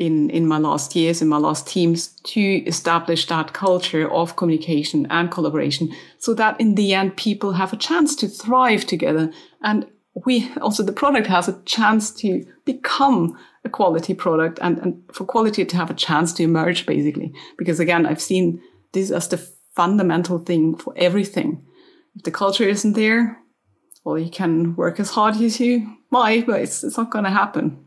in, 0.00 0.30
in 0.30 0.48
my 0.48 0.56
last 0.56 0.96
years, 0.96 1.20
in 1.20 1.28
my 1.28 1.36
last 1.36 1.68
teams 1.68 2.08
to 2.24 2.40
establish 2.40 3.26
that 3.26 3.52
culture 3.52 4.10
of 4.10 4.34
communication 4.36 5.06
and 5.10 5.30
collaboration 5.30 5.94
so 6.18 6.32
that 6.32 6.58
in 6.58 6.74
the 6.74 6.94
end 6.94 7.18
people 7.18 7.52
have 7.52 7.74
a 7.74 7.76
chance 7.76 8.16
to 8.16 8.26
thrive 8.26 8.86
together. 8.86 9.30
And 9.62 9.86
we 10.24 10.50
also, 10.62 10.82
the 10.82 10.90
product 10.90 11.26
has 11.26 11.48
a 11.48 11.60
chance 11.64 12.10
to 12.12 12.46
become 12.64 13.38
a 13.66 13.68
quality 13.68 14.14
product 14.14 14.58
and, 14.62 14.78
and 14.78 15.02
for 15.12 15.26
quality 15.26 15.66
to 15.66 15.76
have 15.76 15.90
a 15.90 15.94
chance 15.94 16.32
to 16.32 16.44
emerge 16.44 16.86
basically. 16.86 17.34
Because 17.58 17.78
again, 17.78 18.06
I've 18.06 18.22
seen 18.22 18.62
this 18.92 19.10
as 19.10 19.28
the 19.28 19.36
fundamental 19.76 20.38
thing 20.38 20.76
for 20.76 20.94
everything. 20.96 21.62
If 22.16 22.22
the 22.22 22.30
culture 22.30 22.64
isn't 22.64 22.94
there, 22.94 23.36
well, 24.02 24.18
you 24.18 24.30
can 24.30 24.74
work 24.76 24.98
as 24.98 25.10
hard 25.10 25.36
as 25.36 25.60
you 25.60 25.94
might, 26.10 26.46
but 26.46 26.62
it's, 26.62 26.82
it's 26.82 26.96
not 26.96 27.10
going 27.10 27.24
to 27.24 27.30
happen. 27.30 27.84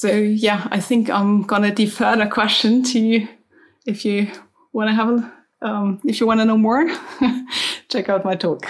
So 0.00 0.10
yeah, 0.14 0.66
I 0.70 0.80
think 0.80 1.10
I'm 1.10 1.42
gonna 1.42 1.74
defer 1.74 2.16
the 2.16 2.26
question 2.26 2.82
to 2.84 2.98
you. 2.98 3.28
If 3.84 4.06
you 4.06 4.28
want 4.72 4.88
to 4.88 4.94
have, 4.94 5.10
a, 5.10 5.32
um, 5.60 6.00
if 6.06 6.20
you 6.20 6.26
want 6.26 6.40
to 6.40 6.46
know 6.46 6.56
more, 6.56 6.88
check 7.90 8.08
out 8.08 8.24
my 8.24 8.34
talk. 8.34 8.64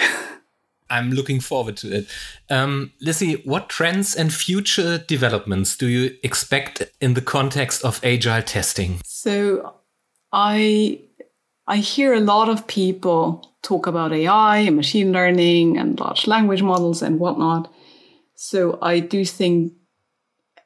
I'm 0.90 1.12
looking 1.12 1.38
forward 1.38 1.76
to 1.76 1.98
it. 1.98 2.08
Um, 2.50 2.90
Lisi, 3.00 3.46
what 3.46 3.68
trends 3.68 4.16
and 4.16 4.34
future 4.34 4.98
developments 4.98 5.76
do 5.76 5.86
you 5.86 6.16
expect 6.24 6.82
in 7.00 7.14
the 7.14 7.22
context 7.22 7.84
of 7.84 8.00
agile 8.02 8.42
testing? 8.42 9.00
So, 9.04 9.74
I 10.32 11.00
I 11.68 11.76
hear 11.76 12.12
a 12.12 12.18
lot 12.18 12.48
of 12.48 12.66
people 12.66 13.54
talk 13.62 13.86
about 13.86 14.12
AI 14.12 14.56
and 14.66 14.74
machine 14.74 15.12
learning 15.12 15.78
and 15.78 16.00
large 16.00 16.26
language 16.26 16.62
models 16.62 17.02
and 17.02 17.20
whatnot. 17.20 17.72
So 18.34 18.80
I 18.82 18.98
do 18.98 19.24
think 19.24 19.74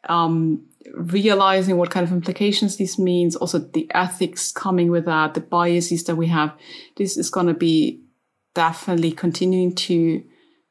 um, 0.09 0.66
realizing 0.94 1.76
what 1.76 1.90
kind 1.90 2.07
of 2.07 2.12
implications 2.12 2.76
this 2.76 2.98
means, 2.98 3.36
also 3.36 3.59
the 3.59 3.90
ethics 3.94 4.52
coming 4.52 4.90
with 4.90 5.07
that, 5.07 5.34
the 5.34 5.40
biases 5.40 6.05
that 6.05 6.16
we 6.16 6.26
have, 6.28 6.55
this 6.96 7.16
is 7.16 7.30
going 7.30 7.46
to 7.46 7.55
be 7.55 8.02
definitely 8.55 9.12
continuing 9.12 9.74
to 9.74 10.22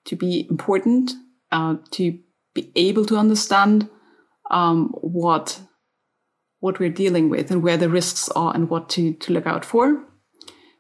to 0.06 0.16
be 0.18 0.46
important, 0.50 1.14
uh, 1.52 1.76
to 1.92 2.20
be 2.54 2.72
able 2.76 3.06
to 3.06 3.18
understand 3.18 3.90
um, 4.52 4.90
what 5.02 5.62
what 6.60 6.80
we're 6.80 6.90
dealing 6.90 7.30
with 7.30 7.52
and 7.52 7.64
where 7.64 7.78
the 7.78 7.90
risks 7.90 8.30
are 8.30 8.54
and 8.54 8.70
what 8.70 8.90
to 8.90 9.14
to 9.14 9.34
look 9.34 9.48
out 9.48 9.66
for. 9.66 10.04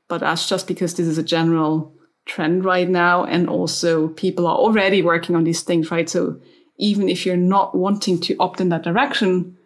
But 0.08 0.20
that's 0.22 0.48
just 0.48 0.68
because 0.68 0.96
this 0.96 1.08
is 1.08 1.18
a 1.18 1.24
general 1.24 1.96
trend 2.26 2.64
right 2.64 2.88
now, 2.88 3.26
and 3.26 3.50
also 3.50 4.10
people 4.10 4.48
are 4.48 4.56
already 4.56 5.02
working 5.02 5.36
on 5.36 5.44
these 5.44 5.64
things, 5.64 5.92
right? 5.92 6.10
So 6.10 6.40
even 6.78 7.10
if 7.10 7.26
you're 7.26 7.38
not 7.38 7.76
wanting 7.76 8.20
to 8.22 8.36
opt 8.40 8.62
in 8.62 8.70
that 8.70 8.84
direction, 8.84 9.58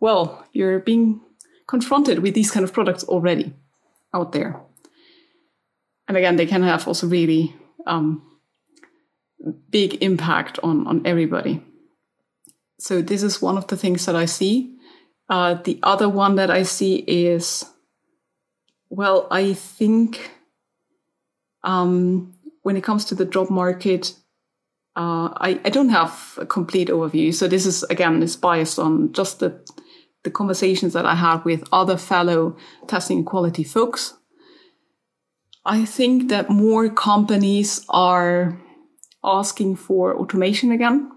well, 0.00 0.46
you're 0.52 0.80
being 0.80 1.20
confronted 1.66 2.20
with 2.20 2.34
these 2.34 2.50
kind 2.50 2.64
of 2.64 2.72
products 2.72 3.04
already 3.04 3.52
out 4.14 4.32
there. 4.32 4.60
And 6.08 6.16
again, 6.16 6.36
they 6.36 6.46
can 6.46 6.62
have 6.62 6.88
also 6.88 7.06
really 7.06 7.54
um, 7.86 8.22
big 9.70 10.02
impact 10.02 10.58
on, 10.62 10.86
on 10.86 11.06
everybody. 11.06 11.62
So 12.78 13.02
this 13.02 13.22
is 13.22 13.42
one 13.42 13.58
of 13.58 13.66
the 13.66 13.76
things 13.76 14.06
that 14.06 14.16
I 14.16 14.24
see. 14.24 14.74
Uh, 15.28 15.54
the 15.54 15.78
other 15.82 16.08
one 16.08 16.36
that 16.36 16.50
I 16.50 16.62
see 16.62 16.96
is, 17.06 17.64
well, 18.88 19.28
I 19.30 19.52
think 19.52 20.30
um, 21.62 22.34
when 22.62 22.76
it 22.76 22.84
comes 22.84 23.04
to 23.06 23.14
the 23.14 23.26
job 23.26 23.50
market, 23.50 24.14
uh, 24.98 25.32
I, 25.36 25.60
I 25.64 25.68
don't 25.70 25.90
have 25.90 26.36
a 26.38 26.44
complete 26.44 26.88
overview. 26.88 27.32
So 27.32 27.46
this 27.46 27.66
is 27.66 27.84
again 27.84 28.20
is 28.20 28.34
biased 28.34 28.78
on 28.80 29.12
just 29.12 29.38
the 29.38 29.60
the 30.24 30.30
conversations 30.30 30.92
that 30.92 31.06
I 31.06 31.14
had 31.14 31.44
with 31.44 31.68
other 31.70 31.96
fellow 31.96 32.56
testing 32.88 33.24
quality 33.24 33.62
folks. 33.62 34.14
I 35.64 35.84
think 35.84 36.28
that 36.30 36.50
more 36.50 36.88
companies 36.88 37.84
are 37.88 38.60
asking 39.22 39.76
for 39.76 40.16
automation 40.16 40.72
again. 40.72 41.12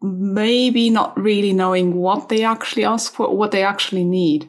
Maybe 0.00 0.88
not 0.88 1.20
really 1.20 1.52
knowing 1.52 1.96
what 1.96 2.30
they 2.30 2.44
actually 2.44 2.84
ask 2.84 3.12
for, 3.12 3.36
what 3.36 3.50
they 3.50 3.62
actually 3.62 4.04
need. 4.04 4.48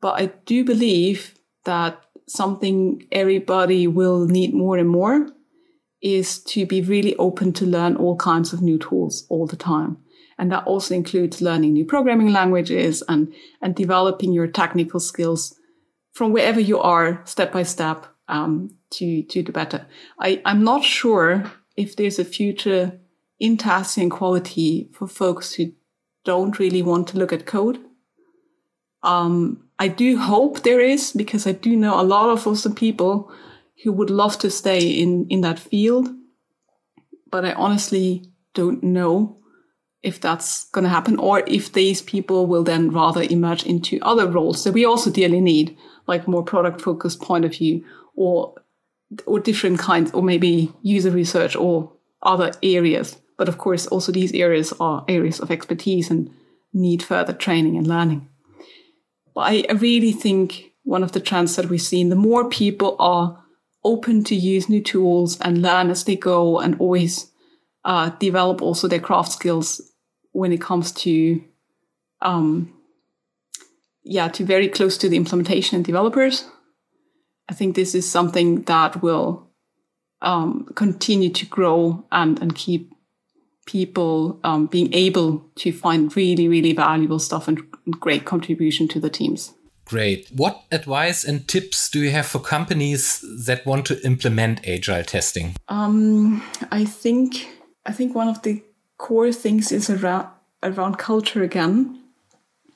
But 0.00 0.20
I 0.20 0.26
do 0.46 0.64
believe 0.64 1.34
that 1.64 2.02
something 2.26 3.06
everybody 3.12 3.86
will 3.86 4.26
need 4.26 4.54
more 4.54 4.78
and 4.78 4.88
more 4.88 5.28
is 6.04 6.38
to 6.38 6.66
be 6.66 6.82
really 6.82 7.16
open 7.16 7.50
to 7.54 7.64
learn 7.64 7.96
all 7.96 8.14
kinds 8.14 8.52
of 8.52 8.60
new 8.60 8.78
tools 8.78 9.26
all 9.30 9.46
the 9.46 9.56
time. 9.56 9.96
And 10.36 10.52
that 10.52 10.66
also 10.66 10.94
includes 10.94 11.40
learning 11.40 11.72
new 11.72 11.86
programming 11.86 12.30
languages 12.30 13.02
and, 13.08 13.32
and 13.62 13.74
developing 13.74 14.32
your 14.32 14.46
technical 14.46 15.00
skills 15.00 15.58
from 16.12 16.32
wherever 16.32 16.60
you 16.60 16.78
are 16.78 17.22
step 17.24 17.52
by 17.52 17.62
step 17.62 18.06
um, 18.28 18.74
to, 18.90 19.22
to 19.22 19.42
the 19.42 19.52
better. 19.52 19.86
I, 20.20 20.42
I'm 20.44 20.62
not 20.62 20.84
sure 20.84 21.50
if 21.76 21.96
there's 21.96 22.18
a 22.18 22.24
future 22.24 23.00
in 23.40 23.56
testing 23.56 24.10
quality 24.10 24.90
for 24.92 25.08
folks 25.08 25.54
who 25.54 25.72
don't 26.24 26.58
really 26.58 26.82
want 26.82 27.08
to 27.08 27.18
look 27.18 27.32
at 27.32 27.46
code. 27.46 27.78
Um, 29.02 29.64
I 29.78 29.88
do 29.88 30.18
hope 30.18 30.62
there 30.62 30.80
is 30.80 31.12
because 31.12 31.46
I 31.46 31.52
do 31.52 31.76
know 31.76 31.98
a 31.98 32.02
lot 32.02 32.28
of 32.28 32.46
also 32.46 32.72
people 32.72 33.32
who 33.82 33.92
would 33.92 34.10
love 34.10 34.38
to 34.38 34.50
stay 34.50 34.90
in, 34.90 35.26
in 35.28 35.40
that 35.42 35.58
field. 35.58 36.08
But 37.30 37.44
I 37.44 37.52
honestly 37.52 38.30
don't 38.54 38.82
know 38.82 39.38
if 40.02 40.20
that's 40.20 40.66
going 40.70 40.84
to 40.84 40.90
happen 40.90 41.18
or 41.18 41.42
if 41.46 41.72
these 41.72 42.02
people 42.02 42.46
will 42.46 42.62
then 42.62 42.90
rather 42.90 43.22
emerge 43.22 43.64
into 43.64 43.98
other 44.02 44.28
roles 44.28 44.62
that 44.62 44.74
we 44.74 44.84
also 44.84 45.10
dearly 45.10 45.40
need, 45.40 45.76
like 46.06 46.28
more 46.28 46.44
product 46.44 46.80
focused 46.80 47.20
point 47.20 47.44
of 47.44 47.52
view 47.52 47.84
or, 48.14 48.54
or 49.26 49.40
different 49.40 49.78
kinds, 49.78 50.12
or 50.12 50.22
maybe 50.22 50.72
user 50.82 51.10
research 51.10 51.56
or 51.56 51.90
other 52.22 52.52
areas. 52.62 53.16
But 53.36 53.48
of 53.48 53.58
course, 53.58 53.86
also 53.86 54.12
these 54.12 54.32
areas 54.32 54.72
are 54.78 55.04
areas 55.08 55.40
of 55.40 55.50
expertise 55.50 56.10
and 56.10 56.30
need 56.72 57.02
further 57.02 57.32
training 57.32 57.76
and 57.76 57.86
learning. 57.86 58.28
But 59.34 59.40
I 59.40 59.72
really 59.72 60.12
think 60.12 60.72
one 60.84 61.02
of 61.02 61.12
the 61.12 61.20
trends 61.20 61.56
that 61.56 61.66
we've 61.66 61.80
seen, 61.80 62.10
the 62.10 62.16
more 62.16 62.48
people 62.48 62.94
are 62.98 63.43
open 63.84 64.24
to 64.24 64.34
use 64.34 64.68
new 64.68 64.82
tools 64.82 65.38
and 65.40 65.62
learn 65.62 65.90
as 65.90 66.04
they 66.04 66.16
go 66.16 66.58
and 66.58 66.78
always 66.80 67.30
uh, 67.84 68.10
develop 68.18 68.62
also 68.62 68.88
their 68.88 69.00
craft 69.00 69.32
skills 69.32 69.80
when 70.32 70.52
it 70.52 70.60
comes 70.60 70.90
to 70.90 71.42
um, 72.22 72.72
yeah 74.02 74.28
to 74.28 74.44
very 74.44 74.68
close 74.68 74.96
to 74.98 75.08
the 75.08 75.16
implementation 75.16 75.76
and 75.76 75.84
developers. 75.84 76.44
I 77.48 77.54
think 77.54 77.76
this 77.76 77.94
is 77.94 78.10
something 78.10 78.62
that 78.62 79.02
will 79.02 79.50
um, 80.22 80.66
continue 80.74 81.28
to 81.30 81.44
grow 81.44 82.06
and, 82.10 82.40
and 82.40 82.54
keep 82.54 82.90
people 83.66 84.40
um, 84.44 84.66
being 84.66 84.92
able 84.94 85.44
to 85.56 85.72
find 85.72 86.14
really 86.16 86.48
really 86.48 86.72
valuable 86.72 87.18
stuff 87.18 87.48
and 87.48 87.62
great 88.00 88.24
contribution 88.24 88.88
to 88.88 89.00
the 89.00 89.10
teams 89.10 89.52
Great. 89.84 90.28
What 90.34 90.62
advice 90.72 91.24
and 91.24 91.46
tips 91.46 91.90
do 91.90 92.00
you 92.00 92.10
have 92.10 92.26
for 92.26 92.38
companies 92.38 93.24
that 93.46 93.66
want 93.66 93.84
to 93.86 94.02
implement 94.04 94.66
agile 94.66 95.04
testing? 95.04 95.54
Um, 95.68 96.42
I 96.70 96.84
think 96.84 97.48
I 97.84 97.92
think 97.92 98.14
one 98.14 98.28
of 98.28 98.42
the 98.42 98.62
core 98.96 99.32
things 99.32 99.72
is 99.72 99.90
around 99.90 100.28
around 100.62 100.96
culture 100.96 101.42
again, 101.42 102.02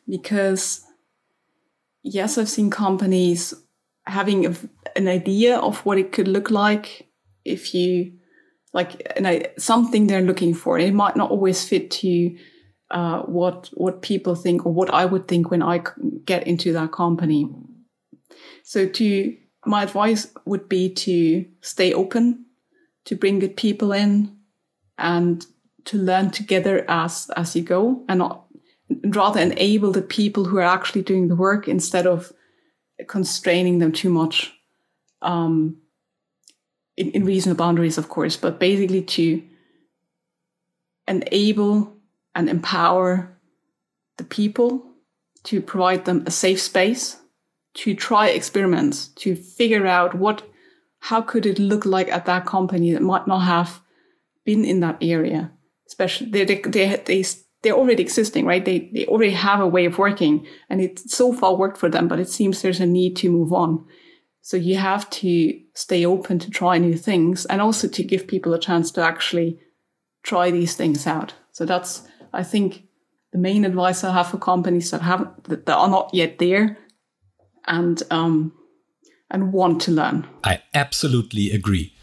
because 0.07 0.85
yes, 2.03 2.37
I've 2.37 2.51
seen 2.51 2.71
companies 2.71 3.55
having 4.07 4.47
a, 4.47 4.55
an 4.97 5.09
idea 5.09 5.59
of 5.59 5.85
what 5.87 5.99
it 5.99 6.13
could 6.13 6.29
look 6.29 6.51
like 6.51 7.09
if 7.45 7.75
you 7.75 8.13
like 8.75 9.55
something 9.59 10.07
they're 10.07 10.21
looking 10.21 10.55
for. 10.55 10.79
It 10.79 10.93
might 10.93 11.17
not 11.17 11.31
always 11.31 11.67
fit 11.67 11.91
to 11.91 12.37
uh, 12.91 13.23
what 13.23 13.71
what 13.75 14.03
people 14.03 14.35
think 14.35 14.65
or 14.65 14.73
what 14.73 14.93
I 14.93 15.05
would 15.05 15.29
think 15.29 15.51
when 15.51 15.63
I 15.63 15.83
get 16.25 16.47
into 16.47 16.73
that 16.73 16.93
company. 16.93 17.49
So 18.63 18.87
to 18.87 19.37
my 19.67 19.83
advice 19.83 20.29
would 20.45 20.69
be 20.69 20.89
to 20.95 21.45
stay 21.61 21.93
open, 21.93 22.47
to 23.05 23.17
bring 23.17 23.39
good 23.39 23.57
people 23.57 23.93
in, 23.93 24.37
and 24.97 25.45
to 25.85 25.99
learn 25.99 26.31
together 26.31 26.85
as 26.89 27.31
as 27.37 27.55
you 27.55 27.63
go, 27.63 28.05
and 28.09 28.21
not, 28.21 28.47
rather 29.05 29.41
enable 29.41 29.93
the 29.93 30.03
people 30.03 30.45
who 30.45 30.59
are 30.59 30.63
actually 30.63 31.03
doing 31.03 31.29
the 31.29 31.37
work 31.37 31.69
instead 31.69 32.07
of 32.07 32.33
constraining 33.07 33.79
them 33.79 33.93
too 33.93 34.11
much. 34.11 34.53
Um, 35.21 35.79
in, 36.97 37.11
in 37.13 37.25
reasonable 37.25 37.65
boundaries, 37.65 37.99
of 37.99 38.09
course, 38.09 38.37
but 38.37 38.59
basically 38.59 39.03
to 39.03 39.43
enable 41.07 41.98
and 42.35 42.49
empower 42.49 43.37
the 44.17 44.25
people 44.25 44.85
to 45.45 45.61
provide 45.61 46.05
them 46.05 46.23
a 46.27 46.31
safe 46.31 46.61
space 46.61 47.19
to 47.75 47.95
try 47.95 48.29
experiments 48.29 49.09
to 49.09 49.37
figure 49.37 49.87
out 49.87 50.15
what 50.15 50.43
how 51.01 51.23
could 51.23 51.47
it 51.47 51.59
look 51.59 51.87
like 51.87 52.09
at 52.09 52.27
that 52.27 52.45
company 52.45 52.93
that 52.93 53.03
might 53.03 53.27
not 53.27 53.41
have 53.41 53.81
been 54.45 54.65
in 54.65 54.81
that 54.81 54.99
area 55.01 55.53
especially 55.87 56.29
they 56.31 56.45
they 56.45 56.97
they, 57.07 57.25
they're 57.63 57.75
already 57.75 58.03
existing, 58.03 58.47
right? 58.47 58.65
They, 58.65 58.91
they 58.93 59.07
already 59.07 59.33
have 59.33 59.61
a 59.61 59.67
way 59.67 59.85
of 59.85 59.99
working 59.99 60.47
and 60.71 60.81
it 60.81 60.99
so 60.99 61.33
far 61.33 61.57
worked 61.57 61.79
for 61.79 61.89
them, 61.89 62.07
but 62.09 62.21
it 62.21 62.29
seems 62.29 62.63
there's 62.63 62.81
a 62.81 62.87
need 62.87 63.17
to 63.17 63.31
move 63.31 63.53
on. 63.53 63.85
So 64.43 64.57
you 64.57 64.77
have 64.77 65.11
to 65.11 65.61
stay 65.75 66.07
open 66.07 66.39
to 66.39 66.51
try 66.51 66.79
new 66.79 66.97
things 66.97 67.45
and 67.47 67.61
also 67.61 67.89
to 67.89 68.05
give 68.05 68.29
people 68.29 68.55
a 68.55 68.61
chance 68.61 68.91
to 68.93 69.03
actually 69.03 69.59
try 70.23 70.51
these 70.51 70.77
things 70.77 71.07
out. 71.07 71.35
So 71.53 71.65
that's, 71.65 72.03
I 72.33 72.43
think, 72.43 72.85
the 73.31 73.39
main 73.39 73.65
advice 73.65 74.05
I 74.05 74.13
have 74.13 74.29
for 74.29 74.39
companies 74.39 74.91
that 74.91 75.03
haven't, 75.03 75.45
that 75.45 75.69
are 75.69 75.89
not 75.89 76.11
yet 76.15 76.39
there 76.39 76.79
and, 77.67 78.03
um, 78.11 78.53
and 79.31 79.53
want 79.53 79.83
to 79.83 79.91
learn. 79.91 80.27
I 80.45 80.63
absolutely 80.75 81.51
agree. 81.51 81.95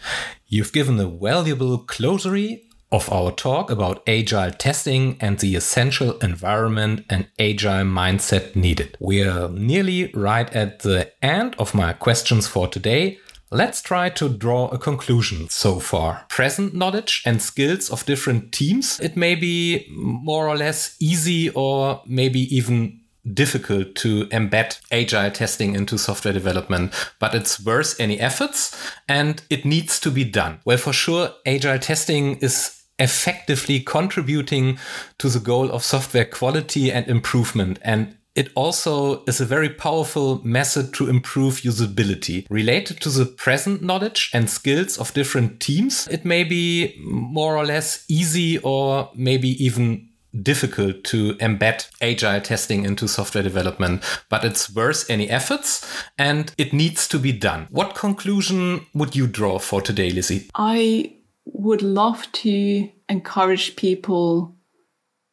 You've 0.48 0.72
given 0.72 1.00
a 1.00 1.08
valuable 1.08 1.80
closery 1.80 2.62
of 2.92 3.12
our 3.12 3.32
talk 3.32 3.72
about 3.72 4.08
agile 4.08 4.52
testing 4.52 5.18
and 5.20 5.40
the 5.40 5.56
essential 5.56 6.18
environment 6.20 7.04
and 7.10 7.28
agile 7.40 7.84
mindset 7.84 8.56
needed. 8.56 8.96
We're 9.00 9.50
nearly 9.50 10.12
right 10.14 10.54
at 10.56 10.80
the 10.80 11.12
end 11.24 11.56
of 11.58 11.74
my 11.74 11.94
questions 11.94 12.48
for 12.48 12.68
today. 12.68 13.18
Let's 13.56 13.82
try 13.82 14.10
to 14.10 14.28
draw 14.28 14.68
a 14.68 14.78
conclusion 14.78 15.48
so 15.48 15.80
far. 15.80 16.26
Present 16.28 16.74
knowledge 16.74 17.24
and 17.26 17.42
skills 17.42 17.90
of 17.90 18.06
different 18.06 18.52
teams, 18.52 19.00
it 19.00 19.16
may 19.16 19.34
be 19.34 19.88
more 19.90 20.50
or 20.50 20.58
less 20.58 20.98
easy 21.00 21.52
or 21.52 22.02
maybe 22.06 22.54
even 22.54 23.00
difficult 23.34 23.96
to 23.96 24.26
embed 24.26 24.78
agile 24.92 25.32
testing 25.32 25.74
into 25.74 25.98
software 25.98 26.34
development, 26.34 26.94
but 27.18 27.34
it's 27.34 27.66
worth 27.66 27.98
any 27.98 28.20
efforts 28.20 28.76
and 29.08 29.42
it 29.50 29.64
needs 29.64 30.02
to 30.02 30.12
be 30.12 30.26
done. 30.26 30.60
Well, 30.66 30.78
for 30.78 30.92
sure, 30.92 31.30
agile 31.46 31.80
testing 31.80 32.36
is 32.40 32.84
effectively 33.00 33.80
contributing 33.80 34.80
to 35.20 35.30
the 35.30 35.40
goal 35.40 35.72
of 35.72 35.82
software 35.82 36.26
quality 36.26 36.92
and 36.92 37.08
improvement. 37.08 37.80
And 37.84 38.18
it 38.36 38.52
also 38.54 39.24
is 39.26 39.40
a 39.40 39.46
very 39.46 39.70
powerful 39.70 40.42
method 40.46 40.94
to 40.94 41.10
improve 41.10 41.62
usability. 41.62 42.46
Related 42.50 43.00
to 43.02 43.10
the 43.10 43.26
present 43.26 43.82
knowledge 43.82 44.30
and 44.34 44.50
skills 44.50 44.98
of 44.98 45.14
different 45.14 45.60
teams, 45.60 46.08
it 46.10 46.26
may 46.26 46.44
be 46.44 46.96
more 47.02 47.56
or 47.56 47.66
less 47.66 48.04
easy 48.10 48.58
or 48.60 49.10
maybe 49.16 49.64
even 49.64 50.10
difficult 50.42 51.06
to 51.06 51.36
embed 51.36 51.88
agile 52.02 52.42
testing 52.42 52.84
into 52.84 53.08
software 53.08 53.44
development, 53.44 54.04
but 54.30 54.44
it's 54.44 54.74
worth 54.76 55.10
any 55.10 55.30
efforts 55.30 55.88
and 56.18 56.54
it 56.58 56.74
needs 56.74 57.08
to 57.08 57.18
be 57.18 57.32
done. 57.32 57.68
What 57.70 57.96
conclusion 57.96 58.86
would 58.94 59.16
you 59.16 59.28
draw 59.28 59.60
for 59.60 59.82
today, 59.82 60.12
Lisi? 60.12 60.50
I 60.56 61.16
would 61.46 61.82
love 61.82 62.30
to 62.34 62.90
encourage 63.08 63.78
people 63.78 64.56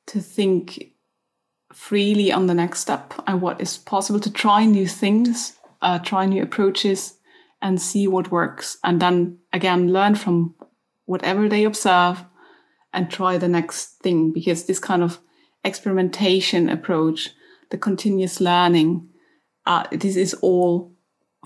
to 0.07 0.20
think 0.20 0.91
freely 1.73 2.31
on 2.33 2.47
the 2.47 2.55
next 2.55 2.81
step 2.81 3.14
and 3.27 3.41
what 3.41 3.61
is 3.61 3.79
possible 3.79 4.20
to 4.20 4.31
try 4.31 4.64
new 4.64 4.87
things, 4.87 5.59
uh, 5.81 5.99
try 5.99 6.27
new 6.27 6.43
approaches, 6.43 7.14
and 7.61 7.81
see 7.81 8.07
what 8.07 8.31
works. 8.31 8.79
And 8.85 9.01
then 9.01 9.39
again, 9.53 9.93
learn 9.93 10.14
from 10.14 10.55
whatever 11.07 11.49
they 11.49 11.64
observe 11.64 12.25
and 12.93 13.11
try 13.11 13.39
the 13.39 13.49
next 13.49 13.99
thing 14.03 14.33
because 14.33 14.64
this 14.64 14.79
kind 14.79 15.03
of 15.03 15.18
experimentation 15.64 16.68
approach, 16.68 17.31
the 17.70 17.79
continuous 17.79 18.41
learning, 18.41 19.09
uh, 19.66 19.85
this 19.93 20.16
is 20.16 20.35
all 20.35 20.93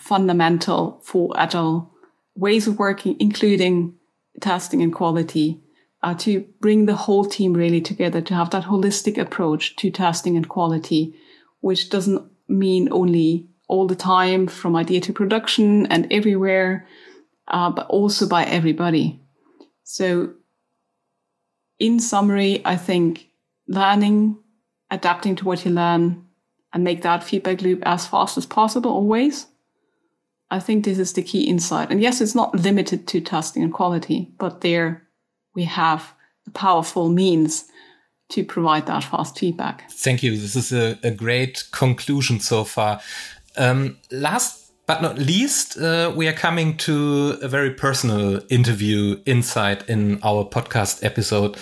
fundamental 0.00 1.00
for 1.04 1.38
agile 1.38 1.92
ways 2.34 2.66
of 2.66 2.78
working, 2.78 3.16
including 3.20 3.94
testing 4.40 4.82
and 4.82 4.94
quality, 4.94 5.60
uh, 6.06 6.14
to 6.14 6.46
bring 6.60 6.86
the 6.86 6.94
whole 6.94 7.24
team 7.24 7.52
really 7.52 7.80
together, 7.80 8.20
to 8.20 8.32
have 8.32 8.50
that 8.50 8.62
holistic 8.62 9.18
approach 9.18 9.74
to 9.74 9.90
testing 9.90 10.36
and 10.36 10.48
quality, 10.48 11.12
which 11.62 11.90
doesn't 11.90 12.30
mean 12.46 12.88
only 12.92 13.48
all 13.66 13.88
the 13.88 13.96
time 13.96 14.46
from 14.46 14.76
idea 14.76 15.00
to 15.00 15.12
production 15.12 15.84
and 15.86 16.06
everywhere, 16.12 16.86
uh, 17.48 17.68
but 17.70 17.88
also 17.88 18.28
by 18.28 18.44
everybody. 18.44 19.20
So 19.82 20.34
in 21.80 21.98
summary, 21.98 22.62
I 22.64 22.76
think 22.76 23.26
learning, 23.66 24.38
adapting 24.92 25.34
to 25.36 25.44
what 25.44 25.64
you 25.64 25.72
learn, 25.72 26.24
and 26.72 26.84
make 26.84 27.02
that 27.02 27.24
feedback 27.24 27.62
loop 27.62 27.82
as 27.84 28.06
fast 28.06 28.38
as 28.38 28.46
possible 28.46 28.92
always. 28.92 29.48
I 30.52 30.60
think 30.60 30.84
this 30.84 31.00
is 31.00 31.14
the 31.14 31.24
key 31.24 31.48
insight. 31.48 31.90
And 31.90 32.00
yes, 32.00 32.20
it's 32.20 32.36
not 32.36 32.54
limited 32.54 33.08
to 33.08 33.20
testing 33.20 33.64
and 33.64 33.72
quality, 33.72 34.30
but 34.38 34.60
there 34.60 35.05
we 35.56 35.64
have 35.64 36.12
a 36.46 36.50
powerful 36.50 37.08
means 37.08 37.64
to 38.28 38.44
provide 38.44 38.86
that 38.86 39.02
fast 39.02 39.38
feedback. 39.38 39.90
Thank 39.90 40.22
you. 40.22 40.36
This 40.36 40.54
is 40.54 40.72
a, 40.72 40.98
a 41.02 41.10
great 41.10 41.64
conclusion 41.72 42.38
so 42.38 42.62
far. 42.64 43.00
Um, 43.56 43.96
last 44.12 44.72
but 44.86 45.02
not 45.02 45.18
least, 45.18 45.78
uh, 45.78 46.12
we 46.14 46.28
are 46.28 46.32
coming 46.32 46.76
to 46.76 47.38
a 47.42 47.48
very 47.48 47.72
personal 47.72 48.40
interview 48.50 49.20
insight 49.26 49.88
in 49.88 50.20
our 50.22 50.44
podcast 50.44 51.02
episode. 51.02 51.56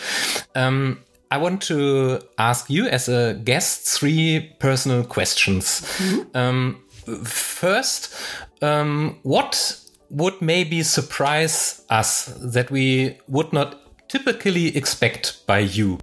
Um, 0.55 1.01
I 1.30 1.38
want 1.38 1.62
to 1.62 2.20
ask 2.36 2.68
you, 2.68 2.86
as 2.86 3.09
a 3.09 3.34
guest, 3.42 3.88
three 3.99 4.55
personal 4.59 5.05
questions. 5.05 5.80
Mm-hmm. 5.97 6.36
Um, 6.36 6.84
first, 7.24 8.14
um, 8.61 9.18
what 9.22 9.80
would 10.11 10.40
maybe 10.42 10.82
surprise 10.82 11.82
us 11.88 12.26
that 12.40 12.70
we 12.70 13.18
would 13.26 13.53
not 13.55 13.84
typically 14.15 14.77
expect 14.77 15.47
by 15.47 15.61
you? 15.61 15.99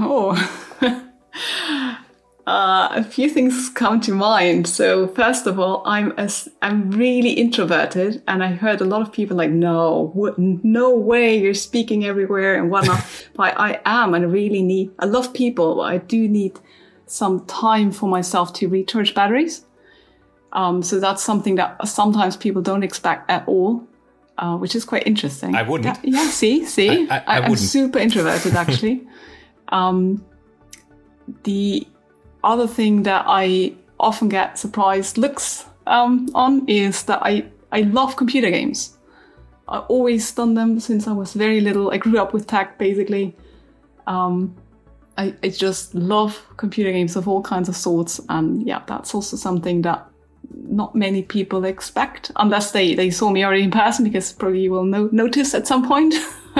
Oh. 0.00 0.34
Uh, 2.44 2.88
a 2.96 3.04
few 3.04 3.30
things 3.30 3.70
come 3.70 4.00
to 4.00 4.12
mind. 4.12 4.66
So 4.66 5.06
first 5.06 5.46
of 5.46 5.60
all, 5.60 5.80
I'm 5.86 6.12
a, 6.18 6.28
I'm 6.60 6.90
really 6.90 7.30
introverted, 7.30 8.20
and 8.26 8.42
I 8.42 8.48
heard 8.48 8.80
a 8.80 8.84
lot 8.84 9.00
of 9.00 9.12
people 9.12 9.36
like, 9.36 9.52
"No, 9.52 10.12
no 10.36 10.92
way, 10.92 11.38
you're 11.38 11.54
speaking 11.54 12.04
everywhere 12.04 12.56
and 12.56 12.68
whatnot." 12.68 13.00
but 13.36 13.54
I 13.60 13.80
am, 13.84 14.12
and 14.14 14.24
I 14.24 14.28
really 14.28 14.60
need. 14.60 14.90
I 14.98 15.04
love 15.04 15.32
people, 15.32 15.76
but 15.76 15.82
I 15.82 15.98
do 15.98 16.28
need 16.28 16.58
some 17.06 17.46
time 17.46 17.92
for 17.92 18.08
myself 18.08 18.52
to 18.54 18.68
recharge 18.68 19.14
batteries. 19.14 19.64
Um, 20.52 20.82
so 20.82 20.98
that's 20.98 21.22
something 21.22 21.54
that 21.54 21.86
sometimes 21.86 22.36
people 22.36 22.60
don't 22.60 22.82
expect 22.82 23.30
at 23.30 23.46
all, 23.46 23.86
uh, 24.42 24.56
which 24.56 24.74
is 24.74 24.84
quite 24.84 25.06
interesting. 25.06 25.54
I 25.54 25.62
wouldn't. 25.62 26.04
Yeah, 26.04 26.22
yeah 26.22 26.30
see, 26.30 26.64
see, 26.64 27.08
I, 27.08 27.18
I, 27.18 27.22
I 27.26 27.46
am 27.46 27.56
super 27.56 28.00
introverted 28.00 28.54
actually. 28.54 29.06
um, 29.68 30.24
the 31.44 31.86
other 32.42 32.66
thing 32.66 33.04
that 33.04 33.24
I 33.28 33.74
often 34.00 34.28
get 34.28 34.58
surprised 34.58 35.16
looks 35.16 35.64
um, 35.86 36.28
on 36.34 36.68
is 36.68 37.04
that 37.04 37.20
I, 37.22 37.44
I 37.70 37.82
love 37.82 38.16
computer 38.16 38.50
games. 38.50 38.98
I 39.68 39.78
always 39.78 40.32
done 40.32 40.54
them 40.54 40.80
since 40.80 41.06
I 41.06 41.12
was 41.12 41.34
very 41.34 41.60
little. 41.60 41.92
I 41.92 41.98
grew 41.98 42.18
up 42.18 42.32
with 42.32 42.48
tech 42.48 42.78
basically. 42.78 43.36
Um, 44.08 44.56
I, 45.16 45.36
I 45.44 45.50
just 45.50 45.94
love 45.94 46.44
computer 46.56 46.90
games 46.90 47.14
of 47.14 47.28
all 47.28 47.42
kinds 47.42 47.68
of 47.68 47.76
sorts. 47.76 48.20
And 48.28 48.66
yeah, 48.66 48.82
that's 48.88 49.14
also 49.14 49.36
something 49.36 49.82
that 49.82 50.04
not 50.54 50.94
many 50.94 51.22
people 51.22 51.64
expect 51.64 52.30
unless 52.36 52.72
they, 52.72 52.94
they 52.94 53.10
saw 53.10 53.30
me 53.30 53.44
already 53.44 53.62
in 53.62 53.70
person 53.70 54.04
because 54.04 54.32
probably 54.32 54.60
you 54.60 54.70
will 54.70 54.84
no- 54.84 55.08
notice 55.12 55.54
at 55.54 55.66
some 55.66 55.86
point. 55.86 56.14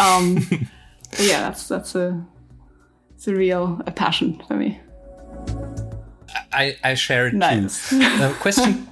um, 0.00 0.38
yeah, 1.18 1.40
that's, 1.40 1.68
that's 1.68 1.94
a, 1.94 2.24
it's 3.14 3.28
a 3.28 3.34
real 3.34 3.80
a 3.86 3.90
passion 3.90 4.42
for 4.46 4.54
me. 4.54 4.80
I, 6.52 6.76
I 6.82 6.94
share 6.94 7.26
it 7.26 7.34
nice. 7.34 7.90
too. 7.90 8.00
Uh, 8.02 8.34
question 8.40 8.88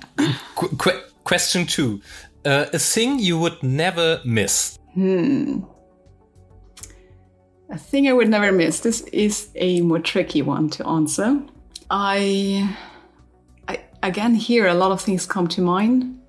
qu- 0.54 1.00
question 1.24 1.66
two: 1.66 2.00
uh, 2.44 2.66
a 2.72 2.78
thing 2.78 3.18
you 3.18 3.38
would 3.38 3.62
never 3.62 4.20
miss. 4.24 4.78
Hmm. 4.92 5.60
A 7.70 7.78
thing 7.78 8.06
I 8.08 8.12
would 8.12 8.28
never 8.28 8.52
miss. 8.52 8.80
This 8.80 9.00
is 9.12 9.48
a 9.54 9.80
more 9.80 9.98
tricky 9.98 10.42
one 10.42 10.68
to 10.70 10.86
answer. 10.86 11.42
I 11.90 12.76
again 14.04 14.34
here 14.34 14.66
a 14.66 14.74
lot 14.74 14.92
of 14.92 15.00
things 15.00 15.26
come 15.26 15.48
to 15.48 15.60
mind. 15.60 16.20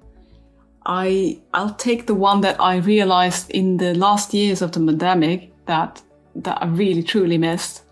I 0.86 1.40
I'll 1.54 1.74
take 1.74 2.06
the 2.06 2.16
one 2.16 2.42
that 2.42 2.60
I 2.60 2.78
realized 2.78 3.52
in 3.52 3.78
the 3.78 3.94
last 3.94 4.34
years 4.34 4.62
of 4.62 4.72
the 4.72 4.80
pandemic 4.80 5.52
that 5.66 6.02
that 6.36 6.62
I 6.62 6.68
really 6.68 7.04
truly 7.04 7.38
missed 7.38 7.86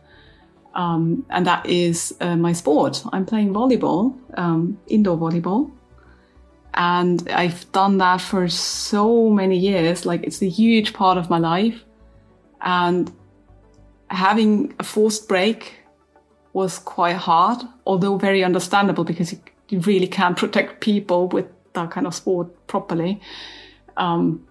um, 0.75 1.25
and 1.29 1.45
that 1.45 1.65
is 1.65 2.15
uh, 2.19 2.35
my 2.35 2.53
sport. 2.53 3.03
I'm 3.13 3.25
playing 3.25 3.53
volleyball, 3.53 4.15
um, 4.37 4.79
indoor 4.87 5.17
volleyball. 5.17 5.71
And 6.73 7.29
I've 7.29 7.71
done 7.71 7.99
that 7.99 8.21
for 8.21 8.47
so 8.49 9.29
many 9.29 9.57
years. 9.57 10.05
Like 10.05 10.23
it's 10.23 10.41
a 10.41 10.49
huge 10.49 10.93
part 10.93 11.17
of 11.17 11.29
my 11.29 11.37
life. 11.37 11.83
And 12.61 13.11
having 14.09 14.73
a 14.79 14.83
forced 14.83 15.27
break 15.27 15.75
was 16.53 16.79
quite 16.79 17.17
hard, 17.17 17.61
although 17.85 18.17
very 18.17 18.43
understandable 18.43 19.03
because 19.03 19.33
you, 19.73 19.79
really 19.81 20.07
can't 20.07 20.37
protect 20.37 20.81
people 20.81 21.27
with 21.27 21.47
that 21.73 21.91
kind 21.91 22.07
of 22.07 22.15
sport 22.15 22.67
properly. 22.67 23.19
Um, 23.97 24.47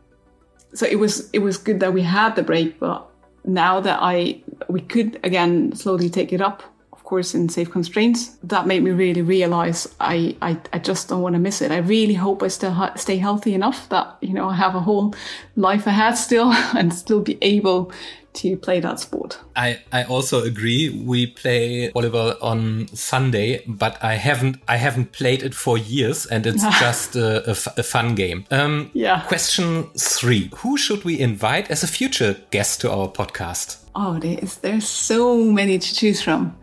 so 0.74 0.86
it 0.86 0.96
was 0.96 1.30
it 1.32 1.40
was 1.40 1.58
good 1.58 1.80
that 1.80 1.92
we 1.92 2.02
had 2.02 2.36
the 2.36 2.42
break, 2.42 2.78
but 2.78 3.08
now 3.44 3.80
that 3.80 3.98
I 4.00 4.42
we 4.68 4.80
could 4.80 5.18
again 5.24 5.74
slowly 5.74 6.08
take 6.08 6.32
it 6.32 6.40
up 6.40 6.62
of 6.92 7.04
course 7.04 7.34
in 7.34 7.48
safe 7.48 7.70
constraints 7.70 8.36
that 8.44 8.66
made 8.66 8.82
me 8.82 8.90
really 8.92 9.22
realize 9.22 9.92
i 9.98 10.36
i, 10.40 10.58
I 10.72 10.78
just 10.78 11.08
don't 11.08 11.20
want 11.20 11.34
to 11.34 11.40
miss 11.40 11.60
it 11.60 11.72
i 11.72 11.78
really 11.78 12.14
hope 12.14 12.42
i 12.42 12.48
still 12.48 12.70
ha- 12.70 12.94
stay 12.94 13.16
healthy 13.16 13.54
enough 13.54 13.88
that 13.88 14.16
you 14.20 14.32
know 14.32 14.48
i 14.48 14.54
have 14.54 14.76
a 14.76 14.80
whole 14.80 15.14
life 15.56 15.86
ahead 15.86 16.16
still 16.16 16.52
and 16.76 16.94
still 16.94 17.20
be 17.20 17.38
able 17.42 17.92
to 18.34 18.56
play 18.56 18.80
that 18.80 18.98
sport 18.98 19.38
I, 19.56 19.80
I 19.92 20.04
also 20.04 20.42
agree. 20.42 20.88
We 20.88 21.26
play 21.26 21.90
volleyball 21.92 22.36
on 22.40 22.88
Sunday, 22.94 23.62
but 23.66 24.02
I 24.02 24.14
haven't 24.14 24.56
I 24.66 24.76
haven't 24.76 25.12
played 25.12 25.42
it 25.42 25.54
for 25.54 25.76
years, 25.76 26.26
and 26.26 26.46
it's 26.46 26.62
just 26.80 27.16
a, 27.16 27.46
a 27.46 27.50
f- 27.50 27.78
a 27.78 27.82
fun 27.82 28.14
game. 28.14 28.44
Um, 28.50 28.90
Yeah. 28.94 29.20
Question 29.26 29.90
three: 29.98 30.50
Who 30.56 30.76
should 30.78 31.04
we 31.04 31.20
invite 31.20 31.70
as 31.70 31.82
a 31.82 31.86
future 31.86 32.36
guest 32.50 32.80
to 32.80 32.90
our 32.90 33.08
podcast? 33.08 33.76
Oh, 33.94 34.18
there's 34.18 34.56
there's 34.58 34.88
so 34.88 35.44
many 35.44 35.78
to 35.78 35.94
choose 35.94 36.22
from, 36.22 36.56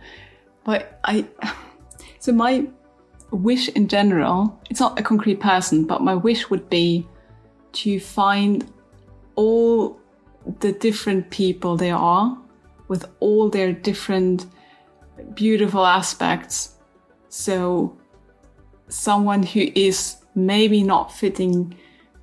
but 0.64 1.00
I. 1.04 1.26
So 2.22 2.34
my 2.34 2.68
wish 3.32 3.70
in 3.70 3.88
general, 3.88 4.60
it's 4.70 4.82
not 4.82 5.00
a 5.00 5.04
concrete 5.04 5.40
person, 5.40 5.86
but 5.86 6.02
my 6.02 6.16
wish 6.16 6.50
would 6.50 6.70
be 6.70 7.08
to 7.72 7.98
find 7.98 8.66
all 9.36 9.98
the 10.60 10.72
different 10.72 11.30
people 11.30 11.78
they 11.78 11.92
are, 11.92 12.38
with 12.88 13.06
all 13.20 13.50
their 13.50 13.72
different 13.72 14.46
beautiful 15.34 15.86
aspects. 15.86 16.76
So 17.30 17.98
someone 18.88 19.44
who 19.44 19.72
is 19.76 20.18
maybe 20.36 20.84
not 20.84 21.14
fitting 21.14 21.76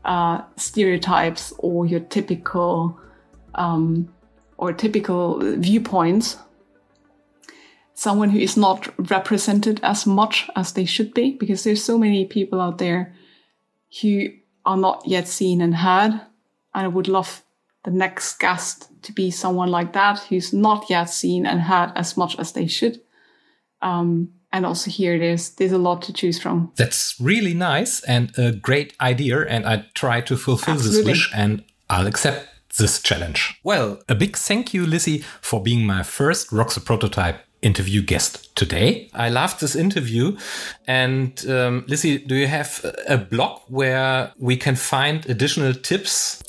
uh, 0.04 0.42
stereotypes 0.56 1.52
or 1.58 1.86
your 1.86 2.00
typical 2.00 2.98
um, 3.54 4.12
or 4.58 4.72
typical 4.72 5.40
viewpoints. 5.58 6.36
Someone 7.94 8.30
who 8.30 8.38
is 8.38 8.56
not 8.56 8.92
represented 9.10 9.80
as 9.82 10.06
much 10.06 10.48
as 10.54 10.72
they 10.72 10.84
should 10.84 11.14
be, 11.14 11.32
because 11.32 11.64
there's 11.64 11.82
so 11.82 11.98
many 11.98 12.24
people 12.26 12.60
out 12.60 12.78
there 12.78 13.14
who 14.00 14.28
are 14.64 14.76
not 14.76 15.02
yet 15.06 15.28
seen 15.28 15.60
and 15.60 15.76
heard. 15.76 16.12
And 16.74 16.84
I 16.84 16.88
would 16.88 17.08
love 17.08 17.42
the 17.86 17.92
next 17.92 18.38
guest 18.38 18.90
to 19.02 19.12
be 19.12 19.30
someone 19.30 19.70
like 19.70 19.94
that, 19.94 20.18
who's 20.28 20.52
not 20.52 20.90
yet 20.90 21.08
seen 21.08 21.46
and 21.46 21.60
heard 21.60 21.92
as 21.94 22.16
much 22.16 22.38
as 22.38 22.52
they 22.52 22.66
should. 22.66 23.00
Um, 23.80 24.32
and 24.52 24.66
also 24.66 24.90
here, 24.90 25.18
there's 25.18 25.50
there's 25.50 25.72
a 25.72 25.78
lot 25.78 26.02
to 26.02 26.12
choose 26.12 26.38
from. 26.40 26.72
That's 26.76 27.14
really 27.20 27.54
nice 27.54 28.02
and 28.04 28.36
a 28.38 28.52
great 28.52 28.94
idea, 29.00 29.46
and 29.46 29.64
I 29.64 29.86
try 29.94 30.20
to 30.22 30.36
fulfill 30.36 30.74
Absolutely. 30.74 30.98
this 30.98 31.06
wish, 31.06 31.30
and 31.34 31.64
I'll 31.88 32.06
accept 32.06 32.48
this 32.76 33.00
challenge. 33.00 33.58
Well, 33.62 34.00
a 34.08 34.14
big 34.14 34.36
thank 34.36 34.74
you, 34.74 34.84
Lisi, 34.84 35.22
for 35.40 35.62
being 35.62 35.86
my 35.86 36.02
first 36.02 36.50
the 36.50 36.82
Prototype 36.84 37.38
interview 37.62 38.02
guest 38.02 38.54
today. 38.54 39.10
I 39.14 39.28
loved 39.28 39.60
this 39.60 39.74
interview. 39.74 40.36
And 40.86 41.38
um, 41.48 41.84
Lisi, 41.88 42.26
do 42.26 42.34
you 42.34 42.46
have 42.46 42.84
a 43.08 43.18
blog 43.18 43.62
where 43.68 44.32
we 44.38 44.56
can 44.56 44.76
find 44.76 45.28
additional 45.28 45.74
tips? 45.74 46.42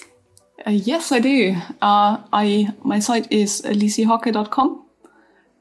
Uh, 0.68 0.72
yes, 0.72 1.14
I 1.14 1.20
do. 1.20 1.56
Uh, 1.82 2.18
I 2.34 2.74
my 2.84 3.00
site 3.00 3.32
is 3.32 3.62
lisihocke.com. 3.62 4.84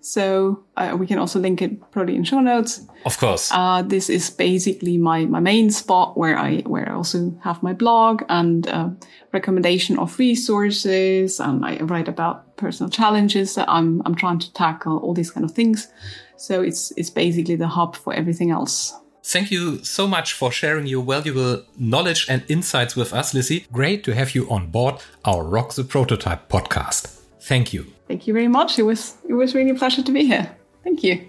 So 0.00 0.64
uh, 0.76 0.96
we 0.98 1.06
can 1.06 1.18
also 1.18 1.40
link 1.40 1.62
it 1.62 1.90
probably 1.90 2.16
in 2.16 2.24
show 2.24 2.40
notes. 2.40 2.86
Of 3.04 3.18
course. 3.18 3.50
Uh, 3.52 3.82
this 3.82 4.08
is 4.08 4.30
basically 4.30 4.98
my, 4.98 5.24
my 5.24 5.40
main 5.40 5.70
spot 5.70 6.16
where 6.16 6.38
I 6.38 6.58
where 6.58 6.88
I 6.88 6.94
also 6.94 7.36
have 7.42 7.62
my 7.62 7.72
blog 7.72 8.22
and 8.28 8.68
uh, 8.68 8.90
recommendation 9.32 9.98
of 9.98 10.18
resources, 10.18 11.40
and 11.40 11.64
I 11.64 11.78
write 11.78 12.08
about 12.08 12.56
personal 12.56 12.90
challenges 12.90 13.54
that 13.54 13.68
I'm 13.68 14.02
I'm 14.04 14.14
trying 14.14 14.40
to 14.40 14.52
tackle, 14.52 14.98
all 14.98 15.14
these 15.14 15.30
kind 15.30 15.44
of 15.44 15.52
things. 15.52 15.88
So 16.36 16.62
it's 16.62 16.92
it's 16.96 17.10
basically 17.10 17.56
the 17.56 17.68
hub 17.68 17.96
for 17.96 18.12
everything 18.12 18.50
else. 18.50 18.92
Thank 19.28 19.50
you 19.50 19.82
so 19.82 20.06
much 20.06 20.34
for 20.34 20.52
sharing 20.52 20.86
your 20.86 21.02
valuable 21.02 21.64
knowledge 21.76 22.28
and 22.28 22.44
insights 22.48 22.94
with 22.94 23.12
us, 23.12 23.34
Lisi. 23.34 23.68
Great 23.72 24.04
to 24.04 24.14
have 24.14 24.36
you 24.36 24.48
on 24.48 24.68
board 24.68 25.02
our 25.24 25.42
Rock 25.42 25.74
the 25.74 25.82
Prototype 25.82 26.48
podcast. 26.48 27.22
Thank 27.40 27.72
you. 27.72 27.86
Thank 28.06 28.28
you 28.28 28.32
very 28.32 28.46
much. 28.46 28.78
It 28.78 28.84
was 28.84 29.16
it 29.28 29.34
was 29.34 29.52
really 29.52 29.70
a 29.70 29.74
pleasure 29.74 30.04
to 30.04 30.12
be 30.12 30.26
here. 30.26 30.54
Thank 30.84 31.02
you. 31.02 31.28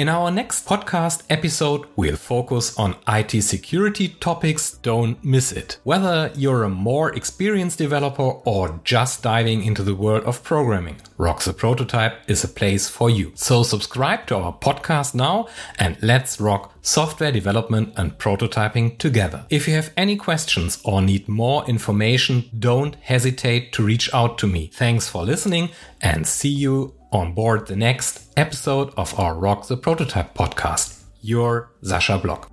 In 0.00 0.08
our 0.08 0.30
next 0.30 0.66
podcast 0.66 1.24
episode, 1.28 1.84
we'll 1.94 2.16
focus 2.16 2.74
on 2.78 2.96
IT 3.06 3.42
security 3.42 4.08
topics. 4.08 4.78
Don't 4.78 5.22
miss 5.22 5.52
it. 5.52 5.76
Whether 5.84 6.32
you're 6.34 6.62
a 6.62 6.70
more 6.70 7.14
experienced 7.14 7.76
developer 7.76 8.22
or 8.22 8.80
just 8.82 9.22
diving 9.22 9.62
into 9.62 9.82
the 9.82 9.94
world 9.94 10.24
of 10.24 10.42
programming, 10.42 11.02
Rock 11.18 11.42
the 11.42 11.52
Prototype 11.52 12.14
is 12.28 12.42
a 12.42 12.48
place 12.48 12.88
for 12.88 13.10
you. 13.10 13.32
So 13.34 13.62
subscribe 13.62 14.26
to 14.28 14.36
our 14.36 14.54
podcast 14.54 15.14
now 15.14 15.48
and 15.78 15.98
let's 16.00 16.40
rock 16.40 16.72
software 16.80 17.30
development 17.30 17.92
and 17.98 18.16
prototyping 18.16 18.96
together. 18.96 19.44
If 19.50 19.68
you 19.68 19.74
have 19.74 19.92
any 19.98 20.16
questions 20.16 20.80
or 20.82 21.02
need 21.02 21.28
more 21.28 21.62
information, 21.68 22.48
don't 22.58 22.94
hesitate 23.02 23.74
to 23.74 23.82
reach 23.82 24.08
out 24.14 24.38
to 24.38 24.46
me. 24.46 24.70
Thanks 24.72 25.10
for 25.10 25.24
listening 25.24 25.68
and 26.00 26.26
see 26.26 26.48
you 26.48 26.94
on 27.12 27.32
board 27.32 27.66
the 27.66 27.76
next 27.76 28.30
episode 28.36 28.92
of 28.96 29.18
our 29.18 29.34
Rock 29.34 29.66
the 29.66 29.76
Prototype 29.76 30.34
podcast. 30.34 31.02
Your 31.22 31.72
Sascha 31.82 32.20
Block. 32.22 32.50